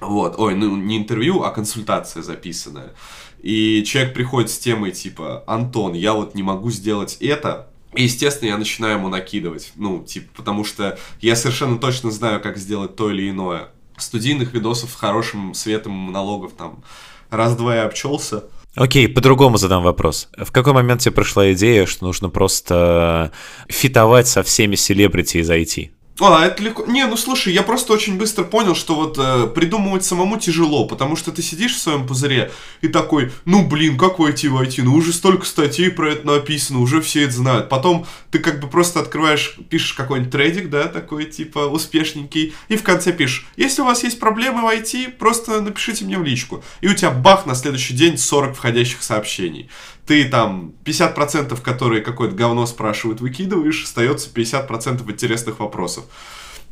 [0.00, 2.94] Вот, ой, ну не интервью, а консультация записанная.
[3.40, 8.50] И человек приходит с темой типа, Антон, я вот не могу сделать это, и, естественно,
[8.50, 9.72] я начинаю ему накидывать.
[9.76, 13.68] Ну, типа, потому что я совершенно точно знаю, как сделать то или иное.
[13.96, 16.84] Студийных видосов с хорошим светом монологов там
[17.30, 18.44] раз-два я обчелся.
[18.78, 20.28] Окей, по-другому задам вопрос.
[20.36, 23.32] В какой момент тебе пришла идея, что нужно просто
[23.68, 25.90] фитовать со всеми селебрити из IT?
[26.20, 26.84] А, это легко.
[26.86, 31.14] Не, ну слушай, я просто очень быстро понял, что вот э, придумывать самому тяжело, потому
[31.14, 32.50] что ты сидишь в своем пузыре
[32.80, 34.82] и такой, ну блин, как войти в IT?
[34.82, 37.68] Ну уже столько статей про это написано, уже все это знают.
[37.68, 42.82] Потом ты как бы просто открываешь, пишешь какой-нибудь трейдик, да, такой типа успешненький, и в
[42.82, 46.64] конце пишешь, если у вас есть проблемы в IT, просто напишите мне в личку.
[46.80, 49.70] И у тебя бах, на следующий день 40 входящих сообщений
[50.08, 56.04] ты там 50%, которые какое-то говно спрашивают, выкидываешь, остается 50% интересных вопросов.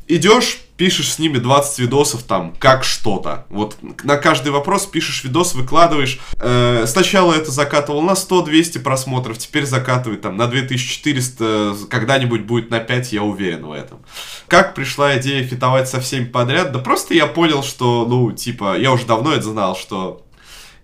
[0.09, 3.45] Идешь, пишешь с ними 20 видосов там, как что-то.
[3.51, 6.21] Вот на каждый вопрос пишешь видос, выкладываешь.
[6.41, 12.79] Э, сначала это закатывал на 100-200 просмотров, теперь закатывает там на 2400, когда-нибудь будет на
[12.79, 13.99] 5, я уверен в этом.
[14.47, 16.73] Как пришла идея фитовать со всеми подряд?
[16.73, 20.26] Да просто я понял, что, ну, типа, я уже давно это знал, что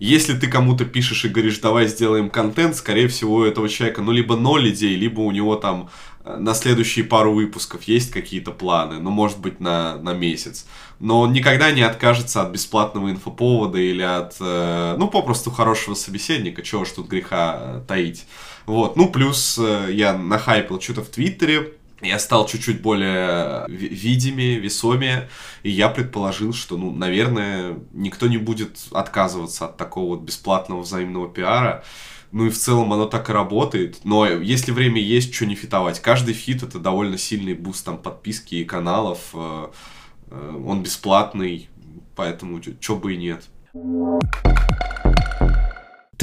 [0.05, 4.11] если ты кому-то пишешь и говоришь, давай сделаем контент, скорее всего, у этого человека, ну,
[4.11, 5.89] либо ноль идей, либо у него там
[6.25, 10.65] э, на следующие пару выпусков есть какие-то планы, ну, может быть, на, на месяц.
[10.99, 16.61] Но он никогда не откажется от бесплатного инфоповода или от, э, ну, попросту хорошего собеседника,
[16.63, 18.25] чего ж тут греха э, таить.
[18.65, 21.73] Вот, ну, плюс э, я нахайпил что-то в Твиттере,
[22.03, 25.29] я стал чуть-чуть более видимее, весомее,
[25.63, 31.29] и я предположил, что, ну, наверное, никто не будет отказываться от такого вот бесплатного взаимного
[31.29, 31.83] пиара.
[32.31, 33.99] Ну и в целом оно так и работает.
[34.03, 35.99] Но если время есть, что не фитовать.
[35.99, 39.19] Каждый feat это довольно сильный буст там подписки и каналов.
[39.33, 39.67] Э,
[40.31, 41.69] э, он бесплатный,
[42.15, 43.43] поэтому что бы и нет.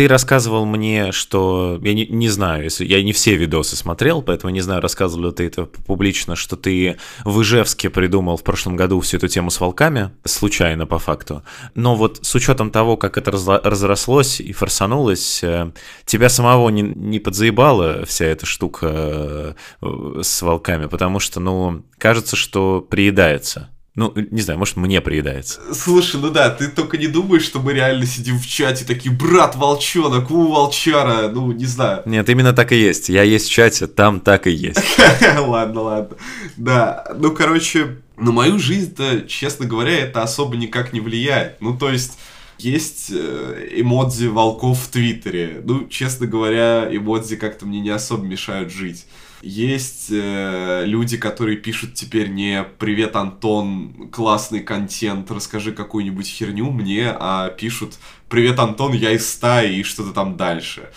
[0.00, 1.78] Ты рассказывал мне, что...
[1.82, 5.32] Я не, не знаю, если я не все видосы смотрел, поэтому не знаю, рассказывал ли
[5.32, 6.96] ты это публично, что ты
[7.26, 11.42] в Ижевске придумал в прошлом году всю эту тему с волками, случайно по факту.
[11.74, 15.70] Но вот с учетом того, как это разрослось и форсанулось, э,
[16.06, 22.36] тебя самого не, не подзаебала вся эта штука э, с волками, потому что, ну, кажется,
[22.36, 23.68] что приедается.
[24.00, 25.60] Ну, не знаю, может, мне приедается.
[25.74, 29.56] Слушай, ну да, ты только не думаешь, что мы реально сидим в чате такие, брат
[29.56, 32.00] волчонок, у волчара, ну, не знаю.
[32.06, 33.10] Нет, именно так и есть.
[33.10, 34.80] Я есть в чате, там так и есть.
[35.38, 36.16] Ладно, ладно.
[36.56, 41.60] Да, ну, короче, на мою жизнь-то, честно говоря, это особо никак не влияет.
[41.60, 42.18] Ну, то есть...
[42.62, 45.62] Есть э, эмодзи волков в Твиттере.
[45.64, 49.06] Ну, честно говоря, эмодзи как-то мне не особо мешают жить.
[49.40, 57.16] Есть э, люди, которые пишут теперь не «Привет, Антон, классный контент, расскажи какую-нибудь херню мне»,
[57.18, 60.90] а пишут «Привет, Антон, я из стаи» и что-то там дальше.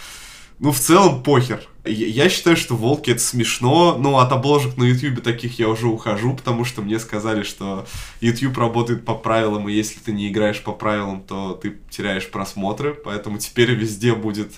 [0.59, 1.61] Ну, в целом, похер.
[1.85, 6.33] Я считаю, что волки это смешно, но от обложек на YouTube таких я уже ухожу,
[6.33, 7.85] потому что мне сказали, что
[8.21, 12.93] YouTube работает по правилам, и если ты не играешь по правилам, то ты теряешь просмотры,
[12.93, 14.53] поэтому теперь везде будет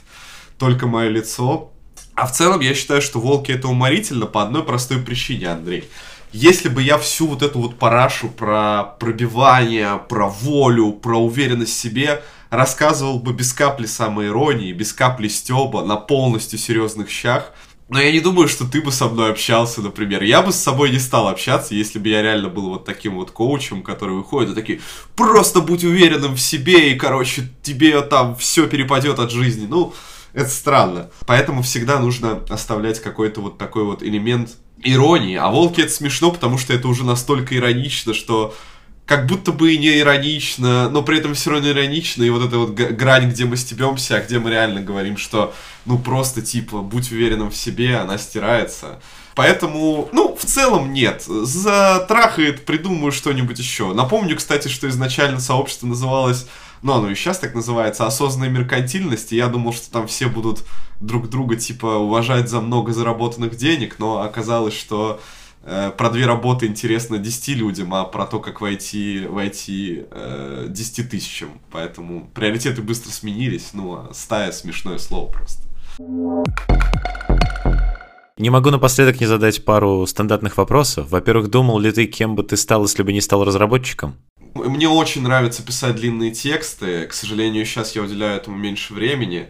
[0.60, 1.72] только мое лицо.
[2.14, 5.86] А в целом я считаю, что волки это уморительно по одной простой причине, Андрей.
[6.32, 11.80] Если бы я всю вот эту вот парашу про пробивание, про волю, про уверенность в
[11.80, 12.22] себе
[12.56, 17.52] рассказывал бы без капли самоиронии, без капли стеба, на полностью серьезных щах,
[17.88, 20.24] но я не думаю, что ты бы со мной общался, например.
[20.24, 23.30] Я бы с собой не стал общаться, если бы я реально был вот таким вот
[23.30, 24.82] коучем, который выходит и такие,
[25.16, 29.68] просто будь уверенным в себе, и, короче, тебе там все перепадет от жизни.
[29.70, 29.94] Ну,
[30.34, 31.12] это странно.
[31.28, 35.36] Поэтому всегда нужно оставлять какой-то вот такой вот элемент иронии.
[35.36, 38.56] А волки это смешно, потому что это уже настолько иронично, что
[39.06, 42.58] как будто бы и не иронично, но при этом все равно иронично, и вот эта
[42.58, 45.54] вот грань, где мы стебемся, а где мы реально говорим, что
[45.86, 49.00] ну просто типа будь уверенным в себе, она стирается.
[49.36, 51.24] Поэтому, ну, в целом нет.
[51.24, 53.94] Затрахает, придумаю что-нибудь еще.
[53.94, 56.48] Напомню, кстати, что изначально сообщество называлось
[56.86, 60.64] ну, оно и сейчас так называется, осознанная меркантильность, и я думал, что там все будут
[61.00, 65.20] друг друга, типа, уважать за много заработанных денег, но оказалось, что
[65.98, 71.50] про две работы интересно 10 людям, а про то, как войти, войти э, 10 тысячам.
[71.72, 75.64] Поэтому приоритеты быстро сменились, ну, а стая смешное слово просто.
[78.38, 81.10] Не могу напоследок не задать пару стандартных вопросов.
[81.10, 84.18] Во-первых, думал ли ты, кем бы ты стал, если бы не стал разработчиком?
[84.56, 87.08] Мне очень нравится писать длинные тексты.
[87.08, 89.48] К сожалению, сейчас я уделяю этому меньше времени,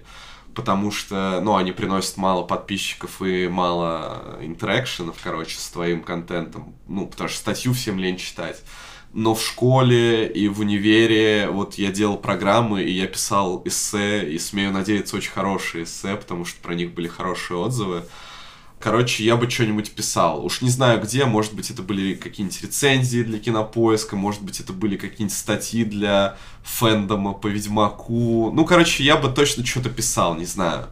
[0.55, 6.73] потому что, ну, они приносят мало подписчиков и мало интеракшенов, короче, с твоим контентом.
[6.87, 8.63] Ну, потому что статью всем лень читать.
[9.13, 14.37] Но в школе и в универе вот я делал программы, и я писал эссе, и
[14.39, 18.03] смею надеяться, очень хорошие эссе, потому что про них были хорошие отзывы.
[18.85, 20.45] Короче, я бы что-нибудь писал.
[20.45, 24.73] Уж не знаю где, может быть, это были какие-нибудь рецензии для кинопоиска, может быть, это
[24.73, 28.51] были какие-нибудь статьи для фэндома по Ведьмаку.
[28.53, 30.85] Ну, короче, я бы точно что-то писал, не знаю.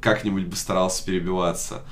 [0.00, 1.82] Как-нибудь бы старался перебиваться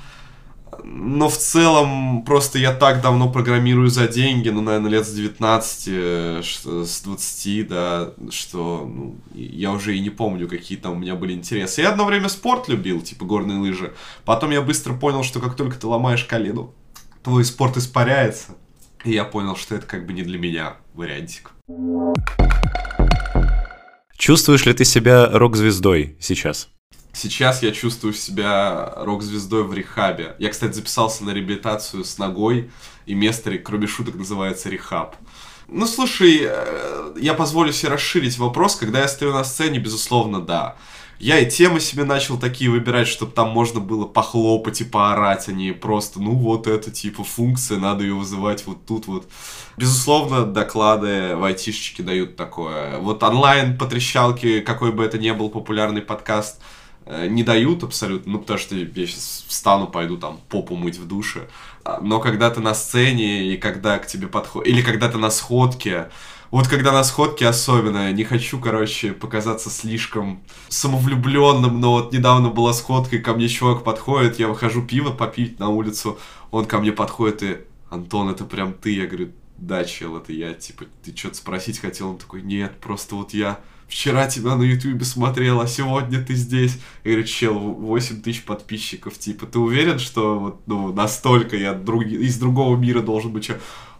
[0.83, 5.83] но в целом просто я так давно программирую за деньги, ну, наверное, лет с 19,
[5.87, 11.15] э, с 20, да, что ну, я уже и не помню, какие там у меня
[11.15, 11.81] были интересы.
[11.81, 13.93] Я одно время спорт любил, типа горные лыжи.
[14.25, 16.69] Потом я быстро понял, что как только ты ломаешь колено,
[17.23, 18.55] твой спорт испаряется.
[19.03, 21.51] И я понял, что это как бы не для меня вариантик.
[24.17, 26.69] Чувствуешь ли ты себя рок-звездой сейчас?
[27.15, 30.35] Сейчас я чувствую себя рок-звездой в рехабе.
[30.37, 32.69] Я, кстати, записался на реабилитацию с ногой,
[33.05, 35.15] и место, кроме шуток, называется рехаб.
[35.69, 38.75] Ну, слушай, э, я позволю себе расширить вопрос.
[38.75, 40.75] Когда я стою на сцене, безусловно, да.
[41.17, 45.53] Я и темы себе начал такие выбирать, чтобы там можно было похлопать и поорать, а
[45.53, 49.25] не просто, ну, вот это, типа, функция, надо ее вызывать вот тут вот.
[49.77, 52.97] Безусловно, доклады в айтишечке дают такое.
[52.97, 56.61] Вот онлайн-потрещалки, какой бы это ни был популярный подкаст–
[57.05, 61.47] не дают абсолютно, ну, потому что я сейчас встану, пойду там попу мыть в душе.
[61.83, 64.67] А, но когда ты на сцене, и когда к тебе подходит...
[64.67, 66.09] Или когда ты на сходке,
[66.49, 72.73] вот когда на сходке особенно, не хочу, короче, показаться слишком самовлюбленным, но вот недавно была
[72.73, 76.17] сходка, и ко мне чувак подходит, я выхожу пиво попить на улицу,
[76.49, 77.57] он ко мне подходит и,
[77.89, 78.95] Антон, это прям ты?
[78.95, 82.09] Я говорю, да, чел, это я, типа, ты что-то спросить хотел?
[82.09, 86.77] Он такой, нет, просто вот я вчера тебя на ютубе смотрел, а сегодня ты здесь.
[87.03, 92.03] Я говорю, чел, 8 тысяч подписчиков, типа, ты уверен, что вот, ну, настолько я друг...
[92.03, 93.49] из другого мира должен быть?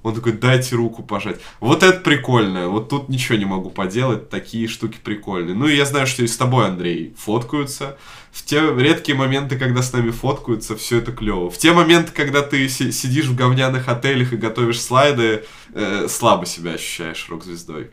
[0.05, 1.41] Он такой, дайте руку пожать.
[1.59, 2.69] Вот это прикольно.
[2.69, 4.29] Вот тут ничего не могу поделать.
[4.29, 5.55] Такие штуки прикольные.
[5.55, 7.97] Ну и я знаю, что и с тобой, Андрей, фоткаются.
[8.31, 11.49] В те редкие моменты, когда с нами фоткаются, все это клево.
[11.49, 15.43] В те моменты, когда ты си- сидишь в говняных отелях и готовишь слайды,
[15.73, 17.89] э, слабо себя ощущаешь рок-звездой.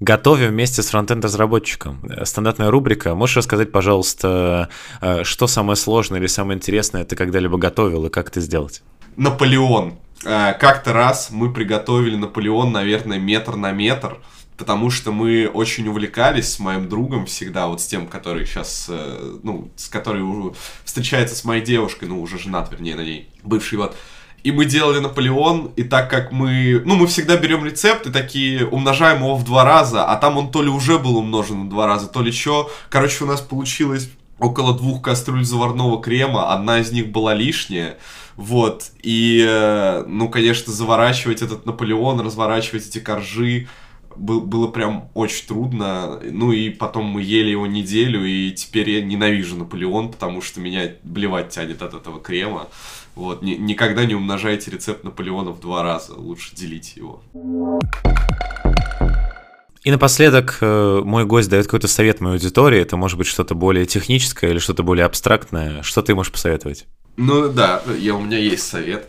[0.00, 2.02] Готовим вместе с фронтенд-разработчиком.
[2.24, 3.14] Стандартная рубрика.
[3.14, 4.68] Можешь рассказать, пожалуйста,
[5.00, 8.82] э, что самое сложное или самое интересное ты когда-либо готовил и как это сделать?
[9.16, 9.94] Наполеон.
[10.24, 14.18] Э, как-то раз мы приготовили Наполеон, наверное, метр на метр,
[14.56, 19.38] потому что мы очень увлекались с моим другом всегда, вот с тем, который сейчас, э,
[19.44, 20.24] ну, с который
[20.84, 23.96] встречается с моей девушкой, ну, уже женат, вернее, на ней, бывший вот.
[24.44, 26.82] И мы делали Наполеон, и так как мы...
[26.84, 30.50] Ну, мы всегда берем рецепт и такие умножаем его в два раза, а там он
[30.50, 32.70] то ли уже был умножен в два раза, то ли что.
[32.90, 37.96] Короче, у нас получилось около двух кастрюль заварного крема, одна из них была лишняя.
[38.36, 43.68] Вот, и, э, ну, конечно, заворачивать этот Наполеон, разворачивать эти коржи,
[44.16, 46.20] было прям очень трудно.
[46.22, 50.92] Ну и потом мы ели его неделю, и теперь я ненавижу Наполеон, потому что меня
[51.02, 52.68] блевать тянет от этого крема.
[53.14, 57.22] Вот, ни, никогда не умножайте рецепт Наполеона в два раза, лучше делите его.
[59.84, 62.80] И напоследок э, мой гость дает какой-то совет моей аудитории.
[62.80, 65.82] Это может быть что-то более техническое или что-то более абстрактное.
[65.82, 66.86] Что ты можешь посоветовать?
[67.18, 69.08] Ну да, я, у меня есть совет.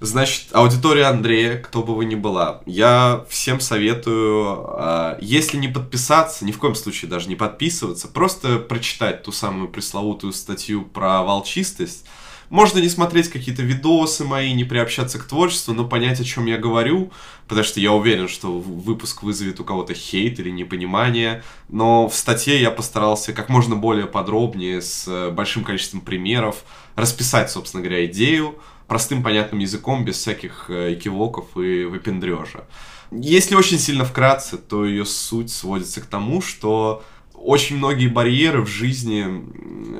[0.00, 6.44] Значит, аудитория Андрея, кто бы вы ни была, я всем советую, э, если не подписаться,
[6.44, 12.04] ни в коем случае даже не подписываться, просто прочитать ту самую пресловутую статью про волчистость,
[12.50, 16.58] можно не смотреть какие-то видосы мои, не приобщаться к творчеству, но понять, о чем я
[16.58, 17.10] говорю,
[17.48, 21.42] потому что я уверен, что выпуск вызовет у кого-то хейт или непонимание.
[21.68, 26.62] Но в статье я постарался как можно более подробнее, с э, большим количеством примеров,
[26.94, 28.56] расписать, собственно говоря, идею
[28.86, 32.64] простым понятным языком, без всяких э, экивоков и выпендрежа.
[33.10, 37.04] Если очень сильно вкратце, то ее суть сводится к тому, что
[37.34, 39.26] очень многие барьеры в жизни,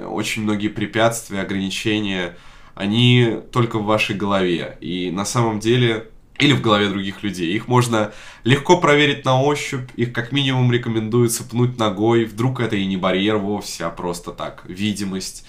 [0.07, 2.37] очень многие препятствия, ограничения,
[2.75, 4.77] они только в вашей голове.
[4.81, 6.09] И на самом деле
[6.39, 7.55] или в голове других людей.
[7.55, 8.13] Их можно
[8.45, 13.37] легко проверить на ощупь, их как минимум рекомендуется пнуть ногой, вдруг это и не барьер
[13.37, 15.47] вовсе, а просто так, видимость.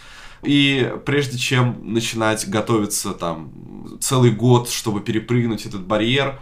[0.47, 6.39] И прежде чем начинать готовиться там целый год, чтобы перепрыгнуть этот барьер,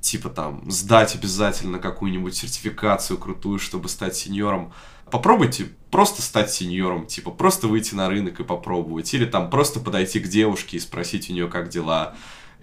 [0.00, 4.74] типа там сдать обязательно какую-нибудь сертификацию крутую, чтобы стать сеньором,
[5.10, 10.20] попробуйте просто стать сеньором, типа просто выйти на рынок и попробовать, или там просто подойти
[10.20, 12.16] к девушке и спросить у нее, как дела,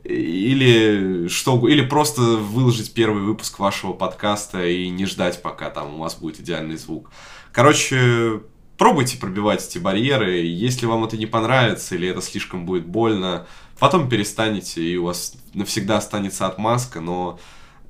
[0.04, 5.98] или что, или просто выложить первый выпуск вашего подкаста и не ждать, пока там у
[5.98, 7.10] вас будет идеальный звук.
[7.52, 8.42] Короче,
[8.78, 10.38] пробуйте пробивать эти барьеры.
[10.42, 13.48] Если вам это не понравится или это слишком будет больно,
[13.80, 17.40] потом перестанете, и у вас навсегда останется отмазка, но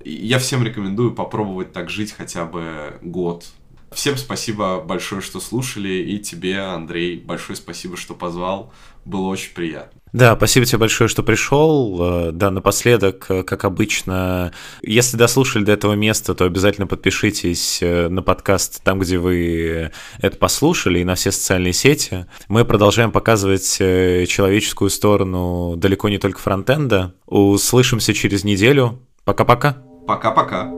[0.03, 3.45] я всем рекомендую попробовать так жить хотя бы год.
[3.91, 8.73] Всем спасибо большое, что слушали, и тебе, Андрей, большое спасибо, что позвал.
[9.05, 9.96] Было очень приятно.
[10.13, 11.97] Да, спасибо тебе большое, что пришел.
[11.99, 18.07] Э, да, напоследок, э, как обычно, если дослушали до этого места, то обязательно подпишитесь э,
[18.07, 22.25] на подкаст там, где вы это послушали, и на все социальные сети.
[22.47, 27.13] Мы продолжаем показывать человеческую сторону далеко не только фронтенда.
[27.25, 29.01] Услышимся через неделю.
[29.25, 29.77] Пока-пока.
[30.07, 30.71] Пока-пока.